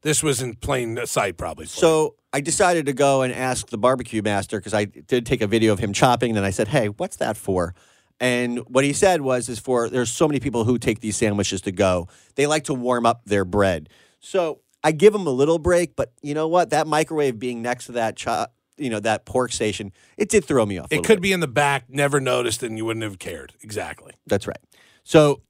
This 0.00 0.22
was 0.22 0.42
in 0.42 0.56
plain 0.56 0.98
sight, 1.06 1.36
probably. 1.36 1.66
So 1.66 2.16
I 2.32 2.40
decided 2.40 2.86
to 2.86 2.92
go 2.92 3.22
and 3.22 3.32
ask 3.32 3.68
the 3.68 3.78
barbecue 3.78 4.20
master 4.22 4.58
because 4.58 4.74
I 4.74 4.86
did 4.86 5.26
take 5.26 5.42
a 5.42 5.46
video 5.46 5.72
of 5.72 5.78
him 5.78 5.92
chopping. 5.92 6.36
And 6.36 6.44
I 6.46 6.50
said, 6.50 6.68
"Hey, 6.68 6.88
what's 6.88 7.16
that 7.16 7.36
for?" 7.36 7.74
And 8.18 8.60
what 8.60 8.84
he 8.84 8.92
said 8.94 9.20
was, 9.20 9.48
"Is 9.48 9.58
for 9.58 9.88
there's 9.90 10.10
so 10.10 10.26
many 10.26 10.40
people 10.40 10.64
who 10.64 10.78
take 10.78 11.00
these 11.00 11.16
sandwiches 11.16 11.60
to 11.62 11.72
go. 11.72 12.08
They 12.36 12.46
like 12.46 12.64
to 12.64 12.74
warm 12.74 13.04
up 13.04 13.24
their 13.26 13.44
bread. 13.44 13.88
So 14.18 14.61
I 14.84 14.92
give 14.92 15.12
them 15.12 15.26
a 15.26 15.30
little 15.30 15.58
break, 15.58 15.96
but 15.96 16.12
you 16.22 16.34
know 16.34 16.48
what? 16.48 16.70
That 16.70 16.86
microwave 16.86 17.38
being 17.38 17.62
next 17.62 17.86
to 17.86 17.92
that 17.92 18.16
chop, 18.16 18.54
you 18.76 18.90
know, 18.90 19.00
that 19.00 19.24
pork 19.24 19.52
station, 19.52 19.92
it 20.16 20.28
did 20.28 20.44
throw 20.44 20.66
me 20.66 20.78
off. 20.78 20.92
it 20.92 21.04
could 21.04 21.18
bit. 21.18 21.22
be 21.22 21.32
in 21.32 21.40
the 21.40 21.48
back, 21.48 21.84
never 21.88 22.20
noticed, 22.20 22.62
and 22.62 22.76
you 22.76 22.84
wouldn't 22.84 23.04
have 23.04 23.18
cared. 23.18 23.52
Exactly. 23.62 24.12
That's 24.26 24.46
right. 24.46 24.58
So, 25.04 25.42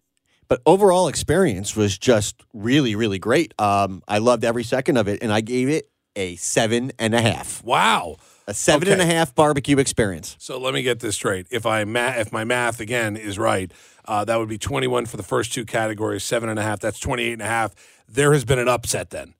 but 0.48 0.60
overall 0.66 1.08
experience 1.08 1.74
was 1.74 1.96
just 1.96 2.42
really, 2.52 2.94
really 2.94 3.18
great. 3.18 3.54
Um, 3.58 4.02
I 4.06 4.18
loved 4.18 4.44
every 4.44 4.64
second 4.64 4.96
of 4.98 5.08
it, 5.08 5.22
and 5.22 5.32
I 5.32 5.40
gave 5.40 5.68
it 5.68 5.88
a 6.16 6.36
seven 6.36 6.92
and 6.98 7.14
a 7.14 7.20
half. 7.22 7.62
Wow. 7.64 8.16
A 8.46 8.54
seven 8.54 8.88
and 8.88 9.00
a 9.00 9.06
half 9.06 9.34
barbecue 9.34 9.78
experience. 9.78 10.36
So 10.38 10.58
let 10.58 10.74
me 10.74 10.82
get 10.82 11.00
this 11.00 11.14
straight. 11.14 11.46
If 11.50 11.64
I 11.64 11.84
ma- 11.84 12.14
if 12.16 12.32
my 12.32 12.44
math 12.44 12.80
again 12.80 13.16
is 13.16 13.38
right, 13.38 13.72
uh, 14.06 14.24
that 14.24 14.36
would 14.38 14.48
be 14.48 14.58
21 14.58 15.06
for 15.06 15.16
the 15.16 15.22
first 15.22 15.52
two 15.52 15.64
categories, 15.64 16.24
seven 16.24 16.48
and 16.48 16.58
a 16.58 16.62
half. 16.62 16.80
That's 16.80 16.98
28 16.98 17.32
and 17.34 17.42
a 17.42 17.46
half. 17.46 17.74
There 18.08 18.32
has 18.32 18.44
been 18.44 18.58
an 18.58 18.68
upset 18.68 19.10
then. 19.10 19.34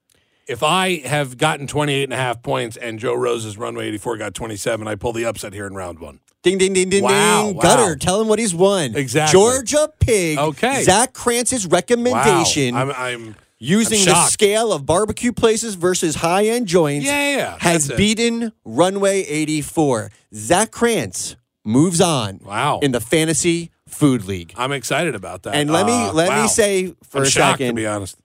If 0.49 0.63
I 0.63 0.99
have 1.07 1.39
gotten 1.39 1.67
28 1.67 2.05
and 2.05 2.13
a 2.13 2.17
half 2.17 2.43
points 2.43 2.77
and 2.77 2.99
Joe 2.99 3.15
Rose's 3.15 3.57
Runway 3.57 3.89
84 3.89 4.17
got 4.19 4.35
27, 4.35 4.89
I 4.89 4.95
pull 4.97 5.13
the 5.13 5.25
upset 5.25 5.53
here 5.53 5.67
in 5.67 5.75
round 5.75 5.99
one. 6.01 6.21
Ding, 6.43 6.59
ding, 6.59 6.73
ding, 6.73 6.91
ding, 6.91 7.05
Wow, 7.05 7.47
ding. 7.47 7.57
wow. 7.57 7.63
Gutter, 7.63 7.95
tell 7.97 8.21
him 8.21 8.27
what 8.27 8.41
he's 8.41 8.53
won. 8.55 8.97
Exactly. 8.97 9.39
Georgia 9.39 9.89
Pig. 10.01 10.39
Okay. 10.39 10.83
Zach 10.83 11.13
Krantz's 11.13 11.67
recommendation 11.67 12.75
Wow. 12.75 12.81
I'm, 12.83 12.91
I'm 12.93 13.37
using 13.59 14.01
I'm 14.01 14.07
the 14.07 14.27
scale 14.27 14.73
of 14.73 14.85
barbecue 14.85 15.33
places 15.33 15.77
versus 15.77 16.17
high 16.17 16.47
end 16.47 16.67
joints 16.67 17.07
Yeah, 17.07 17.37
yeah, 17.37 17.57
has 17.61 17.87
That's 17.87 17.91
it. 17.91 17.97
beaten 17.97 18.53
Runway 18.65 19.21
84. 19.23 20.11
Zach 20.35 20.73
Krantz 20.73 21.37
moves 21.65 22.01
on 22.01 22.41
Wow. 22.45 22.81
in 22.83 22.91
the 22.91 23.01
Fantasy 23.01 23.71
Food 23.93 24.25
League. 24.25 24.53
I'm 24.57 24.73
excited 24.73 25.15
about 25.15 25.43
that. 25.45 25.55
And 25.55 25.71
let 25.71 25.87
me 25.87 25.93
Uh, 25.93 26.13
let 26.13 26.29
wow. 26.31 26.43
me 26.43 26.49
say 26.49 26.95
for 27.05 27.19
I'm 27.19 27.23
a 27.25 27.31
shocked, 27.31 27.59
second, 27.59 27.69
to 27.69 27.75
be 27.75 27.87
honest. 27.87 28.17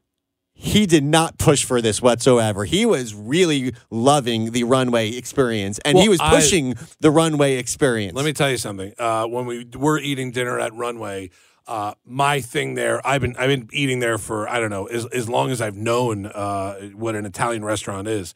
he 0.53 0.85
did 0.87 1.03
not 1.03 1.37
push 1.37 1.63
for 1.63 1.81
this 1.81 2.01
whatsoever. 2.01 2.65
He 2.65 2.85
was 2.85 3.13
really 3.13 3.73
loving 3.91 4.51
the 4.51 4.63
runway 4.63 5.11
experience, 5.11 5.77
and 5.85 5.97
he 5.97 6.03
Well, 6.09 6.11
was 6.13 6.19
I- 6.19 6.29
pushing 6.35 6.73
the 6.99 7.11
runway 7.11 7.57
experience. 7.57 8.15
Let 8.15 8.25
me 8.25 8.33
tell 8.33 8.49
you 8.49 8.57
something. 8.57 8.91
Uh, 8.97 9.25
when 9.25 9.45
we 9.45 9.65
were 9.75 9.99
eating 9.99 10.31
dinner 10.31 10.59
at 10.59 10.73
Runway, 10.73 11.29
Uh, 11.69 11.93
my 12.05 12.39
thing 12.39 12.75
there, 12.75 13.05
I've 13.05 13.19
been 13.19 13.35
I've 13.37 13.49
been 13.49 13.67
eating 13.73 13.99
there 13.99 14.17
for 14.17 14.47
I 14.47 14.57
don't 14.61 14.69
know 14.69 14.85
as 14.85 15.05
as 15.07 15.27
long 15.27 15.51
as 15.51 15.59
I've 15.59 15.75
known 15.75 16.25
uh, 16.25 16.75
what 16.95 17.13
an 17.13 17.25
Italian 17.25 17.65
restaurant 17.65 18.07
is, 18.07 18.33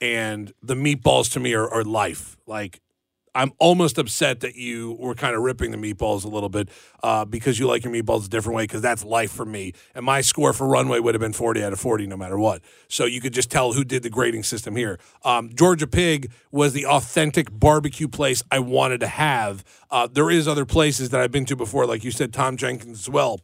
and 0.00 0.52
the 0.64 0.74
meatballs 0.74 1.30
to 1.34 1.38
me 1.40 1.54
are, 1.54 1.68
are 1.72 1.84
life. 1.84 2.36
Like 2.44 2.80
I'm 3.34 3.52
almost 3.58 3.98
upset 3.98 4.40
that 4.40 4.56
you 4.56 4.96
were 4.98 5.14
kind 5.14 5.34
of 5.34 5.42
ripping 5.42 5.70
the 5.70 5.76
meatballs 5.76 6.24
a 6.24 6.28
little 6.28 6.48
bit 6.48 6.68
uh, 7.02 7.24
because 7.24 7.58
you 7.58 7.66
like 7.66 7.84
your 7.84 7.92
meatballs 7.92 8.26
a 8.26 8.28
different 8.28 8.56
way 8.56 8.64
because 8.64 8.82
that's 8.82 9.04
life 9.04 9.32
for 9.32 9.44
me. 9.44 9.72
And 9.94 10.04
my 10.04 10.20
score 10.20 10.52
for 10.52 10.66
runway 10.66 10.98
would 11.00 11.14
have 11.14 11.20
been 11.20 11.32
40 11.32 11.62
out 11.62 11.72
of 11.72 11.80
40 11.80 12.06
no 12.06 12.16
matter 12.16 12.38
what. 12.38 12.62
So 12.88 13.04
you 13.04 13.20
could 13.20 13.32
just 13.32 13.50
tell 13.50 13.72
who 13.72 13.84
did 13.84 14.02
the 14.02 14.10
grading 14.10 14.42
system 14.42 14.76
here. 14.76 14.98
Um, 15.24 15.50
Georgia 15.54 15.86
Pig 15.86 16.30
was 16.50 16.72
the 16.72 16.86
authentic 16.86 17.50
barbecue 17.50 18.08
place 18.08 18.42
I 18.50 18.58
wanted 18.58 19.00
to 19.00 19.08
have. 19.08 19.64
Uh, 19.90 20.08
there 20.10 20.30
is 20.30 20.46
other 20.46 20.66
places 20.66 21.10
that 21.10 21.20
I've 21.20 21.32
been 21.32 21.46
to 21.46 21.56
before, 21.56 21.86
like 21.86 22.04
you 22.04 22.10
said, 22.10 22.32
Tom 22.32 22.56
Jenkins 22.56 23.00
as 23.00 23.08
well 23.08 23.40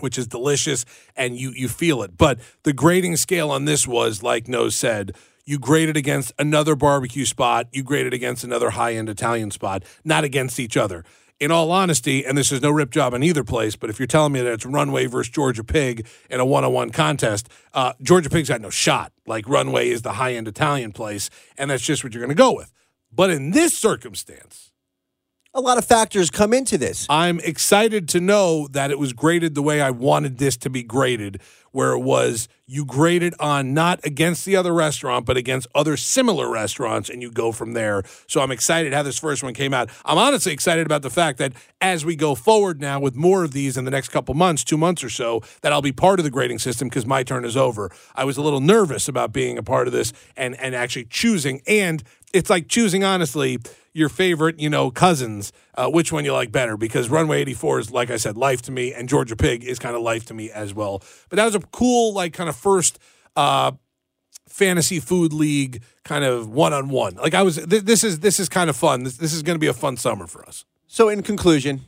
which 0.00 0.18
is 0.18 0.26
delicious 0.26 0.84
and 1.16 1.36
you 1.36 1.52
you 1.54 1.68
feel 1.68 2.02
it. 2.02 2.16
But 2.16 2.40
the 2.64 2.72
grading 2.72 3.16
scale 3.16 3.50
on 3.50 3.64
this 3.64 3.86
was 3.86 4.24
like 4.24 4.48
Nose 4.48 4.74
said, 4.74 5.12
you 5.46 5.58
graded 5.58 5.96
against 5.96 6.32
another 6.38 6.74
barbecue 6.74 7.24
spot, 7.24 7.68
you 7.72 7.82
graded 7.82 8.14
against 8.14 8.44
another 8.44 8.70
high-end 8.70 9.08
Italian 9.08 9.50
spot, 9.50 9.84
not 10.04 10.24
against 10.24 10.58
each 10.58 10.76
other. 10.76 11.04
In 11.40 11.50
all 11.50 11.72
honesty, 11.72 12.24
and 12.24 12.38
this 12.38 12.52
is 12.52 12.62
no 12.62 12.70
rip 12.70 12.90
job 12.90 13.12
on 13.12 13.22
either 13.22 13.42
place, 13.42 13.74
but 13.74 13.90
if 13.90 13.98
you're 13.98 14.06
telling 14.06 14.32
me 14.32 14.40
that 14.40 14.52
it's 14.52 14.64
Runway 14.64 15.06
versus 15.06 15.32
Georgia 15.32 15.64
Pig 15.64 16.06
in 16.30 16.38
a 16.38 16.44
one-on-one 16.44 16.90
contest, 16.90 17.48
uh, 17.74 17.92
Georgia 18.00 18.30
Pig's 18.30 18.48
got 18.48 18.60
no 18.60 18.70
shot. 18.70 19.12
Like 19.26 19.48
Runway 19.48 19.88
is 19.88 20.02
the 20.02 20.12
high-end 20.12 20.46
Italian 20.46 20.92
place, 20.92 21.30
and 21.58 21.70
that's 21.70 21.82
just 21.82 22.04
what 22.04 22.14
you're 22.14 22.22
going 22.22 22.34
to 22.34 22.40
go 22.40 22.54
with. 22.54 22.72
But 23.12 23.30
in 23.30 23.50
this 23.50 23.76
circumstance, 23.76 24.70
A 25.56 25.60
lot 25.60 25.78
of 25.78 25.84
factors 25.84 26.30
come 26.30 26.52
into 26.52 26.76
this. 26.76 27.06
I'm 27.08 27.38
excited 27.38 28.08
to 28.08 28.20
know 28.20 28.66
that 28.72 28.90
it 28.90 28.98
was 28.98 29.12
graded 29.12 29.54
the 29.54 29.62
way 29.62 29.80
I 29.80 29.90
wanted 29.90 30.38
this 30.38 30.56
to 30.56 30.68
be 30.68 30.82
graded, 30.82 31.40
where 31.70 31.92
it 31.92 32.00
was 32.00 32.48
you 32.66 32.84
graded 32.84 33.34
on 33.38 33.72
not 33.72 34.04
against 34.04 34.46
the 34.46 34.56
other 34.56 34.74
restaurant, 34.74 35.26
but 35.26 35.36
against 35.36 35.68
other 35.72 35.96
similar 35.96 36.50
restaurants, 36.50 37.08
and 37.08 37.22
you 37.22 37.30
go 37.30 37.52
from 37.52 37.72
there. 37.72 38.02
So 38.26 38.40
I'm 38.40 38.50
excited 38.50 38.92
how 38.92 39.04
this 39.04 39.20
first 39.20 39.44
one 39.44 39.54
came 39.54 39.72
out. 39.72 39.90
I'm 40.04 40.18
honestly 40.18 40.52
excited 40.52 40.86
about 40.86 41.02
the 41.02 41.10
fact 41.10 41.38
that 41.38 41.52
as 41.80 42.04
we 42.04 42.16
go 42.16 42.34
forward 42.34 42.80
now 42.80 42.98
with 42.98 43.14
more 43.14 43.44
of 43.44 43.52
these 43.52 43.76
in 43.76 43.84
the 43.84 43.92
next 43.92 44.08
couple 44.08 44.34
months, 44.34 44.64
two 44.64 44.76
months 44.76 45.04
or 45.04 45.10
so, 45.10 45.40
that 45.60 45.72
I'll 45.72 45.80
be 45.80 45.92
part 45.92 46.18
of 46.18 46.24
the 46.24 46.32
grading 46.32 46.58
system 46.58 46.88
because 46.88 47.06
my 47.06 47.22
turn 47.22 47.44
is 47.44 47.56
over. 47.56 47.92
I 48.16 48.24
was 48.24 48.36
a 48.36 48.42
little 48.42 48.60
nervous 48.60 49.06
about 49.06 49.32
being 49.32 49.56
a 49.56 49.62
part 49.62 49.86
of 49.86 49.92
this 49.92 50.12
and 50.36 50.58
and 50.58 50.74
actually 50.74 51.04
choosing, 51.04 51.62
and 51.68 52.02
it's 52.32 52.50
like 52.50 52.66
choosing 52.66 53.04
honestly 53.04 53.60
your 53.94 54.08
favorite, 54.08 54.58
you 54.58 54.68
know, 54.68 54.90
cousins, 54.90 55.52
uh, 55.76 55.88
which 55.88 56.12
one 56.12 56.24
you 56.24 56.32
like 56.32 56.50
better? 56.52 56.76
Because 56.76 57.08
Runway 57.08 57.40
84 57.42 57.78
is, 57.78 57.90
like 57.92 58.10
I 58.10 58.16
said, 58.16 58.36
life 58.36 58.60
to 58.62 58.72
me, 58.72 58.92
and 58.92 59.08
Georgia 59.08 59.36
Pig 59.36 59.64
is 59.64 59.78
kind 59.78 59.94
of 59.96 60.02
life 60.02 60.26
to 60.26 60.34
me 60.34 60.50
as 60.50 60.74
well. 60.74 61.02
But 61.28 61.36
that 61.36 61.44
was 61.44 61.54
a 61.54 61.60
cool, 61.60 62.12
like, 62.12 62.32
kind 62.32 62.48
of 62.48 62.56
first 62.56 62.98
uh, 63.36 63.72
fantasy 64.48 65.00
food 65.00 65.32
league 65.32 65.82
kind 66.02 66.24
of 66.24 66.48
one 66.48 66.72
on 66.72 66.88
one. 66.88 67.14
Like 67.14 67.34
I 67.34 67.42
was, 67.42 67.56
th- 67.56 67.84
this 67.84 68.04
is 68.04 68.20
this 68.20 68.38
is 68.38 68.48
kind 68.48 68.68
of 68.68 68.76
fun. 68.76 69.04
This, 69.04 69.16
this 69.16 69.32
is 69.32 69.42
going 69.42 69.54
to 69.54 69.60
be 69.60 69.68
a 69.68 69.72
fun 69.72 69.96
summer 69.96 70.26
for 70.26 70.46
us. 70.46 70.64
So, 70.86 71.08
in 71.08 71.22
conclusion, 71.22 71.82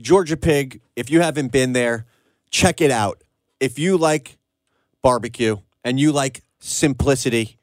Georgia 0.00 0.36
Pig, 0.36 0.80
if 0.96 1.10
you 1.10 1.20
haven't 1.20 1.52
been 1.52 1.72
there, 1.72 2.06
check 2.50 2.80
it 2.80 2.90
out. 2.90 3.22
If 3.60 3.78
you 3.78 3.96
like 3.96 4.38
barbecue 5.02 5.56
and 5.84 6.00
you 6.00 6.12
like 6.12 6.42
simplicity, 6.58 7.58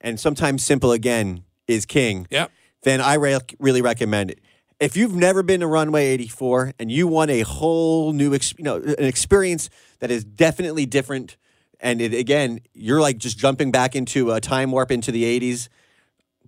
and 0.00 0.20
sometimes 0.20 0.64
simple 0.64 0.92
again 0.92 1.44
is 1.66 1.86
king, 1.86 2.26
Yep. 2.30 2.50
Then 2.82 3.00
I 3.00 3.14
re- 3.14 3.38
really 3.58 3.82
recommend 3.82 4.30
it. 4.30 4.40
If 4.80 4.96
you've 4.96 5.14
never 5.14 5.42
been 5.42 5.60
to 5.60 5.66
Runway 5.66 6.06
84 6.08 6.72
and 6.78 6.90
you 6.90 7.06
want 7.06 7.30
a 7.30 7.42
whole 7.42 8.12
new, 8.12 8.34
ex- 8.34 8.54
you 8.58 8.64
know, 8.64 8.76
an 8.76 9.04
experience 9.04 9.70
that 10.00 10.10
is 10.10 10.24
definitely 10.24 10.86
different, 10.86 11.36
and 11.78 12.00
it, 12.00 12.12
again, 12.12 12.60
you're 12.74 13.00
like 13.00 13.18
just 13.18 13.38
jumping 13.38 13.70
back 13.70 13.94
into 13.94 14.32
a 14.32 14.40
time 14.40 14.72
warp 14.72 14.90
into 14.90 15.12
the 15.12 15.22
80s, 15.22 15.68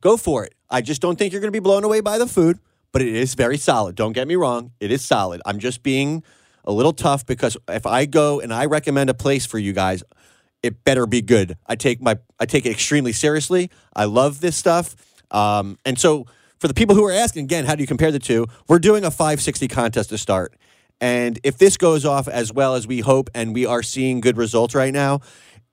go 0.00 0.16
for 0.16 0.44
it. 0.44 0.54
I 0.68 0.80
just 0.80 1.00
don't 1.00 1.16
think 1.16 1.32
you're 1.32 1.40
going 1.40 1.52
to 1.52 1.56
be 1.56 1.62
blown 1.62 1.84
away 1.84 2.00
by 2.00 2.18
the 2.18 2.26
food, 2.26 2.58
but 2.90 3.02
it 3.02 3.14
is 3.14 3.34
very 3.34 3.56
solid. 3.56 3.94
Don't 3.94 4.12
get 4.12 4.26
me 4.26 4.34
wrong, 4.34 4.72
it 4.80 4.90
is 4.90 5.04
solid. 5.04 5.40
I'm 5.46 5.60
just 5.60 5.84
being 5.84 6.24
a 6.64 6.72
little 6.72 6.92
tough 6.92 7.24
because 7.26 7.56
if 7.68 7.86
I 7.86 8.06
go 8.06 8.40
and 8.40 8.52
I 8.52 8.64
recommend 8.66 9.10
a 9.10 9.14
place 9.14 9.46
for 9.46 9.58
you 9.58 9.72
guys, 9.72 10.02
it 10.62 10.82
better 10.82 11.06
be 11.06 11.20
good. 11.20 11.56
I 11.66 11.76
take 11.76 12.00
my 12.00 12.18
I 12.40 12.46
take 12.46 12.66
it 12.66 12.70
extremely 12.70 13.12
seriously. 13.12 13.70
I 13.94 14.06
love 14.06 14.40
this 14.40 14.56
stuff. 14.56 14.96
Um, 15.30 15.78
and 15.84 15.98
so 15.98 16.26
for 16.58 16.68
the 16.68 16.74
people 16.74 16.94
who 16.94 17.04
are 17.04 17.12
asking 17.12 17.44
again, 17.44 17.64
how 17.64 17.74
do 17.74 17.82
you 17.82 17.86
compare 17.86 18.10
the 18.10 18.18
two? 18.18 18.46
We're 18.68 18.78
doing 18.78 19.04
a 19.04 19.10
560 19.10 19.68
contest 19.68 20.10
to 20.10 20.18
start. 20.18 20.54
And 21.00 21.38
if 21.42 21.58
this 21.58 21.76
goes 21.76 22.04
off 22.04 22.28
as 22.28 22.52
well 22.52 22.74
as 22.74 22.86
we 22.86 23.00
hope 23.00 23.28
and 23.34 23.54
we 23.54 23.66
are 23.66 23.82
seeing 23.82 24.20
good 24.20 24.36
results 24.36 24.74
right 24.74 24.92
now, 24.92 25.20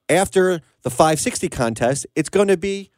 after 0.10 0.62
the 0.82 0.90
560 0.90 1.48
contest, 1.50 2.08
it's 2.16 2.30
going 2.30 2.48
to 2.48 2.58
be 2.58 2.90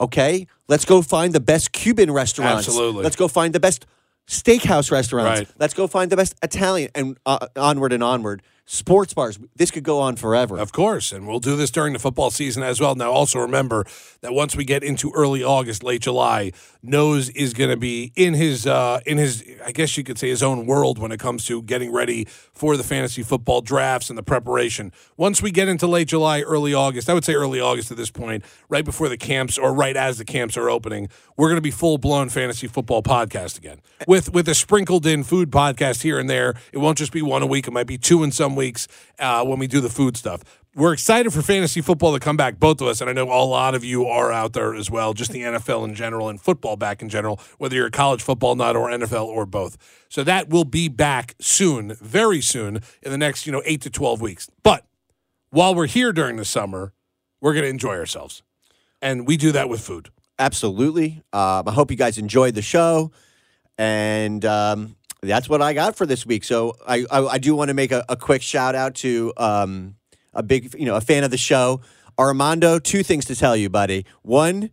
okay, 0.00 0.46
let's 0.68 0.84
go 0.84 1.02
find 1.02 1.32
the 1.32 1.40
best 1.40 1.72
Cuban 1.72 2.10
restaurants. 2.10 2.68
Absolutely. 2.68 3.02
Let's 3.02 3.16
go 3.16 3.28
find 3.28 3.54
the 3.54 3.60
best 3.60 3.86
steakhouse 4.28 4.90
restaurants. 4.90 5.40
Right. 5.40 5.48
Let's 5.58 5.74
go 5.74 5.86
find 5.86 6.10
the 6.10 6.16
best 6.16 6.34
Italian 6.42 6.90
and 6.94 7.18
uh, 7.26 7.46
onward 7.56 7.92
and 7.92 8.02
onward. 8.02 8.42
Sports 8.66 9.12
bars. 9.12 9.38
This 9.54 9.70
could 9.70 9.82
go 9.84 10.00
on 10.00 10.16
forever. 10.16 10.58
Of 10.58 10.72
course, 10.72 11.12
and 11.12 11.26
we'll 11.28 11.38
do 11.38 11.54
this 11.54 11.70
during 11.70 11.92
the 11.92 11.98
football 11.98 12.30
season 12.30 12.62
as 12.62 12.80
well. 12.80 12.94
Now, 12.94 13.12
also 13.12 13.38
remember 13.38 13.84
that 14.22 14.32
once 14.32 14.56
we 14.56 14.64
get 14.64 14.82
into 14.82 15.12
early 15.14 15.44
August, 15.44 15.82
late 15.82 16.00
July, 16.00 16.50
Nose 16.82 17.28
is 17.30 17.52
going 17.52 17.68
to 17.68 17.76
be 17.76 18.12
in 18.16 18.32
his 18.32 18.66
uh, 18.66 19.00
in 19.04 19.18
his 19.18 19.44
I 19.66 19.72
guess 19.72 19.98
you 19.98 20.04
could 20.04 20.18
say 20.18 20.30
his 20.30 20.42
own 20.42 20.64
world 20.64 20.98
when 20.98 21.12
it 21.12 21.20
comes 21.20 21.44
to 21.46 21.62
getting 21.62 21.92
ready 21.92 22.24
for 22.54 22.78
the 22.78 22.82
fantasy 22.82 23.22
football 23.22 23.60
drafts 23.60 24.08
and 24.08 24.18
the 24.18 24.22
preparation. 24.22 24.92
Once 25.18 25.42
we 25.42 25.50
get 25.50 25.68
into 25.68 25.86
late 25.86 26.08
July, 26.08 26.40
early 26.40 26.72
August, 26.72 27.10
I 27.10 27.14
would 27.14 27.24
say 27.24 27.34
early 27.34 27.60
August 27.60 27.90
at 27.90 27.98
this 27.98 28.10
point, 28.10 28.44
right 28.70 28.84
before 28.84 29.10
the 29.10 29.18
camps 29.18 29.58
or 29.58 29.74
right 29.74 29.96
as 29.96 30.16
the 30.16 30.24
camps 30.24 30.56
are 30.56 30.70
opening, 30.70 31.10
we're 31.36 31.48
going 31.48 31.58
to 31.58 31.62
be 31.62 31.70
full 31.70 31.98
blown 31.98 32.30
fantasy 32.30 32.66
football 32.66 33.02
podcast 33.02 33.58
again 33.58 33.82
with 34.08 34.32
with 34.32 34.48
a 34.48 34.54
sprinkled 34.54 35.04
in 35.04 35.22
food 35.22 35.50
podcast 35.50 36.02
here 36.02 36.18
and 36.18 36.30
there. 36.30 36.54
It 36.72 36.78
won't 36.78 36.96
just 36.96 37.12
be 37.12 37.20
one 37.20 37.42
a 37.42 37.46
week; 37.46 37.68
it 37.68 37.72
might 37.72 37.86
be 37.86 37.98
two 37.98 38.22
in 38.22 38.32
some 38.32 38.53
weeks 38.54 38.88
uh, 39.18 39.44
when 39.44 39.58
we 39.58 39.66
do 39.66 39.80
the 39.80 39.88
food 39.88 40.16
stuff. 40.16 40.42
We're 40.76 40.92
excited 40.92 41.32
for 41.32 41.40
fantasy 41.40 41.80
football 41.80 42.14
to 42.14 42.18
come 42.18 42.36
back, 42.36 42.58
both 42.58 42.80
of 42.80 42.88
us, 42.88 43.00
and 43.00 43.08
I 43.08 43.12
know 43.12 43.30
a 43.30 43.44
lot 43.44 43.76
of 43.76 43.84
you 43.84 44.06
are 44.06 44.32
out 44.32 44.54
there 44.54 44.74
as 44.74 44.90
well. 44.90 45.14
Just 45.14 45.30
the 45.30 45.42
NFL 45.42 45.84
in 45.84 45.94
general 45.94 46.28
and 46.28 46.40
football 46.40 46.76
back 46.76 47.00
in 47.00 47.08
general, 47.08 47.38
whether 47.58 47.76
you're 47.76 47.86
a 47.86 47.92
college 47.92 48.22
football 48.22 48.56
nut 48.56 48.74
or 48.74 48.88
NFL 48.88 49.26
or 49.26 49.46
both. 49.46 49.78
So 50.08 50.24
that 50.24 50.48
will 50.48 50.64
be 50.64 50.88
back 50.88 51.36
soon, 51.40 51.94
very 52.00 52.40
soon, 52.40 52.80
in 53.02 53.12
the 53.12 53.18
next 53.18 53.46
you 53.46 53.52
know 53.52 53.62
eight 53.64 53.82
to 53.82 53.90
twelve 53.90 54.20
weeks. 54.20 54.50
But 54.64 54.84
while 55.50 55.76
we're 55.76 55.86
here 55.86 56.12
during 56.12 56.36
the 56.36 56.44
summer, 56.44 56.92
we're 57.40 57.52
going 57.52 57.64
to 57.64 57.70
enjoy 57.70 57.96
ourselves, 57.96 58.42
and 59.00 59.28
we 59.28 59.36
do 59.36 59.52
that 59.52 59.68
with 59.68 59.80
food. 59.80 60.10
Absolutely. 60.40 61.22
Um, 61.32 61.68
I 61.68 61.72
hope 61.72 61.92
you 61.92 61.96
guys 61.96 62.18
enjoyed 62.18 62.56
the 62.56 62.62
show, 62.62 63.12
and 63.78 64.44
um, 64.44 64.96
that's 65.26 65.48
what 65.48 65.62
I 65.62 65.72
got 65.72 65.96
for 65.96 66.06
this 66.06 66.24
week. 66.26 66.44
So 66.44 66.74
I 66.86 67.04
I, 67.10 67.26
I 67.26 67.38
do 67.38 67.54
want 67.54 67.68
to 67.68 67.74
make 67.74 67.92
a, 67.92 68.04
a 68.08 68.16
quick 68.16 68.42
shout 68.42 68.74
out 68.74 68.94
to 68.96 69.32
um, 69.36 69.96
a 70.32 70.42
big 70.42 70.74
you 70.78 70.86
know 70.86 70.96
a 70.96 71.00
fan 71.00 71.24
of 71.24 71.30
the 71.30 71.38
show, 71.38 71.80
Armando. 72.18 72.78
Two 72.78 73.02
things 73.02 73.24
to 73.26 73.36
tell 73.36 73.56
you, 73.56 73.68
buddy. 73.68 74.04
One, 74.22 74.70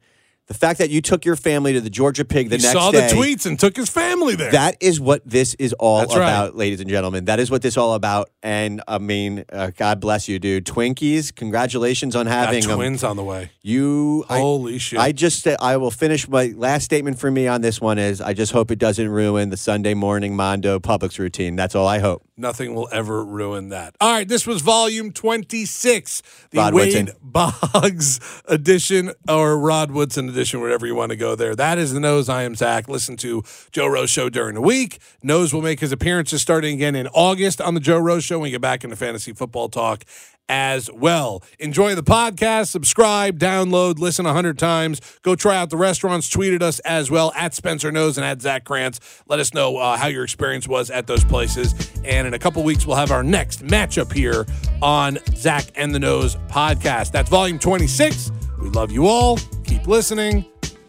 the 0.51 0.57
fact 0.57 0.79
that 0.79 0.89
you 0.89 1.01
took 1.01 1.23
your 1.23 1.37
family 1.37 1.71
to 1.73 1.79
the 1.79 1.89
Georgia 1.89 2.25
Pig 2.25 2.49
the 2.49 2.57
He 2.57 2.61
next 2.63 2.73
saw 2.73 2.91
day. 2.91 3.07
the 3.07 3.15
tweets 3.15 3.45
and 3.45 3.57
took 3.57 3.77
his 3.77 3.89
family 3.89 4.35
there. 4.35 4.51
That 4.51 4.75
is 4.81 4.99
what 4.99 5.21
this 5.25 5.53
is 5.53 5.71
all 5.73 5.99
That's 5.99 6.13
right. 6.15 6.23
about, 6.27 6.57
ladies 6.57 6.81
and 6.81 6.89
gentlemen. 6.89 7.25
That 7.25 7.39
is 7.39 7.49
what 7.49 7.61
this 7.61 7.77
all 7.77 7.93
about. 7.93 8.29
And 8.43 8.81
I 8.87 8.97
mean, 8.97 9.45
uh, 9.51 9.71
God 9.77 10.01
bless 10.01 10.27
you, 10.27 10.39
dude. 10.39 10.65
Twinkies, 10.65 11.33
congratulations 11.33 12.15
on 12.17 12.25
having 12.25 12.67
them. 12.67 12.75
twins 12.77 13.03
on 13.03 13.15
the 13.15 13.23
way. 13.23 13.51
You, 13.61 14.25
I- 14.29 14.39
Holy 14.39 14.77
shit! 14.77 14.99
I 14.99 15.13
just 15.13 15.47
I 15.47 15.77
will 15.77 15.91
finish 15.91 16.27
my 16.27 16.53
last 16.57 16.83
statement 16.83 17.17
for 17.19 17.31
me 17.31 17.47
on 17.47 17.61
this 17.61 17.79
one 17.79 17.97
is 17.97 18.19
I 18.19 18.33
just 18.33 18.51
hope 18.51 18.71
it 18.71 18.79
doesn't 18.79 19.07
ruin 19.07 19.51
the 19.51 19.57
Sunday 19.57 19.93
morning 19.93 20.35
Mondo 20.35 20.79
Publix 20.79 21.17
routine. 21.17 21.55
That's 21.55 21.75
all 21.75 21.87
I 21.87 21.99
hope. 21.99 22.23
Nothing 22.35 22.73
will 22.73 22.89
ever 22.91 23.23
ruin 23.23 23.69
that. 23.69 23.95
All 24.01 24.11
right, 24.11 24.27
this 24.27 24.47
was 24.47 24.63
volume 24.63 25.11
26, 25.13 26.23
the 26.49 26.57
Rod 26.57 26.73
Wade 26.73 26.95
Woodson. 26.95 27.15
Boggs 27.21 28.19
edition 28.47 29.11
or 29.29 29.59
Rod 29.59 29.91
Woodson 29.91 30.27
edition, 30.29 30.40
wherever 30.49 30.85
you 30.85 30.95
want 30.95 31.11
to 31.11 31.15
go 31.15 31.35
there. 31.35 31.55
That 31.55 31.77
is 31.77 31.93
the 31.93 31.99
Nose. 31.99 32.29
I 32.29 32.43
am 32.43 32.55
Zach. 32.55 32.89
Listen 32.89 33.15
to 33.17 33.43
Joe 33.71 33.87
Rose 33.87 34.09
Show 34.09 34.29
during 34.29 34.55
the 34.55 34.61
week. 34.61 34.99
Nose 35.21 35.53
will 35.53 35.61
make 35.61 35.79
his 35.79 35.91
appearances 35.91 36.41
starting 36.41 36.73
again 36.73 36.95
in 36.95 37.07
August 37.07 37.61
on 37.61 37.73
the 37.73 37.79
Joe 37.79 37.99
Rose 37.99 38.23
Show 38.23 38.39
we 38.39 38.49
get 38.49 38.61
back 38.61 38.83
into 38.83 38.95
fantasy 38.95 39.33
football 39.33 39.69
talk 39.69 40.03
as 40.51 40.91
well. 40.91 41.41
Enjoy 41.59 41.95
the 41.95 42.03
podcast, 42.03 42.67
subscribe, 42.67 43.39
download, 43.39 43.99
listen 43.99 44.25
a 44.25 44.33
hundred 44.33 44.59
times. 44.59 44.99
Go 45.21 45.33
try 45.33 45.55
out 45.55 45.69
the 45.69 45.77
restaurants. 45.77 46.29
Tweet 46.29 46.53
at 46.53 46.61
us 46.61 46.79
as 46.79 47.09
well 47.09 47.31
at 47.35 47.53
Spencer 47.53 47.91
Nose 47.91 48.17
and 48.17 48.25
at 48.25 48.41
Zach 48.41 48.65
Krantz. 48.65 48.99
Let 49.27 49.39
us 49.39 49.53
know 49.53 49.77
uh, 49.77 49.95
how 49.95 50.07
your 50.07 50.25
experience 50.25 50.67
was 50.67 50.89
at 50.89 51.07
those 51.07 51.23
places. 51.23 51.73
And 52.03 52.27
in 52.27 52.33
a 52.33 52.39
couple 52.39 52.63
weeks, 52.63 52.85
we'll 52.85 52.97
have 52.97 53.11
our 53.11 53.23
next 53.23 53.65
matchup 53.65 54.11
here 54.11 54.45
on 54.81 55.19
Zach 55.35 55.65
and 55.75 55.95
the 55.95 55.99
Nose 55.99 56.35
podcast. 56.49 57.11
That's 57.11 57.29
volume 57.29 57.57
26. 57.57 58.31
We 58.59 58.69
love 58.69 58.91
you 58.91 59.07
all. 59.07 59.39
Keep 59.71 59.87
listening. 59.87 60.45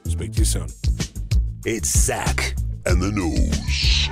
Speak 0.09 0.33
to 0.33 0.39
you 0.41 0.45
soon. 0.45 0.66
It's 1.64 1.97
Zach 1.97 2.57
and 2.85 3.01
the 3.01 3.12
Nose. 3.12 4.09